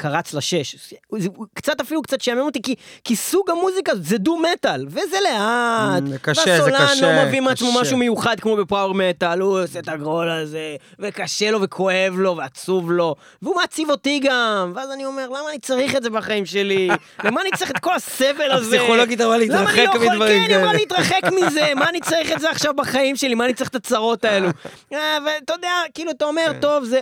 קרץ 0.00 0.34
לשש. 0.34 0.92
זה- 1.18 1.28
קצת 1.54 1.80
אפילו 1.80 2.02
קצת 2.02 2.20
שעמם 2.20 2.40
אותי, 2.40 2.62
כי, 2.62 2.74
כי 3.04 3.16
סוג 3.16 3.50
המוזיקה 3.50 3.92
זה 3.94 4.18
דו 4.18 4.36
מטאל, 4.38 4.86
וזה 4.88 5.16
לאט. 5.24 6.02
Mm, 6.02 6.08
זה 6.08 6.18
קשה, 6.18 6.42
זה 6.44 6.50
והסולן 6.50 6.86
קשה, 6.86 7.16
לא 7.18 7.24
מביא 7.26 7.40
מעצמו. 7.40 7.80
משהו 7.80 7.96
מיוחד 7.96 8.40
כמו 8.40 8.56
בפאוור 8.56 8.94
מטאל, 8.94 9.40
הוא 9.40 9.62
עושה 9.62 9.78
את 9.78 9.88
הגרול 9.88 10.30
הזה, 10.30 10.76
וקשה 10.98 11.50
לו 11.50 11.62
וכואב 11.62 12.14
לו 12.16 12.36
ועצוב 12.36 12.92
לו, 12.92 13.14
והוא 13.42 13.56
מעציב 13.56 13.90
אותי 13.90 14.20
גם, 14.24 14.72
ואז 14.74 14.90
אני 14.90 15.04
אומר, 15.04 15.28
למה 15.28 15.50
אני 15.50 15.58
צריך 15.58 15.96
את 15.96 16.02
זה 16.02 16.10
בחיים 16.10 16.46
שלי? 16.46 16.88
למה 17.24 17.40
אני 17.40 17.50
צריך 17.56 17.70
את 17.70 17.78
כל 17.78 17.94
הסבל 17.94 18.50
הזה? 18.52 18.76
הפסיכולוגית 18.76 19.20
אמרה 19.20 19.36
למה 19.38 19.44
להתרחק 19.44 19.78
אני 19.78 19.86
לא 19.86 19.90
יכול, 19.90 20.08
מדברים 20.08 20.42
כן, 20.44 20.50
היא 20.50 20.56
אמרה 20.56 20.66
כאלה. 20.72 20.78
להתרחק 20.78 21.20
מזה, 21.32 21.72
מה 21.80 21.88
אני 21.88 22.00
צריך 22.00 22.32
את 22.32 22.40
זה 22.40 22.50
עכשיו 22.50 22.74
בחיים 22.74 23.16
שלי? 23.16 23.34
מה 23.34 23.44
אני 23.44 23.54
צריך 23.54 23.70
את 23.70 23.74
הצרות 23.74 24.24
האלו? 24.24 24.48
אה, 24.92 24.98
ואתה 25.26 25.52
יודע, 25.52 25.72
כאילו, 25.94 26.10
אתה 26.10 26.24
אומר, 26.24 26.46
כן. 26.52 26.60
טוב, 26.60 26.84
זה... 26.84 27.00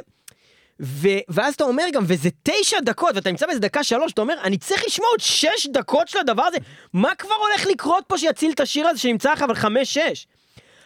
ו... 0.81 1.09
ואז 1.29 1.55
אתה 1.55 1.65
אומר 1.65 1.85
גם, 1.93 2.05
וזה 2.07 2.29
תשע 2.43 2.81
דקות, 2.81 3.15
ואתה 3.15 3.31
נמצא 3.31 3.47
באיזה 3.47 3.61
דקה 3.61 3.85
שלוש, 3.85 4.13
אתה 4.13 4.21
אומר, 4.21 4.35
אני 4.43 4.59
צריך 4.59 4.85
לשמוע 4.87 5.09
עוד 5.09 5.21
שש 5.21 5.67
דקות 5.67 6.09
של 6.09 6.19
הדבר 6.19 6.43
הזה, 6.43 6.59
מה 6.93 7.15
כבר 7.15 7.35
הולך 7.35 7.67
לקרות 7.67 8.05
פה 8.07 8.19
שיציל 8.19 8.53
את 8.53 8.61
השיר 8.61 8.89
הזה 8.89 8.99
שנמצא 9.01 9.33
עכשיו 9.33 9.49
על 9.49 9.55
חמש-שש? 9.55 10.27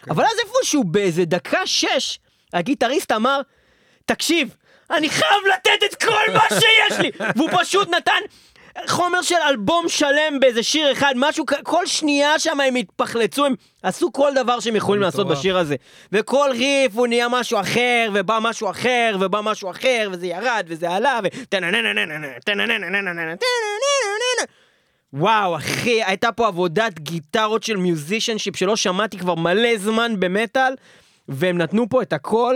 כן. 0.01 0.11
אבל 0.11 0.23
אז 0.23 0.37
איפשהו 0.45 0.83
באיזה 0.83 1.25
דקה 1.25 1.65
שש, 1.65 2.19
הגיטריסט 2.53 3.11
אמר, 3.11 3.41
תקשיב, 4.05 4.55
אני 4.91 5.09
חייב 5.09 5.43
לתת 5.53 5.83
את 5.85 6.03
כל 6.03 6.33
מה 6.33 6.43
שיש 6.49 6.99
לי! 6.99 7.11
והוא 7.35 7.49
פשוט 7.61 7.89
נתן 7.89 8.21
חומר 8.87 9.21
של 9.21 9.35
אלבום 9.49 9.89
שלם 9.89 10.39
באיזה 10.39 10.63
שיר 10.63 10.91
אחד, 10.91 11.13
משהו, 11.17 11.45
כל 11.63 11.85
שנייה 11.85 12.39
שם 12.39 12.59
הם 12.59 12.75
התפחלצו, 12.75 13.45
הם 13.45 13.53
עשו 13.83 14.13
כל 14.13 14.31
דבר 14.35 14.59
שהם 14.59 14.75
יכולים 14.75 15.01
לעשות. 15.01 15.27
בשיר 15.27 15.57
הזה. 15.57 15.75
וכל 16.11 16.49
ריף 16.51 16.95
הוא 16.95 17.07
נהיה 17.07 17.27
משהו 17.29 17.59
אחר, 17.59 18.09
ובא 18.13 18.39
משהו 18.41 18.69
אחר, 18.69 19.17
ובא 19.19 19.41
משהו 19.41 19.69
אחר, 19.69 20.09
וזה 20.11 20.27
ירד, 20.27 20.65
וזה 20.67 20.89
עלה, 20.89 21.19
ו... 21.23 21.27
וואו, 25.13 25.55
אחי, 25.55 26.03
הייתה 26.03 26.31
פה 26.31 26.47
עבודת 26.47 26.99
גיטרות 26.99 27.63
של 27.63 27.77
מיוזישנשיפ 27.77 28.55
שלא 28.55 28.75
שמעתי 28.75 29.17
כבר 29.17 29.35
מלא 29.35 29.77
זמן 29.77 30.19
במטאל, 30.19 30.73
והם 31.27 31.57
נתנו 31.57 31.89
פה 31.89 32.01
את 32.01 32.13
הכל, 32.13 32.55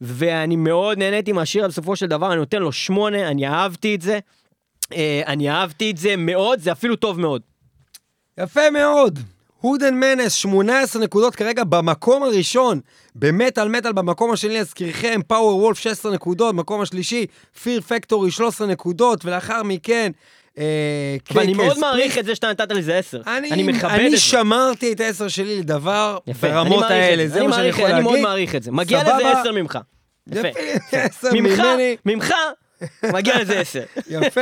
ואני 0.00 0.56
מאוד 0.56 0.98
נהניתי 0.98 1.32
מהשיר, 1.32 1.68
בסופו 1.68 1.96
של 1.96 2.06
דבר 2.06 2.28
אני 2.28 2.36
נותן 2.36 2.62
לו 2.62 2.72
שמונה, 2.72 3.28
אני 3.28 3.46
אהבתי 3.48 3.94
את 3.94 4.02
זה. 4.02 4.18
אה, 4.92 5.22
אני 5.26 5.50
אהבתי 5.50 5.90
את 5.90 5.96
זה 5.96 6.16
מאוד, 6.16 6.60
זה 6.60 6.72
אפילו 6.72 6.96
טוב 6.96 7.20
מאוד. 7.20 7.42
יפה 8.40 8.70
מאוד. 8.70 9.18
הודן 9.60 9.94
מנס, 9.94 10.32
18 10.32 11.02
נקודות 11.02 11.36
כרגע 11.36 11.64
במקום 11.64 12.22
הראשון. 12.22 12.80
במטאל 13.14 13.68
מטאל 13.68 13.92
במקום 13.92 14.30
השני, 14.30 14.54
להזכירכם, 14.54 15.20
פאוור 15.26 15.56
וולף 15.56 15.78
16 15.78 16.12
נקודות, 16.12 16.54
מקום 16.54 16.80
השלישי, 16.80 17.26
פיר 17.62 17.80
פקטורי 17.80 18.30
13 18.30 18.66
נקודות, 18.66 19.24
ולאחר 19.24 19.62
מכן... 19.62 20.12
אה, 20.58 20.64
ואני 21.34 21.46
קייקס, 21.54 21.66
מאוד 21.66 21.78
מעריך. 21.78 22.18
את 22.18 22.24
זה 22.24 22.34
שאתה 22.34 22.50
נתת 22.50 22.70
לזה 22.70 22.96
עשר. 22.98 23.20
אני, 23.26 23.50
אני 23.50 23.62
מכבד 23.62 23.90
אני 23.90 24.06
את 24.06 24.10
זה. 24.10 24.18
שמרתי 24.18 24.92
את 24.92 25.00
העשר 25.00 25.28
שלי 25.28 25.58
לדבר 25.58 26.18
יפה, 26.26 26.46
אני 26.46 26.54
ברמות 26.54 26.84
האלה, 26.84 27.28
זה. 27.28 27.38
אני 27.38 27.46
מה 27.46 27.54
שאני 27.54 27.68
יכול 27.68 27.84
אני 27.84 27.92
להגיד. 27.92 28.04
מאוד 28.04 28.20
מעריך 28.20 28.54
את 28.54 28.62
זה. 28.62 28.72
מגיע? 28.72 29.02
לזה 29.02 29.40
עשר 29.40 29.52
ממך. 29.52 29.78
יפה. 30.32 30.48
ממך. 31.32 31.62
ממך, 32.06 32.34
מגיע 33.12 33.40
לזה 33.40 33.60
עשר. 33.60 33.84
יפה. 34.10 34.40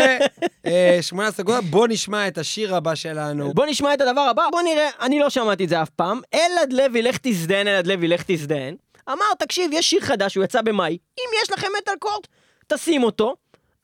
אה, 0.66 0.98
18 1.00 1.44
נקודות, 1.44 1.64
בוא 1.64 1.88
נשמע 1.88 2.28
את 2.28 2.38
השיר 2.38 2.76
הבא 2.76 2.94
שלנו. 2.94 3.54
בוא 3.54 3.66
נשמע 3.66 3.94
את 3.94 4.00
הדבר 4.00 4.20
הבא, 4.20 4.42
בוא 4.52 4.62
נראה, 4.62 4.88
אני 5.00 5.18
לא 5.18 5.30
שמעתי 5.30 5.64
את 5.64 5.68
זה 5.68 5.82
אף 5.82 5.90
פעם. 5.90 6.20
אלעד 6.34 6.72
לוי, 6.72 7.02
לך 7.02 7.18
תזדיין, 7.22 7.68
אלעד 7.68 7.86
לוי, 7.86 8.08
לך 8.08 8.22
תזדיין. 8.26 8.76
אמר, 9.08 9.24
תקשיב, 9.38 9.70
יש 9.74 9.90
שיר 9.90 10.00
חדש, 10.00 10.34
הוא 10.34 10.44
יצא 10.44 10.62
במאי, 10.62 10.98
אם 11.18 11.24
יש 11.42 11.52
לכם 11.52 11.66
מטאל 11.78 11.94
קורט, 11.98 12.26
תשים 12.66 13.02
אותו. 13.02 13.34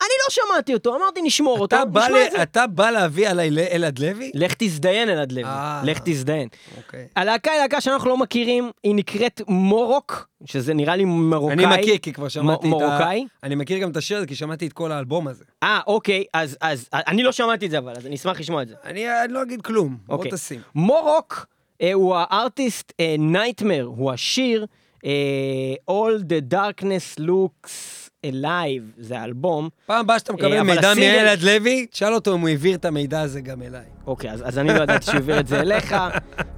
אני 0.00 0.10
לא 0.24 0.30
שמעתי 0.30 0.74
אותו, 0.74 0.96
אמרתי, 0.96 1.22
נשמור 1.22 1.58
אותו, 1.60 1.76
נשמע 1.90 2.26
את 2.26 2.32
זה. 2.32 2.42
אתה 2.42 2.66
בא 2.66 2.90
להביא 2.90 3.28
עליי 3.28 3.50
אלעד 3.70 3.98
לוי? 3.98 4.30
לך 4.34 4.54
תזדיין, 4.58 5.08
אלעד 5.08 5.32
לוי, 5.32 5.44
אה. 5.44 5.82
לך 5.84 5.98
תזדיין. 6.04 6.48
אוקיי. 6.76 7.06
הלהקה 7.16 7.50
היא 7.50 7.60
להקה 7.60 7.80
שאנחנו 7.80 8.08
לא 8.10 8.16
מכירים, 8.16 8.70
היא 8.82 8.94
נקראת 8.94 9.40
מורוק, 9.48 10.28
שזה 10.44 10.74
נראה 10.74 10.96
לי 10.96 11.04
מרוקאי. 11.04 11.52
אני 11.52 11.66
מכיר, 11.66 11.98
כי 11.98 12.12
כבר 12.12 12.28
שמעתי 12.28 12.68
את 12.68 12.72
ה... 12.72 12.76
מרוקאי? 12.76 13.26
אני 13.42 13.54
מכיר 13.54 13.78
גם 13.78 13.90
את 13.90 13.96
השיר 13.96 14.16
הזה, 14.16 14.26
כי 14.26 14.34
שמעתי 14.34 14.66
את 14.66 14.72
כל 14.72 14.92
האלבום 14.92 15.28
הזה. 15.28 15.44
אה, 15.62 15.80
אוקיי, 15.86 16.24
אז, 16.34 16.56
אז 16.60 16.88
אני 16.92 17.22
לא 17.22 17.32
שמעתי 17.32 17.66
את 17.66 17.70
זה 17.70 17.78
אבל, 17.78 17.92
אז 17.96 18.06
אני 18.06 18.14
אשמח 18.14 18.40
לשמוע 18.40 18.62
את 18.62 18.68
זה. 18.68 18.74
אני 18.84 19.04
לא 19.28 19.42
אגיד 19.42 19.62
כלום, 19.62 19.96
בוא 20.06 20.16
אוקיי. 20.16 20.30
תשים. 20.30 20.60
מורוק 20.74 21.46
אה, 21.82 21.92
הוא 21.92 22.16
הארטיסט 22.16 22.92
נייטמר, 23.18 23.82
הוא 23.82 24.12
השיר 24.12 24.66
אה, 25.04 25.74
All 25.90 26.22
the 26.22 26.54
Darkness 26.54 27.20
Looks 27.20 28.07
Alive, 28.26 28.82
זה 28.98 29.18
האלבום. 29.20 29.68
פעם 29.86 30.00
הבאה 30.00 30.18
שאתה 30.18 30.32
אה, 30.32 30.36
מקבל 30.36 30.52
אבל 30.58 30.62
מידע 30.74 30.90
הסינגל- 30.90 31.16
מאלעד 31.16 31.42
לוי, 31.42 31.86
תשאל 31.86 32.14
אותו 32.14 32.34
אם 32.34 32.40
הוא 32.40 32.48
העביר 32.48 32.74
את 32.74 32.84
המידע 32.84 33.20
הזה 33.20 33.40
גם 33.40 33.62
אליי. 33.62 33.82
אוקיי, 34.06 34.30
אז, 34.30 34.42
אז 34.48 34.58
אני 34.58 34.68
לא 34.68 34.82
ידעתי 34.82 35.04
שהוא 35.04 35.14
העביר 35.14 35.40
את 35.40 35.46
זה 35.46 35.60
אליך. 35.64 35.96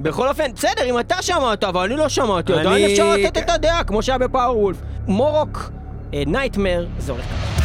בכל 0.01 0.29
אופן, 0.29 0.53
בסדר, 0.53 0.85
אם 0.91 0.99
אתה 1.01 1.23
שמע 1.23 1.51
אותו, 1.51 1.69
אבל 1.69 1.85
אני 1.85 1.97
לא 1.97 2.09
שמעתי 2.09 2.53
אותו, 2.53 2.69
אני- 2.69 2.85
אני 2.85 2.93
אפשר 2.93 3.15
לתת 3.17 3.39
את 3.39 3.51
הדעה, 3.51 3.85
כמו 3.85 4.03
שהיה 4.03 4.19
בפאוור 4.19 4.59
וולף. 4.59 4.77
מורוק, 5.07 5.71
נייטמר, 6.27 6.87
זה 6.99 7.13
הולך 7.13 7.25
ככה. 7.25 7.60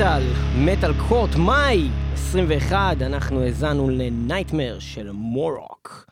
מטאל, 0.00 0.22
מטאל 0.56 0.92
קורט, 1.08 1.30
מאי 1.36 1.88
21, 2.14 2.96
אנחנו 3.02 3.42
האזנו 3.42 3.90
לנייטמר 3.90 4.78
של 4.78 5.10
מורוק. 5.10 6.06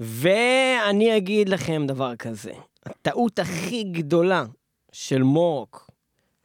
ואני 0.00 1.16
אגיד 1.16 1.48
לכם 1.48 1.86
דבר 1.86 2.16
כזה, 2.16 2.52
הטעות 2.86 3.38
הכי 3.38 3.84
גדולה 3.84 4.44
של 4.92 5.22
מורוק 5.22 5.90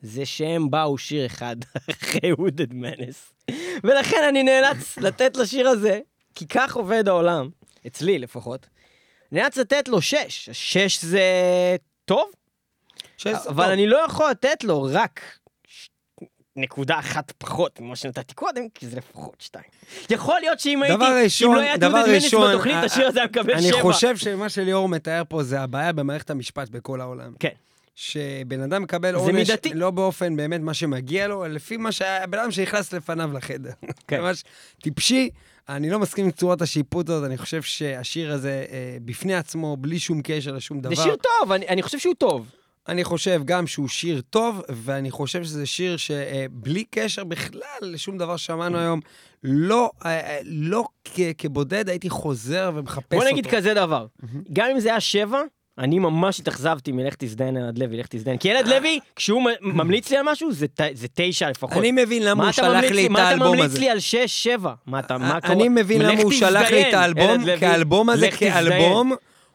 זה 0.02 0.26
שהם 0.26 0.70
באו 0.70 0.98
שיר 0.98 1.26
אחד 1.26 1.56
אחרי 1.92 2.34
וודד 2.34 2.74
מנס. 2.74 3.34
ולכן 3.84 4.24
אני 4.30 4.44
נאלץ 4.44 4.98
לתת 4.98 5.38
לשיר 5.38 5.68
הזה, 5.68 6.00
כי 6.36 6.48
כך 6.48 6.76
עובד 6.76 7.08
העולם, 7.08 7.50
אצלי 7.88 8.20
לפחות, 8.20 8.68
נאלץ 9.32 9.58
לתת 9.58 9.88
לו 9.88 10.02
שש. 10.02 10.50
שש 10.52 11.04
זה 11.04 11.22
טוב, 12.06 12.32
אבל 13.48 13.72
אני 13.72 13.88
לא 13.88 13.98
יכול 13.98 14.30
לתת 14.30 14.64
לו 14.64 14.88
רק 14.92 15.37
נקודה 16.58 17.00
אחת 17.00 17.34
פחות 17.38 17.80
ממה 17.82 17.96
שנתתי 17.96 18.34
קודם, 18.34 18.70
כי 18.74 18.88
זה 18.88 18.98
לפחות 18.98 19.36
שתיים. 19.40 19.66
יכול 20.10 20.40
להיות 20.40 20.60
שאם 20.60 20.84
הייתי, 20.84 21.04
ראשון, 21.24 21.50
אם 21.50 21.56
לא 21.56 21.62
היה 21.62 22.06
מניס 22.06 22.24
ראשון, 22.24 22.52
בתוכנית, 22.54 22.76
אה, 22.76 22.84
השיר 22.84 23.08
הזה 23.08 23.20
היה 23.20 23.28
מקבל 23.28 23.62
שבע. 23.62 23.70
אני 23.70 23.82
חושב 23.82 24.18
שמה 24.18 24.50
שליאור 24.50 24.90
מתאר 24.90 25.24
פה 25.30 25.44
זה 25.44 25.62
הבעיה 25.62 25.92
במערכת 25.92 26.30
המשפט 26.30 26.70
בכל 26.70 27.02
העולם. 27.02 27.34
כן. 27.40 27.50
שבן 27.96 28.62
אדם 28.62 28.84
מקבל 28.84 29.16
עונש 29.16 29.34
מידתי. 29.34 29.74
לא 29.74 29.92
באופן 29.92 30.36
באמת 30.36 30.62
מה 30.62 30.74
שמגיע 30.74 31.28
לו, 31.28 31.46
אלא 31.46 31.54
לפי 31.54 31.78
מה 31.78 31.92
שהבן 31.92 32.40
אדם 32.40 32.52
שנכנס 32.52 32.94
לפניו 32.94 33.34
לחדר. 33.34 33.72
כן. 34.08 34.20
ממש 34.22 34.44
טיפשי. 34.82 35.30
אני 35.70 35.90
לא 35.90 36.00
מסכים 36.00 36.26
עם 36.26 36.32
צורת 36.32 36.62
השיפוט 36.62 37.10
הזאת, 37.10 37.26
אני 37.26 37.38
חושב 37.38 37.62
שהשיר 37.62 38.32
הזה 38.32 38.66
אה, 38.72 38.98
בפני 39.06 39.36
עצמו, 39.36 39.78
בלי 39.78 40.00
שום 40.00 40.22
קשר 40.24 40.52
לשום 40.52 40.82
דבר. 40.82 40.96
זה 40.96 41.02
שיר 41.04 41.16
טוב, 41.16 41.52
אני, 41.52 41.68
אני 41.68 41.82
חושב 41.82 42.00
שהוא 42.00 42.16
טוב. 42.18 42.52
אני 42.90 43.04
חושב 43.04 43.42
גם 43.46 43.68
שהוא 43.68 43.88
שיר 43.88 44.22
טוב, 44.30 44.62
ואני 44.70 45.12
חושב 45.12 45.44
שזה 45.44 45.66
שיר 45.66 45.98
שבלי 45.98 46.84
קשר 46.90 47.24
בכלל 47.24 47.62
לשום 47.82 48.18
דבר 48.18 48.38
ששמענו 48.38 48.78
היום, 48.78 49.00
לא, 49.44 49.92
אה, 50.06 50.12
אה, 50.20 50.40
לא 50.46 50.84
כ- 51.06 51.20
כבודד 51.38 51.90
הייתי 51.90 52.10
חוזר 52.10 52.72
ומחפש 52.76 53.04
אותו. 53.14 53.18
בוא 53.18 53.32
נגיד 53.32 53.48
כזה 53.48 53.74
דבר, 53.74 54.06
גם 54.54 54.70
אם 54.74 54.80
זה 54.80 54.90
היה 54.90 55.00
שבע, 55.00 55.42
אני 55.78 56.00
ממש 56.00 56.40
התאכזב 56.40 56.78
מלך 56.88 57.16
תזדיין 57.18 57.58
אלעד 57.58 57.78
לוי, 57.78 57.98
לך 57.98 58.06
תזדיין. 58.10 58.38
כי 58.38 58.52
אלעד 58.52 58.68
לוי, 58.68 59.00
כשהוא 59.16 59.42
ממליץ 59.62 60.12
לי 60.12 60.18
על 60.18 60.26
משהו, 60.32 60.52
זה 60.52 60.66
זה 60.94 61.08
תשע 61.14 61.50
לפחות. 61.50 61.78
אני 61.78 61.92
מבין 61.92 62.24
למה 62.24 62.36
מה 62.36 62.44
הוא 62.44 62.52
שלח 62.52 62.92
לי 62.92 63.06
את 63.06 63.12
מה 63.12 63.20
אתה 63.20 63.28
האלבום 63.30 63.48
ממליץ 63.48 63.66
הזה. 63.66 63.80
לי 63.80 63.90
על 63.90 64.00
שש, 64.00 64.44
שבע? 64.44 64.74
מה 64.86 65.00
אתה, 65.00 65.18
מה 65.18 65.42
קורה? 65.42 65.54
אני 65.54 65.70
מבין 65.70 66.02
למה 66.02 66.22
הוא 66.22 66.32
שלח 66.32 66.70
לי 66.72 66.90
את 66.90 66.94
האלבום, 66.94 67.46
כי 67.60 67.66
האלבום 67.66 68.10
הזה. 68.10 68.30
כאלבום 68.32 69.12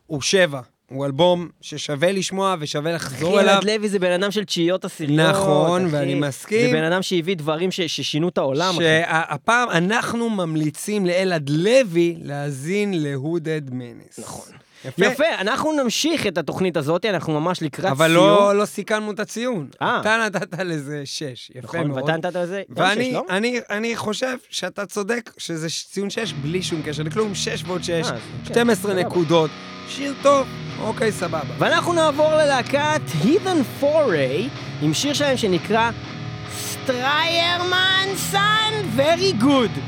הוא 0.07 0.23
שבע. 0.23 0.61
הוא 0.93 1.07
אלבום 1.07 1.49
ששווה 1.61 2.13
לשמוע 2.13 2.57
ושווה 2.61 2.93
לחזור 2.93 3.31
אחי, 3.35 3.41
אליו. 3.41 3.53
אלעד 3.55 3.65
לוי 3.65 3.89
זה 3.89 3.99
בן 3.99 4.13
אדם 4.13 4.31
של 4.31 4.45
תשיעיות 4.45 4.85
עשיריות. 4.85 5.29
נכון, 5.31 5.87
אחי. 5.87 5.95
ואני 5.97 6.15
מסכים. 6.15 6.71
זה 6.71 6.77
בן 6.77 6.85
אדם 6.85 7.03
שהביא 7.03 7.37
דברים 7.37 7.71
ש- 7.71 7.81
ששינו 7.81 8.29
את 8.29 8.39
העולם. 8.39 8.75
אחי. 8.75 8.85
שהפעם 8.85 9.71
אנחנו 9.71 10.31
ממליצים 10.31 11.07
לאלעד 11.07 11.49
לוי 11.51 12.17
להאזין 12.23 13.03
ל-Hooded 13.03 13.71
Menace. 13.71 14.21
נכון. 14.23 14.47
יפה. 14.85 15.07
יפה, 15.07 15.25
אנחנו 15.41 15.73
נמשיך 15.83 16.27
את 16.27 16.39
התוכנית 16.39 16.77
הזאת, 16.77 17.05
אנחנו 17.05 17.41
ממש 17.41 17.63
לקראת 17.63 17.85
סיום. 17.87 17.93
אבל 17.93 18.11
לא, 18.11 18.57
לא 18.57 18.65
סיכמנו 18.65 19.11
את 19.11 19.21
הציון. 19.21 19.67
אה. 19.83 20.01
אתה 20.01 20.17
נתת 20.27 20.59
לזה 20.65 21.03
שש, 21.05 21.51
יפה 21.51 21.61
נכון, 21.63 21.87
מאוד. 21.89 22.01
ואתה 22.03 22.17
נתת 22.17 22.37
לזה 22.37 22.63
גם 22.75 22.85
ואני 22.85 23.05
שש, 23.05 23.13
לא? 23.15 23.25
אני, 23.31 23.61
אני 23.71 23.97
חושב 23.97 24.37
שאתה 24.51 24.87
צודק 24.87 25.31
שזה 25.39 25.67
ציון 25.91 26.11
6 26.11 26.33
בלי 26.33 26.63
שום 26.63 26.83
קשר 26.83 27.03
לכלום, 27.03 27.35
6 27.35 27.65
ועוד 27.67 27.85
6, 27.85 27.91
אה, 27.91 28.03
כן, 28.45 28.53
12. 28.53 28.95
נקודות. 28.95 29.51
שיר 29.97 30.15
טוב, 30.23 30.47
אוקיי, 30.81 31.13
סבבה. 31.13 31.55
ואנחנו 31.59 31.93
נעבור 31.93 32.35
ללהקת 32.35 33.01
Heathen 33.23 33.83
Foray 33.83 34.49
עם 34.83 34.95
שיר 34.95 35.15
שלהם 35.15 35.37
שנקרא 35.37 35.91
סטריירמן 36.53 38.09
סאן 38.17 38.73
Very 38.97 39.43
Good. 39.43 39.81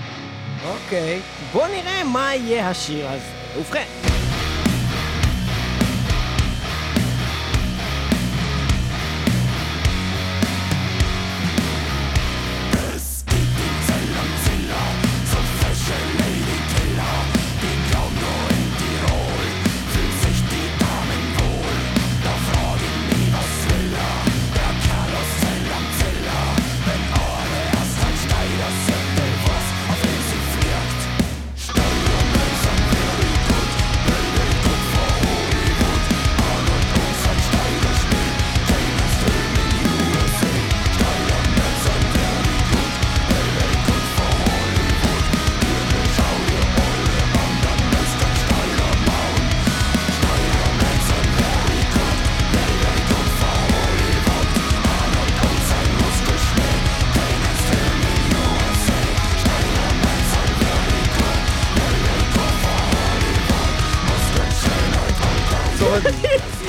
אוקיי. 0.66 1.20
בואו 1.52 1.68
נראה 1.68 2.04
מה 2.04 2.34
יהיה 2.34 2.70
השיר 2.70 3.08
הזה. 3.08 3.58
ובכן. 3.58 3.84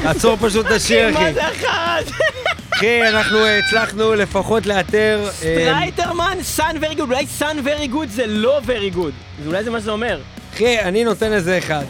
עצור 0.06 0.38
פשוט 0.42 0.66
את 0.66 0.72
השיר, 0.72 1.10
מה 1.12 1.20
אחי. 1.20 1.34
זה 1.34 1.48
החרא 1.48 1.98
הזה? 2.00 2.12
אחי, 2.76 3.10
אנחנו 3.10 3.38
אה, 3.38 3.58
הצלחנו 3.60 4.14
לפחות 4.16 4.66
לאתר... 4.66 5.20
אה, 5.26 5.32
סטרייטרמן 5.32 6.38
סאן 6.42 6.76
Very 6.82 6.96
Good. 6.98 7.02
אולי 7.02 7.28
סאן 7.28 7.58
Very 7.66 7.94
Good 7.94 8.08
זה 8.08 8.24
לא 8.28 8.60
Very 8.68 8.96
Good. 8.96 9.46
אולי 9.48 9.64
זה 9.64 9.72
מה 9.72 9.80
שזה 9.80 9.92
אומר. 9.92 10.20
אחי, 10.54 10.80
אני 10.80 11.04
נותן 11.04 11.32
לזה 11.32 11.58
אחד. 11.58 11.84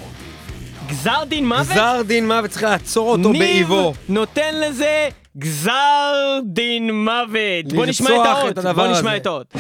גזר 0.88 1.24
דין 1.28 1.48
מוות? 1.48 1.68
גזר 1.72 2.02
דין 2.06 2.28
מוות, 2.28 2.50
צריך 2.50 2.64
לעצור 2.64 3.12
אותו 3.12 3.34
באיבו. 3.34 3.84
ניב 3.86 3.96
נותן 4.10 4.56
לזה 4.56 5.08
גזר 5.38 6.14
דין 6.46 7.04
מוות. 7.06 7.74
בוא 7.76 7.86
נשמע 7.86 8.10
את 8.10 8.26
האות. 8.26 8.58
בוא 8.76 8.88
נשמע. 8.88 9.16
את 9.18 9.26
האות. 9.26 9.56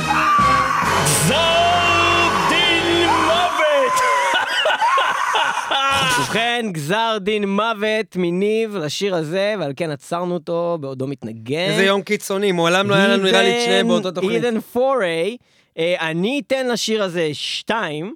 גזר 1.05 1.37
דין 2.49 3.07
מוות! 3.25 4.01
ובכן, 6.19 6.65
גזר 6.71 7.17
דין 7.21 7.49
מוות 7.49 8.15
מניב 8.15 8.75
לשיר 8.75 9.15
הזה, 9.15 9.55
ועל 9.59 9.73
כן 9.75 9.91
עצרנו 9.91 10.33
אותו 10.33 10.77
בעודו 10.81 11.07
מתנגן. 11.07 11.57
איזה 11.57 11.83
יום 11.83 12.01
קיצוני, 12.01 12.51
מעולם 12.51 12.89
לא 12.89 12.95
היה 12.95 13.07
לנו 13.07 13.23
נראה 13.23 13.41
לי 13.41 13.57
את 13.57 13.65
שניהם 13.65 13.87
באותו 13.87 14.11
תוכנית. 14.11 14.43
אידן 14.43 14.59
אה, 15.77 16.09
אני 16.09 16.41
אתן 16.47 16.67
לשיר 16.67 17.03
הזה 17.03 17.29
שתיים. 17.33 18.13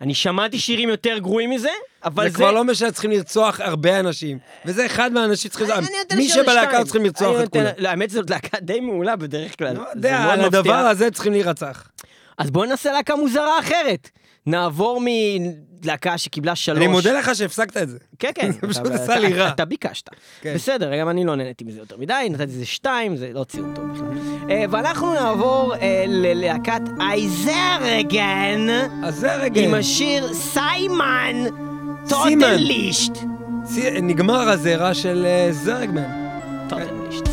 אני 0.00 0.14
שמעתי 0.14 0.58
שירים 0.58 0.88
יותר 0.88 1.18
גרועים 1.18 1.50
מזה, 1.50 1.68
אבל 2.04 2.24
זה 2.24 2.30
זה... 2.30 2.36
כבר 2.36 2.52
לא 2.52 2.64
משנה, 2.64 2.92
צריכים 2.92 3.10
לרצוח 3.10 3.60
הרבה 3.60 4.00
אנשים. 4.00 4.38
וזה 4.66 4.86
אחד 4.86 5.12
מהאנשים 5.12 5.50
שצריכים... 5.50 5.84
מי 6.16 6.28
שבלהקה. 6.28 6.84
צריכים 6.84 7.04
לרצוח 7.04 7.40
את 7.42 7.48
כולם. 7.48 7.64
לא, 7.78 7.88
האמת 7.88 8.10
שזאת 8.10 8.30
להקה 8.30 8.60
די 8.60 8.80
מעולה 8.80 9.16
בדרך 9.16 9.58
כלל. 9.58 9.76
לא 9.76 9.84
יודע, 9.94 10.18
על. 10.18 10.40
הדבר 10.40 10.74
הזה 10.74 11.10
צריכים 11.10 11.32
להירצח. 11.32 11.88
אז 12.38 12.50
בואו 12.50 12.64
ננסה 12.64 12.92
להקה 12.92 13.16
מוזרה 13.16 13.58
אחרת. 13.58 14.10
נעבור 14.46 15.00
מלהקה 15.84 16.18
שקיבלה 16.18 16.56
שלוש... 16.56 16.78
אני 16.78 16.86
מודה 16.86 17.12
לך 17.12 17.34
שהפסקת 17.34 17.76
את 17.76 17.88
זה. 17.88 17.98
כן, 18.18 18.30
כן. 18.34 18.52
זה 18.60 18.60
פשוט 18.60 18.86
עשה 18.86 19.18
לי 19.18 19.32
רע. 19.32 19.48
אתה 19.48 19.64
ביקשת. 19.64 20.08
כן. 20.40 20.54
בסדר, 20.54 20.98
גם 21.00 21.08
אני 21.08 21.24
לא 21.24 21.36
נהניתי 21.36 21.64
מזה 21.64 21.78
יותר 21.78 21.96
מדי, 21.96 22.28
נתתי 22.30 22.44
לזה 22.44 22.66
שתיים, 22.66 23.16
זה 23.16 23.30
לא 23.32 23.44
ציון 23.44 23.74
טוב 23.74 23.92
בכלל. 23.92 24.06
אה, 24.50 24.64
ואנחנו 24.70 25.14
נעבור 25.14 25.74
אה, 25.74 26.04
ללהקת 26.08 26.82
אייזרגן, 27.00 28.66
רגע. 29.24 29.60
עם 29.60 29.74
השיר 29.74 30.34
סיימן. 30.34 31.44
טוטלישט. 32.08 33.12
נגמר 34.02 34.48
הזרע 34.48 34.94
של 34.94 35.26
אה, 35.26 35.48
זרגמן. 35.52 36.28
טוטלישט. 36.68 37.31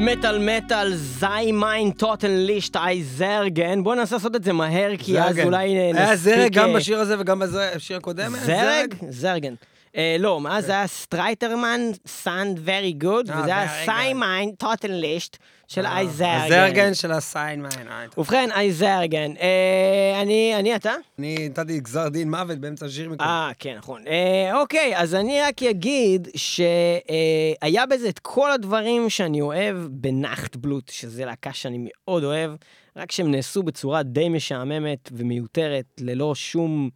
מטאל 0.00 0.38
מטאל, 0.38 0.94
זי 0.94 1.52
מיין 1.52 1.90
טוטן 1.90 2.30
לישט 2.30 2.76
אי 2.76 3.04
זרגן. 3.04 3.82
בואו 3.82 3.94
ננסה 3.94 4.16
לעשות 4.16 4.36
את 4.36 4.44
זה 4.44 4.52
מהר, 4.52 4.92
כי 4.98 5.20
אז. 5.20 5.38
אולי 5.38 5.76
אה, 5.76 5.82
היה 5.82 5.92
נספיק... 5.92 6.16
זרג 6.16 6.52
גם 6.52 6.68
אה, 6.68 6.74
בשיר 6.76 6.98
הזה 6.98 7.16
וגם 7.18 7.42
בשיר 7.76 7.96
הקודם? 7.96 8.32
זרג? 8.36 8.94
זרגן. 9.08 9.54
אה, 9.96 10.16
לא, 10.18 10.40
אז 10.50 10.66
זה 10.66 10.72
היה 10.72 10.86
סטרייטרמן, 10.86 11.80
סאנד 12.06 12.60
ורי 12.64 12.92
גוד, 12.92 13.30
אה, 13.30 13.40
וזה 13.40 13.56
היה 13.56 13.68
סי. 13.84 14.14
מיין 14.14 14.52
טוטן 14.58 14.90
לישט 14.90 15.36
של 15.70 15.86
אי 15.86 16.08
זרגן. 16.08 16.44
הזרגן 16.44 16.94
של 16.94 17.12
הסיין 17.12 17.62
מיין. 17.62 17.88
אה, 17.88 18.06
ובכן, 18.18 18.48
אי 18.56 18.72
זרגן. 18.72 19.32
אה, 19.40 20.20
אני, 20.22 20.54
אני 20.58 20.76
אתה? 20.76 20.92
אני 21.18 21.48
נתתי 21.48 21.80
גזר 21.80 22.08
דין 22.08 22.30
מוות 22.30 22.58
באמצע 22.58 22.86
השיר 22.86 23.08
מקודם. 23.08 23.28
אה, 23.28 23.50
כן, 23.58 23.76
נכון. 23.78 24.02
אה, 24.06 24.60
אוקיי, 24.60 24.96
אז 24.96 25.14
אני 25.14 25.40
רק 25.40 25.62
אגיד 25.62 26.28
שהיה 26.36 27.86
בזה 27.86 28.08
את 28.08 28.18
כל 28.18 28.52
הדברים 28.52 29.10
שאני 29.10 29.40
אוהב 29.40 29.76
בנחט 29.90 30.56
בלוט, 30.56 30.88
שזה 30.88 31.24
להקה 31.24 31.52
שאני 31.52 31.78
מאוד 31.80 32.24
אוהב, 32.24 32.50
רק 32.96 33.12
שהם 33.12 33.30
נעשו 33.30 33.62
בצורה 33.62 34.02
די 34.02 34.28
משעממת 34.28 35.08
ומיותרת, 35.12 35.84
ללא 36.00 36.34
שום 36.34 36.90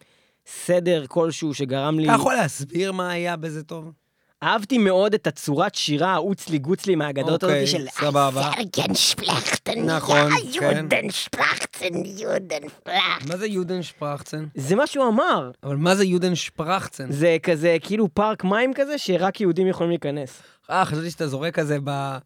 סדר 0.47 1.05
כלשהו 1.09 1.55
שגרם 1.55 1.99
לי... 1.99 2.07
אתה 2.07 2.15
יכול 2.15 2.35
להסביר 2.35 2.93
מה 2.93 3.11
היה 3.11 3.37
בזה 3.37 3.63
טוב? 3.63 3.93
אהבתי 4.45 4.79
מאוד 4.79 5.15
את 5.15 5.27
הצורת 5.27 5.75
שירה 5.75 6.13
האוצלי 6.13 6.59
גוצלי 6.59 6.95
מהאגדות 6.95 7.45
אוקיי, 7.45 7.63
הזאת 7.63 7.69
של... 7.69 7.87
Sergen 7.87 8.01
סבבה. 8.01 8.51
Schlechten, 8.77 9.79
נכון, 9.79 10.31
כן. 10.61 10.87
Sprachen, 11.09 11.95
Juden 12.19 12.69
sprachen. 12.69 13.29
מה 13.29 13.37
זה 13.37 13.47
יודן 13.47 13.83
שפרחצן? 13.83 14.47
זה 14.55 14.77
מה 14.77 14.87
שהוא 14.87 15.09
אמר. 15.09 15.51
אבל 15.63 15.77
מה 15.77 15.95
זה 15.95 16.05
יודן 16.05 16.35
שפרחצן? 16.35 17.13
זה 17.13 17.37
כזה 17.43 17.77
כאילו 17.81 18.09
פארק 18.15 18.45
מים 18.45 18.75
כזה, 18.75 18.99
שרק 18.99 19.41
יהודים 19.41 19.67
יכולים 19.67 19.91
להיכנס. 19.91 20.43
אה, 20.71 20.85
חשבתי 20.85 21.11
שאתה 21.11 21.27
זורק 21.27 21.55
כזה 21.55 21.79
ב... 21.85 22.17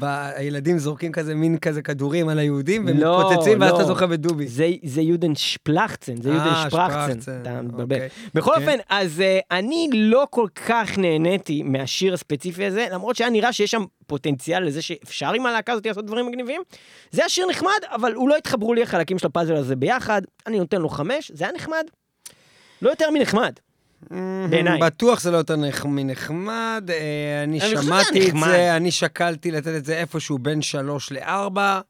הילדים 0.00 0.78
זורקים 0.78 1.12
כזה 1.12 1.34
מין 1.34 1.58
כזה 1.58 1.82
כדורים 1.82 2.28
על 2.28 2.38
היהודים 2.38 2.86
והם 2.86 2.98
לא, 2.98 3.30
מתפוצצים 3.30 3.60
ואז 3.60 3.70
לא. 3.70 3.76
אתה 3.76 3.84
זוכה 3.84 4.06
בדובי. 4.06 4.46
זה, 4.46 4.68
זה 4.84 5.00
יודן 5.00 5.34
שפלחצן, 5.34 6.22
זה 6.22 6.30
אה, 6.30 6.34
יודן 6.34 6.68
שפרחצן. 6.68 7.40
אתה 7.42 7.62
מתבלבל. 7.62 7.96
אוקיי. 7.96 8.08
בכל 8.34 8.52
כן. 8.54 8.60
אופן, 8.60 8.78
אז 8.88 9.18
uh, 9.18 9.44
אני 9.50 9.88
לא 9.92 10.26
כל 10.30 10.46
כך 10.66 10.98
נהניתי 10.98 11.62
מהשיר 11.62 12.14
הספציפי 12.14 12.64
הזה, 12.64 12.86
למרות 12.92 13.16
שהיה 13.16 13.30
נראה 13.30 13.52
שיש 13.52 13.70
שם 13.70 13.84
פוטנציאל 14.06 14.64
לזה 14.66 14.82
שאפשר 14.82 15.32
עם 15.32 15.46
הלהקה 15.46 15.72
הזאת 15.72 15.86
לעשות 15.86 16.06
דברים 16.06 16.26
מגניבים. 16.26 16.62
זה 17.10 17.22
היה 17.22 17.28
שיר 17.28 17.46
נחמד, 17.46 17.70
אבל 17.90 18.14
הוא 18.14 18.28
לא 18.28 18.36
התחברו 18.36 18.74
לי 18.74 18.82
החלקים 18.82 19.18
של 19.18 19.26
הפאזל 19.26 19.54
הזה 19.54 19.76
ביחד. 19.76 20.22
אני 20.46 20.58
נותן 20.58 20.80
לו 20.80 20.88
חמש, 20.88 21.32
זה 21.34 21.44
היה 21.44 21.52
נחמד. 21.52 21.84
לא 22.82 22.90
יותר 22.90 23.10
מנחמד. 23.10 23.52
בעיניי. 24.50 24.80
בטוח 24.80 25.20
זה 25.20 25.30
לא 25.30 25.36
יותר 25.36 25.56
נח- 25.56 25.84
מנחמד, 25.86 26.90
אה, 26.90 27.42
אני 27.44 27.60
שמעתי 27.60 28.28
את. 28.30 28.34
זה, 28.44 28.76
אני 28.76 28.90
שקלתי 28.90 29.50
לתת 29.50 29.68
את 29.76 29.84
זה 29.84 29.94
איפשהו 29.98 30.38
בין 30.38 30.62
שלוש 30.62 31.12
לארבע. 31.12 31.80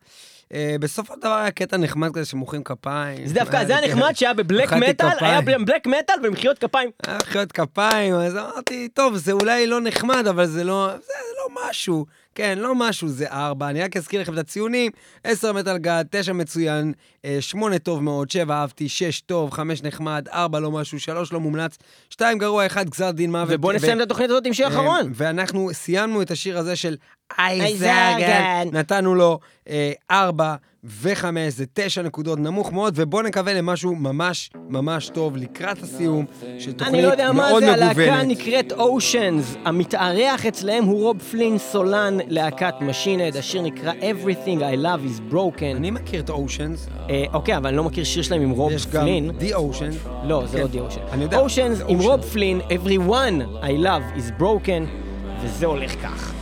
אה, 0.55 0.77
בסופו 0.81 1.15
של 1.15 1.21
דבר 1.21 1.33
היה 1.33 1.51
קטע 1.51 1.77
נחמד 1.77 2.11
כזה 2.15 2.25
שמוחאים 2.25 2.63
כפיים. 2.65 3.27
זה 3.27 3.35
דווקא, 3.35 3.65
זה 3.65 3.77
היה 3.79 3.89
נחמד 3.89 4.13
שהיה 4.17 4.35
בבלק 4.35 4.73
מטאל, 4.73 5.09
היה. 5.21 5.41
בבלק 5.41 5.87
מטאל 5.87 6.15
במחיאות 6.23 6.59
כפיים. 6.59 6.91
היה 7.07 7.19
מחיאות 7.23 7.53
כפיים, 7.53 8.15
אז 8.15 8.37
אמרתי, 8.37 8.89
טוב, 8.89 9.17
זה 9.17 9.33
אולי 9.33 9.67
לא 9.67 9.81
נחמד, 9.81 10.27
אבל 10.31 10.47
זה 10.47 10.65
לא, 10.65 10.89
זה 11.07 11.13
לא 11.39 11.69
משהו. 11.69 12.07
כן, 12.35 12.59
לא 12.59 12.75
משהו, 12.75 13.09
זה 13.09 13.31
ארבע. 13.31 13.71
אני 13.71 13.83
רק 13.83 13.97
אזכיר 13.97 14.21
לכם 14.21 14.33
את 14.33 14.39
הציונים, 14.39 14.91
עשר 15.25 15.53
מטאל 15.53 15.79
גד, 15.79 16.05
תשע 16.11 16.33
מצוין, 16.33 16.93
אה, 17.25 17.37
שמונה 17.41 17.79
טוב 17.79 18.03
מאוד, 18.03 18.31
שבע 18.31 18.55
אהבתי, 18.55 18.89
שש 18.89 19.21
טוב, 19.21 19.51
חמש 19.51 19.83
נחמד, 19.83 20.29
ארבע 20.33 20.61
לא 20.61 20.71
משהו, 20.71 21.01
שלוש 21.01 21.33
לא 21.33 21.41
מומלץ, 21.41 21.79
שתיים 22.11 22.39
גרוע, 22.39 22.67
אחד 22.67 22.89
גזר 22.89 23.11
דין 23.11 23.31
מוות. 23.31 23.49
ובואו 23.51 23.77
נסיים 23.77 23.99
את 23.99 24.03
התוכנית 24.03 24.31
הזאת 24.31 24.47
עם 24.47 24.53
שיר 24.53 24.67
אה, 24.67 24.73
אחרון. 24.73 25.13
ואנחנו 25.15 25.71
סיימנו 25.73 26.23
את 26.23 26.31
השיר 26.31 26.59
הזה 26.59 26.77
של. 26.77 26.97
אייזרגן, 27.39 28.69
נתנו 28.73 29.15
לו 29.15 29.39
אה, 29.69 29.93
ארבע 30.11 30.55
וחמש, 30.85 31.55
זה 31.55 31.65
תשע 31.75 32.03
נקודות 32.03 32.39
נמוך 32.39 32.73
מאוד, 32.73 32.95
ובואו 32.97 33.23
נקווה 33.23 33.55
למשהו 33.55 33.95
ממש 33.95 34.51
ממש 34.69 35.09
טוב 35.09 35.37
לקראת 35.37 35.83
הסיום 35.83 36.27
של 36.59 36.73
תוכנית 36.73 36.95
אני 36.95 37.03
לא 37.03 37.09
יודע 37.09 37.33
מה 37.33 37.49
מאוד 37.49 37.63
זה, 37.63 37.73
הלהקה 37.73 38.01
מגוונת. 38.01 38.27
נקראת 38.27 38.73
אושנס, 38.73 39.57
המתארח 39.65 40.47
אצלהם 40.47 40.85
הוא 40.85 41.03
רוב 41.03 41.19
פלין 41.19 41.59
סולן, 41.59 42.19
להקת 42.29 42.75
משינד, 42.81 43.37
השיר 43.37 43.63
נקרא 43.63 43.93
Everything 43.93 44.59
I 44.59 44.85
Love 44.85 45.09
is 45.09 45.33
Broken. 45.33 45.77
אני 45.77 45.91
מכיר 45.91 46.21
את 46.21 46.31
אושנס, 46.31 46.89
אה, 47.11 47.25
אוקיי, 47.33 47.57
אבל 47.57 47.67
אני 47.67 47.77
לא 47.77 47.85
מכיר 47.85 48.05
שיר 48.05 48.23
שלהם 48.23 48.43
עם 48.43 48.51
רוב 48.51 48.73
יש 48.73 48.87
גם 48.87 49.03
פלין. 49.03 49.31
The 49.31 49.53
Ocean. 49.53 50.09
לא, 50.25 50.43
זה 50.47 50.57
כן. 50.57 50.63
לא 50.63 50.69
די 50.69 50.81
אושן. 50.81 51.01
אני 51.13 51.23
יודע, 51.23 51.39
אושנס 51.39 51.81
עם 51.89 52.01
Ocean. 52.01 52.03
רוב 52.03 52.21
פלין, 52.21 52.61
Everyone 52.61 53.65
I 53.65 53.85
Love 53.85 54.19
is 54.19 54.41
Broken, 54.41 54.83
וזה 55.43 55.67
הולך 55.67 56.03
כך. 56.03 56.42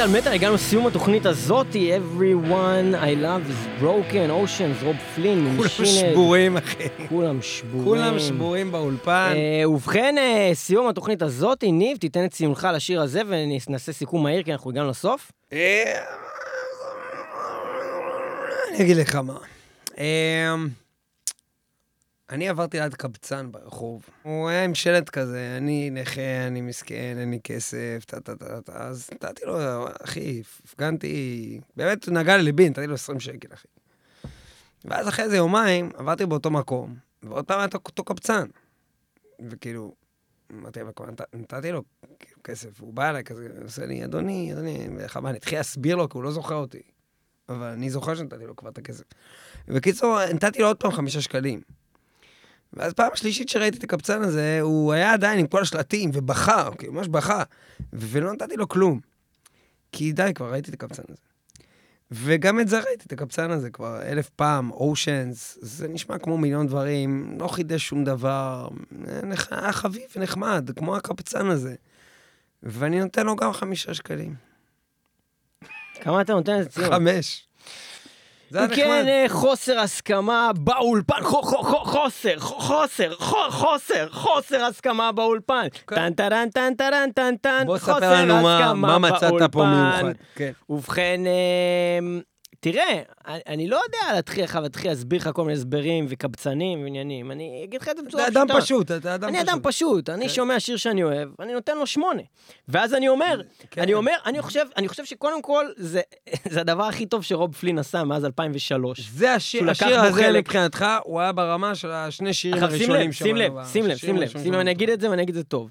מטאל 0.00 0.18
מטאל, 0.18 0.32
הגענו 0.32 0.54
לסיום 0.54 0.86
התוכנית 0.86 1.26
הזאתי, 1.26 1.92
everyone 1.96 2.94
I 2.94 3.22
love 3.22 3.50
is 3.50 3.82
broken, 3.82 4.30
oceans, 4.30 4.84
רוב 4.84 4.96
פלין, 5.14 5.44
כולם 5.44 5.56
ממשינד, 5.56 6.12
שבורים, 6.12 6.56
אחי. 6.56 6.88
כולם 7.08 7.42
שבורים. 7.42 7.84
כולם 7.84 8.18
שבורים 8.18 8.72
באולפן. 8.72 9.32
אה, 9.36 9.68
ובכן, 9.68 10.14
אה, 10.18 10.50
סיום 10.54 10.88
התוכנית 10.88 11.22
הזאתי, 11.22 11.72
ניב, 11.72 11.96
תיתן 11.96 12.24
את 12.24 12.30
ציונך 12.30 12.68
לשיר 12.74 13.00
הזה 13.00 13.20
ונעשה 13.26 13.92
סיכום 13.92 14.22
מהיר, 14.22 14.42
כי 14.42 14.52
אנחנו 14.52 14.70
הגענו 14.70 14.90
לסוף. 14.90 15.32
אה, 15.52 15.98
אני 18.70 18.84
אגיד 18.84 18.96
לך 18.96 19.14
מה. 19.14 19.36
אה, 19.98 20.54
אני 22.30 22.48
עברתי 22.48 22.80
ליד 22.80 22.94
קבצן 22.94 23.52
ברחוב. 23.52 24.02
הוא 24.22 24.48
היה 24.48 24.64
עם 24.64 24.74
שלט 24.74 25.08
כזה, 25.08 25.54
אני 25.56 25.90
נכה, 25.90 26.46
אני 26.46 26.60
מסכן, 26.60 27.16
אין 27.18 27.30
לי 27.30 27.40
כסף, 27.44 28.04
טה 28.06 28.20
טה 28.20 28.36
טה 28.36 28.60
טה. 28.60 28.72
אז 28.72 29.10
נתתי 29.12 29.44
לו, 29.44 29.84
אחי, 30.04 30.42
הפגנתי, 30.64 31.60
באמת 31.76 32.08
נגע 32.08 32.36
לליבי, 32.36 32.68
נתתי 32.68 32.86
לו 32.86 32.94
20 32.94 33.20
שקל, 33.20 33.48
אחי. 33.54 33.68
ואז 34.84 35.08
אחרי 35.08 35.24
איזה 35.24 35.36
יומיים 35.36 35.90
עברתי 35.94 36.26
באותו 36.26 36.50
מקום, 36.50 36.94
ועוד 37.22 37.44
פעם 37.44 37.58
היה 37.58 37.68
אותו- 37.74 38.04
קבצן. 38.04 38.46
וכאילו, 39.48 39.94
אמרתי, 40.52 40.80
נתתי 41.34 41.72
לו 41.72 41.82
כסף, 42.44 42.80
הוא 42.80 42.94
בא 42.94 43.10
אליי 43.10 43.24
כזה, 43.24 43.48
עושה 43.62 43.86
לי, 43.86 44.04
אדוני, 44.04 44.52
אדוני, 44.52 44.88
מה, 45.22 45.30
אני 45.30 45.38
אתחיל 45.38 45.58
להסביר 45.58 45.96
לו, 45.96 46.08
כי 46.08 46.18
הוא 46.18 46.24
לא 46.24 46.30
זוכר 46.30 46.54
אותי. 46.54 46.82
אבל 47.48 47.66
אני 47.66 47.90
זוכר 47.90 48.14
שנתתי 48.14 48.46
לו 48.46 48.56
כבר 48.56 48.70
את 48.70 48.78
הכסף. 48.78 49.04
בקיצור, 49.68 50.18
נתתי 50.34 50.58
לו 50.58 50.66
עוד 50.66 50.76
פעם 50.76 50.92
חמישה 50.92 51.20
שקלים. 51.20 51.60
ואז 52.72 52.92
פעם 52.92 53.10
שלישית 53.14 53.48
שראיתי 53.48 53.78
את 53.78 53.84
הקבצן 53.84 54.22
הזה, 54.22 54.58
הוא 54.60 54.92
היה 54.92 55.12
עדיין 55.12 55.38
עם 55.38 55.46
כל 55.46 55.62
השלטים, 55.62 56.10
ובכה, 56.14 56.68
כאילו, 56.78 56.92
ממש 56.92 57.08
בכה, 57.08 57.42
ולא 57.92 58.32
נתתי 58.32 58.56
לו 58.56 58.68
כלום. 58.68 59.00
כי 59.92 60.12
די, 60.12 60.32
כבר 60.34 60.52
ראיתי 60.52 60.70
את 60.70 60.74
הקבצן 60.74 61.02
הזה. 61.08 61.22
וגם 62.10 62.60
את 62.60 62.68
זה 62.68 62.80
ראיתי, 62.80 63.04
את 63.06 63.12
הקבצן 63.12 63.50
הזה 63.50 63.70
כבר 63.70 64.02
אלף 64.02 64.28
פעם, 64.28 64.70
אושנס, 64.70 65.58
זה 65.60 65.88
נשמע 65.88 66.18
כמו 66.18 66.38
מיליון 66.38 66.66
דברים, 66.66 67.36
לא 67.40 67.48
חידש 67.48 67.88
שום 67.88 68.04
דבר, 68.04 68.68
היה 69.50 69.72
חביב 69.72 70.02
ונחמד, 70.16 70.70
כמו 70.76 70.96
הקבצן 70.96 71.46
הזה. 71.46 71.74
ואני 72.62 73.00
נותן 73.00 73.26
לו 73.26 73.36
גם 73.36 73.52
חמישה 73.52 73.94
שקלים. 73.94 74.34
כמה 76.00 76.20
אתה 76.20 76.32
נותן 76.32 76.58
לזה 76.58 76.68
ציון? 76.68 76.90
חמש. 76.90 77.46
זה 78.50 78.58
היה 78.58 78.68
כן, 78.68 78.82
נחמד. 78.82 79.04
אה, 79.08 79.24
חוסר 79.28 79.78
הסכמה 79.78 80.50
באולפן, 80.58 81.22
חו- 81.22 81.42
חו- 81.42 81.62
חו- 81.62 81.84
חוסר, 81.84 82.38
חו- 82.38 82.60
חוסר, 82.60 83.14
חו- 83.18 83.50
חוסר, 83.50 84.08
חוסר 84.10 84.64
הסכמה 84.64 85.12
באולפן. 85.12 85.66
טן 85.86 86.12
טרן 86.14 86.48
טן 86.54 86.72
טרן 86.78 87.08
טן 87.14 87.34
טן, 87.36 87.62
בוא 87.66 87.78
חוסר 87.78 87.96
ספר 87.96 88.14
לנו 88.22 88.42
מה- 88.42 88.58
הסכמה 88.58 88.98
מה 88.98 89.10
מצאת 89.10 89.20
פה 89.30 89.48
באולפן. 89.48 89.74
מיוחד. 90.02 90.12
כן. 90.34 90.50
ובכן, 90.70 91.20
אה, 91.26 92.20
תראה, 92.62 93.02
אני- 93.26 93.40
אני 93.46 93.68
לא 93.68 93.80
יודע 93.84 94.14
להתחיל 94.14 94.44
לך 94.44 94.58
להתחיל 94.62 94.90
להסביר 94.90 95.20
לך 95.20 95.30
כל 95.34 95.42
מיני 95.44 95.52
הסברים 95.58 96.06
וקבצנים 96.08 96.82
ועניינים. 96.82 97.30
אני 97.30 97.60
אגיד 97.64 97.80
לך 97.82 97.88
את 97.88 97.96
זה 97.96 98.02
בצורה 98.02 98.22
אתה 98.22 98.30
פשוטה. 98.32 98.42
אדם 98.52 98.60
פשוט, 98.60 98.90
אתה 98.90 99.14
אדם 99.14 99.20
פשוט. 99.20 99.28
אני 99.28 99.40
אדם 99.42 99.58
פשוט, 99.62 100.10
אני 100.10 100.28
שומע 100.28 100.60
שיר 100.60 100.76
שאני 100.76 101.02
אוהב, 101.02 101.28
אני 101.40 101.52
נותן 101.52 101.78
לו 101.78 101.86
שמונה. 101.86 102.22
ואז 102.68 102.94
אני 102.94 103.08
אומר, 103.08 103.40
כן. 103.70 103.82
אני 103.82 103.94
אומר, 103.94 104.12
אני 104.26 104.42
חושב, 104.42 104.66
אני 104.76 104.88
חושב 104.88 105.04
שקודם 105.04 105.42
כל, 105.42 105.66
זה 105.76 106.00
זה 106.52 106.60
הדבר 106.60 106.84
הכי 106.84 107.06
טוב 107.06 107.22
שרוב 107.24 107.54
פלין 107.54 107.78
עשה 107.78 108.04
מאז 108.04 108.24
2003. 108.24 109.00
זה 109.10 109.34
השיר, 109.34 109.70
השיר 109.70 110.00
הזה. 110.00 110.32
מבחינתך, 110.32 110.86
הוא 111.04 111.20
היה 111.20 111.32
ברמה 111.32 111.74
של 111.74 111.90
השני 111.90 112.34
שירים 112.34 112.62
הראשונים 112.62 112.90
לב, 113.08 113.12
שים 113.12 113.36
לב, 113.36 113.52
שים 113.72 113.86
לב, 113.86 113.96
שים 113.96 114.16
לב, 114.16 114.28
שים 114.28 114.52
לב, 114.52 114.58
אני. 114.60 114.70
אגיד 114.70 114.90
את 114.90 115.00
זה 115.00 115.10
ואני 115.10 115.22
אגיד 115.22 115.36
את 115.36 115.42
זה 115.42 115.48
טוב. 115.48 115.70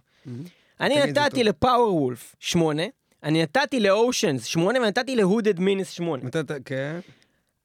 אני 0.81 1.03
את 1.03 1.15
זה 1.15 1.21
נתתי. 1.21 1.43
לפאוור 1.43 1.95
וולף 1.95 2.35
שמונה, 2.39 2.83
אני 3.23 3.41
נתתי 3.41 3.79
לאושנס 3.79 4.45
שמונה 4.45 4.79
ונתתי 4.79 5.15
להודד 5.15 5.59
מינס 5.59 5.89
שמונה. 5.89 6.23
אתה- 6.27 6.39
אתה- 6.39 6.53
כן. 6.65 6.99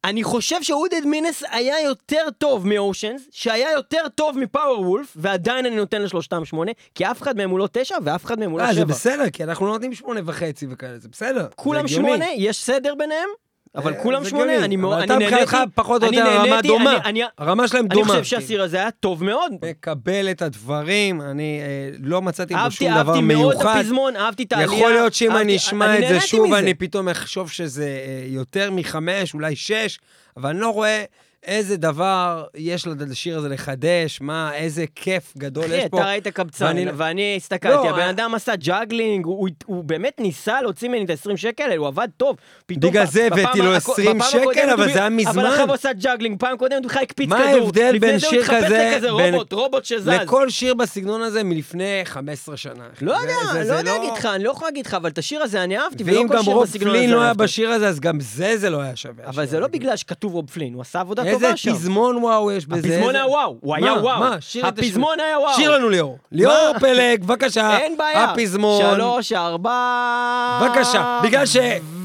אני 0.04 0.22
חושב 0.24 0.62
שהודד 0.62 1.00
מינס 1.06 1.42
היה 1.50 1.80
יותר 1.84 2.26
טוב 2.38 2.66
מאושנס, 2.66 3.22
שהיה 3.30 3.72
יותר 3.72 4.08
טוב 4.14 4.38
מפאוור 4.38 4.80
וולף, 4.80 5.12
ועדיין 5.16 5.66
אני 5.66 5.76
נותן 5.76 6.02
לשלושתם 6.02 6.44
שמונה, 6.44 6.72
כי 6.94 7.04
אף 7.04 7.22
אחד 7.22 7.36
מהם 7.36 7.50
הוא 7.50 7.58
לא 7.58 7.68
תשע 7.72 7.96
ואף 8.04 8.24
אחד 8.24 8.38
מהם 8.38 8.50
הוא 8.50 8.58
לא 8.58 8.64
אה, 8.64 8.68
זה 8.74 8.80
שבע. 8.80 8.84
בסדר, 8.84 9.30
כי 9.30 9.44
אנחנו 9.44 9.66
לא 9.66 9.72
נותנים 9.72 9.94
שמונה 9.94 10.20
וחצי 10.24 10.66
וכאלה, 10.70 10.98
זה 10.98 11.08
בסדר. 11.08 11.42
זה 11.42 11.48
כולם 11.56 11.84
הגיוני. 11.84 12.06
שמונה, 12.08 12.26
יש 12.36 12.64
סדר 12.64 12.94
ביניהם, 12.94 13.28
אבל 13.76 13.92
אה, 13.94 13.98
כולם 14.02 14.24
שמונה. 14.24 14.64
אני 14.64 14.76
מאוד, 14.76 14.96
אני 14.96 15.04
אתה 15.04 15.12
נהניתי, 15.18 15.42
מבחינתך 15.42 15.58
פחות 15.74 16.02
או 16.02 16.08
אני 16.08 16.16
יותר 16.16 16.44
נהניתי, 16.46 16.68
דומה. 16.68 16.90
אני- 16.96 17.04
אני- 17.04 17.22
הרמה 17.38 17.68
שלהם 17.68 17.84
אני 17.84 17.94
דומה. 17.94 18.08
חושב 18.08 18.24
שהסיר 18.24 18.62
הזה 18.62 18.76
היה 18.76 18.90
טוב 18.90 19.24
מאוד. 19.24 19.52
מקבל 19.70 20.30
את 20.30 20.42
הדברים, 20.42 21.20
אני 21.22 21.60
אה, 21.62 21.66
לא 22.02 22.22
מצאתי 22.22 22.54
בו 22.54 22.70
שום 22.70 22.88
דבר 22.88 22.96
אהבתי 22.98 23.20
מאוד 23.22 23.52
את 23.52 23.56
מיוחד. 23.58 23.76
הפזמון, 23.80 24.16
אהבתי 24.16 24.42
את 24.42 24.52
העלייה. 24.52 24.78
יכול 24.78 24.92
להיות 24.92 25.14
שאם 25.14 25.30
אהבתי- 25.30 25.42
אני 25.44 25.56
אשמע 25.56 25.98
את 25.98 26.08
זה 26.08 26.20
שוב. 26.20 26.52
אני 26.54 26.74
פתאום 26.74 27.08
אחשוב 27.08 27.50
שזה 27.50 27.84
אה, 27.84 28.24
יותר 28.26 28.70
מחמש, 28.70 29.34
אולי 29.34 29.56
שש, 29.56 29.98
אבל 30.36 30.50
אני 30.50 30.60
לא 30.60 30.68
רואה 30.70 31.04
איזה 31.46 31.76
דבר 31.76 32.44
יש 32.56 32.86
לשיר 33.10 33.38
הזה 33.38 33.48
לחדש, 33.48 34.20
מה, 34.20 34.54
איזה 34.54 34.84
כיף 34.94 35.32
גדול 35.38 35.64
יש 35.64 35.70
אחי, 35.80 35.88
פה. 35.88 35.96
אתה 35.98 36.06
ראית 36.06 36.28
קבצן, 36.28 36.64
ואני- 36.64 36.86
ואני 36.96 37.34
הסתכלתי, 37.36 37.74
לא, 37.74 37.90
הבן 37.90 37.98
אה- 38.00 38.10
אדם 38.10 38.34
עשה 38.34 38.56
juggling, 38.56 39.24
הוא- 39.26 39.48
הוא 39.66 39.84
באמת 39.84 40.20
ניסה 40.20 40.62
להוציא 40.62 40.88
ממני 40.88 41.04
את 41.04 41.10
ה-20 41.10 41.36
שקל 41.36 41.62
האלה, 41.64 41.76
הוא 41.76 41.86
עבד 41.86 42.08
טוב. 42.16 42.36
בגלל 42.68 43.06
זה 43.06 43.26
הבאתי 43.26 43.58
לו 43.58 43.74
הקו- 43.76 43.92
20 43.92 44.18
בפעם 44.18 44.30
שקל, 44.30 44.70
אבל 44.70 44.84
זה 44.92 44.98
היה 44.98 45.06
אבל 45.06 45.14
מזמן. 45.14 45.44
עכשיו 45.46 45.66
הוא 45.66 45.74
עשה 45.74 45.92
juggling, 45.92 46.38
פעם 46.40 46.56
קודמת 46.56 46.84
הוא 46.84 46.90
חי 46.90 46.98
הקפיץ 47.02 47.28
מה 47.28 47.36
כדור. 47.38 47.48
ההבדל 47.64 47.86
לפני 47.86 47.98
בין 47.98 48.18
זה 48.18 48.26
הוא 48.26 48.30
שיר 48.34 48.42
התחפש 48.42 48.64
כזה, 48.64 48.90
לכזה 48.94 49.10
רובוט, 49.10 49.52
רובוט 49.52 49.84
שזז. 49.84 50.08
לכל 50.08 50.50
שיר 50.50 50.74
בסגנון 50.74 51.22
הזה 51.22 51.42
מלפני 51.44 51.84
15 52.04 52.56
שנה. 52.56 52.84
אחי. 52.94 53.04
לא 53.04 53.14
זה- 53.20 53.28
יודע, 53.28 53.64
לא 53.74 53.78
יודע 53.78 53.98
להגיד 53.98 54.12
לך, 54.18 54.26
אני 54.26 54.44
לא 54.44 54.50
יכול 54.50 54.68
להגיד 54.68 54.86
לך, 54.86 54.94
אבל 54.94 55.10
את 55.10 55.18
השיר 55.18 55.42
הזה 55.42 55.64
אני 55.64 55.78
אהבתי, 55.78 56.04
ולא 56.06 56.18
ואם 56.18 56.28
כל 56.28 56.34
גם 56.36 56.42
שיר 56.44 56.52
רוב 56.54 56.62
בסגנון 56.64 56.90
פלין 56.94 57.04
הזה 57.04 57.14
לא 57.14 57.22
היה. 57.22 57.34
בשיר 57.34 57.70
הזה, 57.70 57.88
אז 57.88 58.00
גם 58.00 58.20
זה 58.20 58.56
זה 58.58 58.70
לא 58.70 58.80
היה 58.80 58.96
שווה. 58.96 59.26
אבל 59.26 59.46
זה 59.46 59.60
לא 59.60 59.66
בגלל 59.66 59.96
שכתוב 59.96 60.34
רוב 60.34 60.50
פלין, 60.50 60.74
הוא 60.74 60.82
עשה 60.82 61.00
עבודה 61.00 61.22
איזה 61.34 61.46
טובה 61.46 61.56
שם. 61.56 61.72
פזמון 61.72 62.16
וואו 62.16 62.52
יש 62.52 62.66
בזה. 62.66 62.78
הפזמון 62.88 63.08
איזה- 63.08 63.18
היה 63.18 63.26
וואו, 63.28 63.56
הוא 63.60 63.74
היה? 63.76 63.92
וואו. 63.92 64.20
מה? 64.20 64.36
שיר 64.40 64.68
את. 64.68 64.78
הפזמון 64.78 65.20
היה 65.20 65.38
וואו. 65.38 65.54
שיר 65.56 65.70
לנו 65.70 65.88
ליאור. 65.88 66.18
ליאור 66.32 66.72
פלג, 66.80 67.24
בבקשה. 67.24 67.76
אין 67.82 67.96
בעיה. 67.96 68.24
הפזמון. 68.24 68.82
שלוש, 68.94 69.32
ארבע... 69.32 70.60
בבקשה, 70.62 71.20
בגלל 71.22 71.46
ש- 71.46 71.56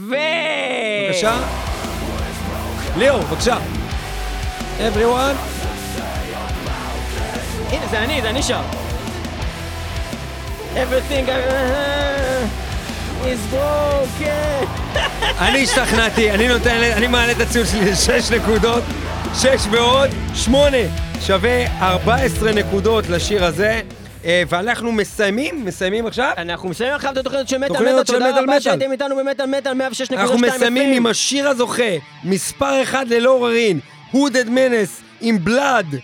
ו... 0.10 0.16
בבקשה. 1.08 1.38
ליאור, 2.98 3.20
בבקשה. 3.22 3.58
everyone. 4.80 5.36
הנה, 7.72 7.88
זה 7.92 8.00
אני, 8.00 8.22
זה 8.22 8.30
אני 8.30 8.44
שר. 8.44 8.62
Everything 10.76 11.28
I... 11.28 12.29
is 13.24 13.54
broken. 13.54 14.68
אני 15.48 15.64
השתכנעתי, 15.64 16.32
אני 16.32 16.48
נותן, 16.48 16.82
אני 16.98 17.08
מעלה 17.08 17.32
את 17.32 17.40
הציון 17.42 17.66
שלי 17.66 17.92
לשש 17.92 18.32
נקודות. 18.32 18.84
שש 19.34 19.68
ועוד 19.72 20.10
שמונה. 20.36 20.78
שווה 21.22 21.82
14 21.82 22.52
נקודות 22.52 23.10
לשיר 23.10 23.46
הזה. 23.46 23.82
אה, 24.26 24.44
ואנחנו 24.50 24.92
מסיימים, 24.92 25.66
מסיימים 25.66 26.08
עכשיו. 26.08 26.32
אנחנו 26.38 26.70
מסיימים 26.70 26.96
עכשיו 26.96 27.12
את 27.12 27.18
התוכניות 27.18 27.48
של 27.48 27.58
מטאל 27.58 27.82
מטאל, 27.82 28.04
תודה 28.04 28.42
רבה. 28.42 28.62
שהייתם 28.62 28.92
איתנו 28.92 29.16
במטאל 29.16 29.46
מטאל 29.46 29.74
106.2 29.74 30.14
אנחנו 30.16 30.38
מסיימים 30.38 30.94
עם 30.94 31.06
השיר 31.06 31.50
הזוכה, 31.50 31.84
מספר 32.24 32.84
אחד 32.84 33.06
ללא 33.10 33.30
עוררין, 33.30 33.80
Hooded 34.12 34.50
Menace 34.50 35.02
עם 35.22 35.44
Blood. 35.44 35.96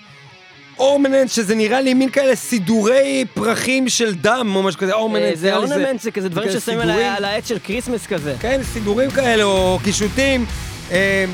Ornament, 0.79 1.29
שזה 1.29 1.55
נראה 1.55 1.81
לי 1.81 1.93
מין 1.93 2.09
כאלה 2.09 2.35
סידורי 2.35 3.25
פרחים 3.33 3.89
של 3.89 4.15
דם 4.15 4.51
או 4.55 4.63
משהו 4.63 4.79
כזה, 4.79 4.93
ornament. 4.93 5.37
זה 5.37 5.47
נראה 5.47 5.59
לי 5.59 5.65
ornament, 5.65 6.01
זה 6.01 6.11
כזה 6.11 6.29
דברים 6.29 6.51
ששמים 6.51 6.79
על 6.79 7.25
העץ 7.25 7.47
של 7.47 7.59
Christmas 7.59 8.07
כזה. 8.07 8.35
כן, 8.39 8.61
סידורים 8.73 9.11
כאלה, 9.11 9.43
או 9.43 9.79
קישוטים, 9.83 10.45
אה, 10.91 11.25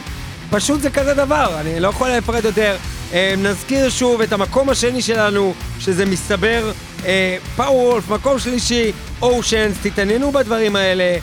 פשוט 0.49 0.81
זה 0.81 0.89
כזה 0.89 1.13
דבר, 1.13 1.57
אני 1.59 1.79
לא 1.79 1.87
יכול 1.87 2.09
לפרט 2.09 2.43
יותר. 2.43 2.77
אה, 3.13 3.33
נזכיר 3.37 3.89
שוב 3.89 4.21
את 4.21 4.33
המקום 4.33 4.69
השני 4.69 5.01
שלנו, 5.01 5.53
שזה 5.79 6.05
מסתבר 6.05 6.71
Powerwolf, 7.55 8.09
מקום 8.09 8.39
שלישי, 8.39 8.91
Oceans, 9.21 9.75
תתעניינו 9.81 10.31
בדברים 10.31 10.75
האלה. 10.75 11.17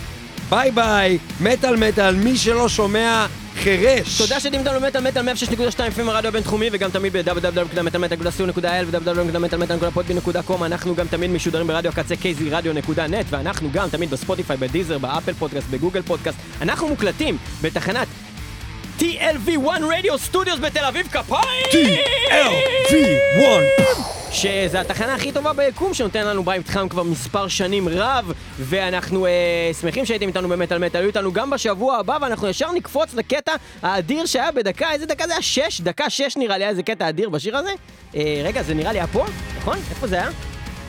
ביי 0.51 0.71
ביי, 0.71 1.19
מטאל 1.41 1.77
מטאל, 1.77 2.15
מי 2.15 2.37
שלא 2.37 2.69
שומע, 2.69 3.27
חירש. 3.59 4.19
תודה 4.19 4.37
איתנו 4.45 4.81
במטאל 4.81 5.01
מטאל 5.01 5.29
106.2 5.29 5.79
FM 5.97 6.09
הרדיו 6.09 6.29
הבינתחומי 6.29 6.69
וגם 6.73 6.91
תמיד 6.91 7.13
ב-www.metalmetal.co.il 7.13 8.85
ו-www.metalmetal.co.com 8.87 10.65
אנחנו 10.65 10.95
גם 10.95 11.07
תמיד 11.07 11.31
משודרים 11.31 11.67
ברדיו 11.67 11.91
הקצה 11.91 12.15
kzradio.net 12.15 13.25
ואנחנו 13.31 13.71
גם 13.73 13.89
תמיד 13.89 14.11
בספוטיפיי, 14.11 14.57
בדיזר, 14.57 14.99
באפל 14.99 15.33
פודקאסט, 15.33 15.69
בגוגל 15.71 16.03
פודקאסט 16.03 16.39
אנחנו 16.61 16.89
מוקלטים 16.89 17.39
בתחנת 17.63 18.09
TLV1 18.99 19.69
Radio 19.99 20.19
Studios 20.19 20.59
בתל 20.59 20.85
אביב 20.85 21.07
כפיים! 21.07 21.87
LV1. 22.29 23.93
שזה 24.33 24.81
התחנה 24.81 25.15
הכי 25.15 25.33
טובה 25.33 25.53
ביקום 25.53 25.95
שנותן 25.95 26.27
לנו 26.27 26.43
בית 26.43 26.69
חם 26.69 26.89
כבר 26.89 27.03
מספר 27.03 27.49
שנים 27.49 27.89
רב 27.89 28.33
ואנחנו 28.59 29.27
אה, 29.27 29.31
שמחים 29.81 30.07
שהייתם 30.07 30.29
איתנו 30.29 30.49
במטאל 30.49 30.79
מטאל, 30.79 31.01
היו 31.01 31.09
איתנו 31.09 31.33
גם 31.33 31.51
בשבוע 31.51 31.97
הבא 31.97 32.19
ואנחנו 32.21 32.49
ישר 32.49 32.73
נקפוץ 32.73 33.15
לקטע 33.15 33.53
האדיר 33.83 34.27
שהיה 34.27 34.53
בדקה, 34.53 34.93
איזה 34.93 35.07
דקה 35.07 35.27
זה 35.27 35.33
היה? 35.33 35.43
שש? 35.43 35.81
דקה 35.81 36.11
שש 36.11 36.37
נראה 36.37 36.59
לי 36.59 36.65
היה 36.65 36.71
איזה 36.71 36.83
קטע 36.83 37.09
אדיר 37.09 37.29
בשיר 37.29 37.57
הזה? 37.57 37.71
אה, 38.17 38.41
רגע, 38.45 38.63
זה 38.63 38.75
נראה 38.75 38.93
לי 38.93 38.99
היה 38.99 39.07
פה, 39.07 39.25
נכון? 39.59 39.79
איפה 39.91 40.07
זה 40.07 40.17
היה? 40.17 40.29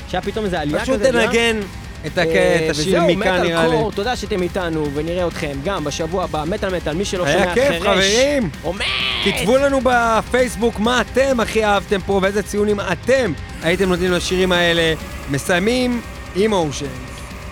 שהיה 0.07 0.22
פתאום 0.22 0.45
איזה 0.45 0.60
עלייה 0.60 0.82
כזה. 0.82 0.91
פשוט? 0.91 1.01
תנגן 1.01 1.60
את 2.06 2.18
הק- 2.18 2.28
אה, 2.28 2.60
את 2.66 2.70
השיר 2.70 2.88
וזהו, 3.04 3.16
מכאן 3.16 3.41
נראה 3.41 3.64
לי. 3.64 3.68
מטאל 3.68 3.82
קור, 3.82 3.91
תודה 3.91 4.16
שאתם 4.16 4.41
איתנו 4.41 4.88
ונראה 4.93 5.28
אתכם 5.28 5.52
גם 5.64 5.84
בשבוע 5.84 6.24
הבא, 6.24 6.43
מטאל 6.47 6.76
מטאל, 6.76 6.93
מי 6.95 7.06
שלא 7.06 7.26
היה 7.26 7.39
שומע 7.39 7.54
כיף, 7.54 7.70
חירש. 7.70 7.82
חברים. 7.82 8.50
עומד! 8.62 8.86
כתבו 9.26 9.58
לנו 9.58 9.80
בפייסבוק 9.84 10.80
מה 10.80 11.02
אתם 11.02 11.39
הכי 11.39 11.66
אהבתם 11.66 12.00
פה 12.06 12.20
ואיזה 12.24 12.43
ציונים 12.43 12.80
אתם 12.80 13.32
הייתם 13.64 13.89
נותנים 13.89 14.12
לשירים 14.12 14.52
האלה. 14.52 14.93
מסיימים 15.30 16.02
עם 16.36 16.54
Ocean. 16.54 16.86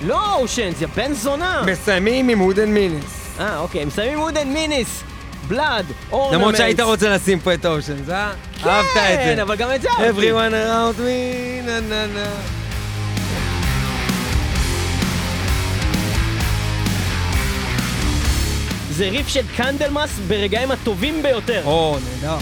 לא 0.02 0.34
Oceans, 0.36 0.82
יא 0.82 0.88
בן 0.96 1.14
זונה! 1.14 1.62
מסיימים 1.66 2.30
עם 2.30 2.40
Hooded 2.40 2.70
Menace. 2.70 3.04
אה, 3.40 3.60
אוקיי, 3.60 3.86
מסיימים 3.86 4.20
Hooded 4.20 4.48
Menace, 4.48 5.04
Blood 5.48 5.86
Ornaments. 6.12 6.36
למרות 6.38 6.58
שהיית 6.58 6.80
רוצה 6.80 7.10
לשים 7.10 7.40
פה 7.40 7.54
את 7.54 7.66
Ocean, 7.66 7.94
אה? 8.12 8.32
אהבת 8.66 8.86
את 8.96 8.98
כן, 8.98 9.34
זה. 9.36 9.42
אבל 9.42 9.56
גם 9.56 9.70
את 9.76 9.82
זה 9.82 9.88
אהבתי. 10.00 10.10
Everyone 10.32 10.52
around 10.52 11.00
me, 11.00 11.66
נה 11.66 11.80
נה 11.80 12.06
נה. 12.06 12.26
זה 18.98 19.10
ריף 19.10 19.28
של 19.28 19.48
Candlemass 19.58 20.20
ברגעים 20.28 20.72
הטובים 20.72 21.24
ביותר. 21.24 21.62
או, 21.66 21.98
נהדר. 22.06 22.38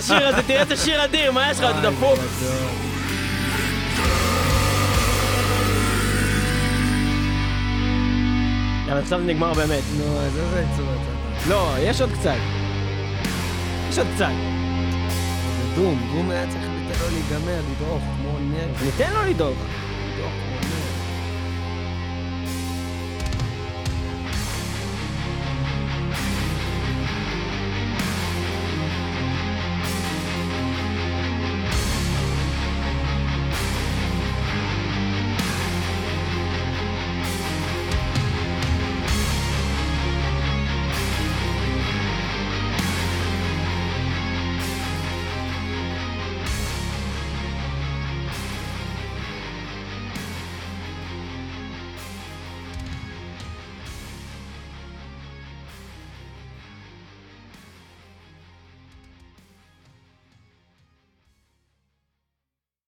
השיר 0.00 0.26
הזה, 0.28 0.42
תראה 0.42 0.60
איזה 0.60 0.76
שיר 0.76 1.04
אדיר, 1.04 1.32
מה 1.32 1.50
יש 1.50 1.60
לך, 1.60 1.64
אתה 1.70 1.90
דפוק? 1.90 2.18
אבל 8.90 8.98
עכשיו 8.98 9.20
זה 9.20 9.26
נגמר 9.26 9.52
באמת. 9.54 9.82
נו, 9.98 10.18
אז 10.18 10.38
איזה 10.38 10.64
צורה 10.76 10.92
אתה. 10.92 11.50
לא, 11.50 11.74
יש 11.78 12.00
עוד 12.00 12.10
קצת. 12.12 12.34
יש 13.90 13.98
עוד 13.98 14.06
קצת. 14.14 14.26
זה 15.08 15.74
דום, 15.74 16.10
דום 16.14 16.30
היה 16.30 16.46
צריך 16.50 16.62
לתת 16.64 17.00
לו 17.00 17.06
להיגמר, 17.12 17.60
לדרוך, 17.72 18.02
כמו 18.02 18.38
נר. 18.40 18.84
ניתן 18.84 19.12
לו 19.12 19.30
לדאוג. 19.30 19.56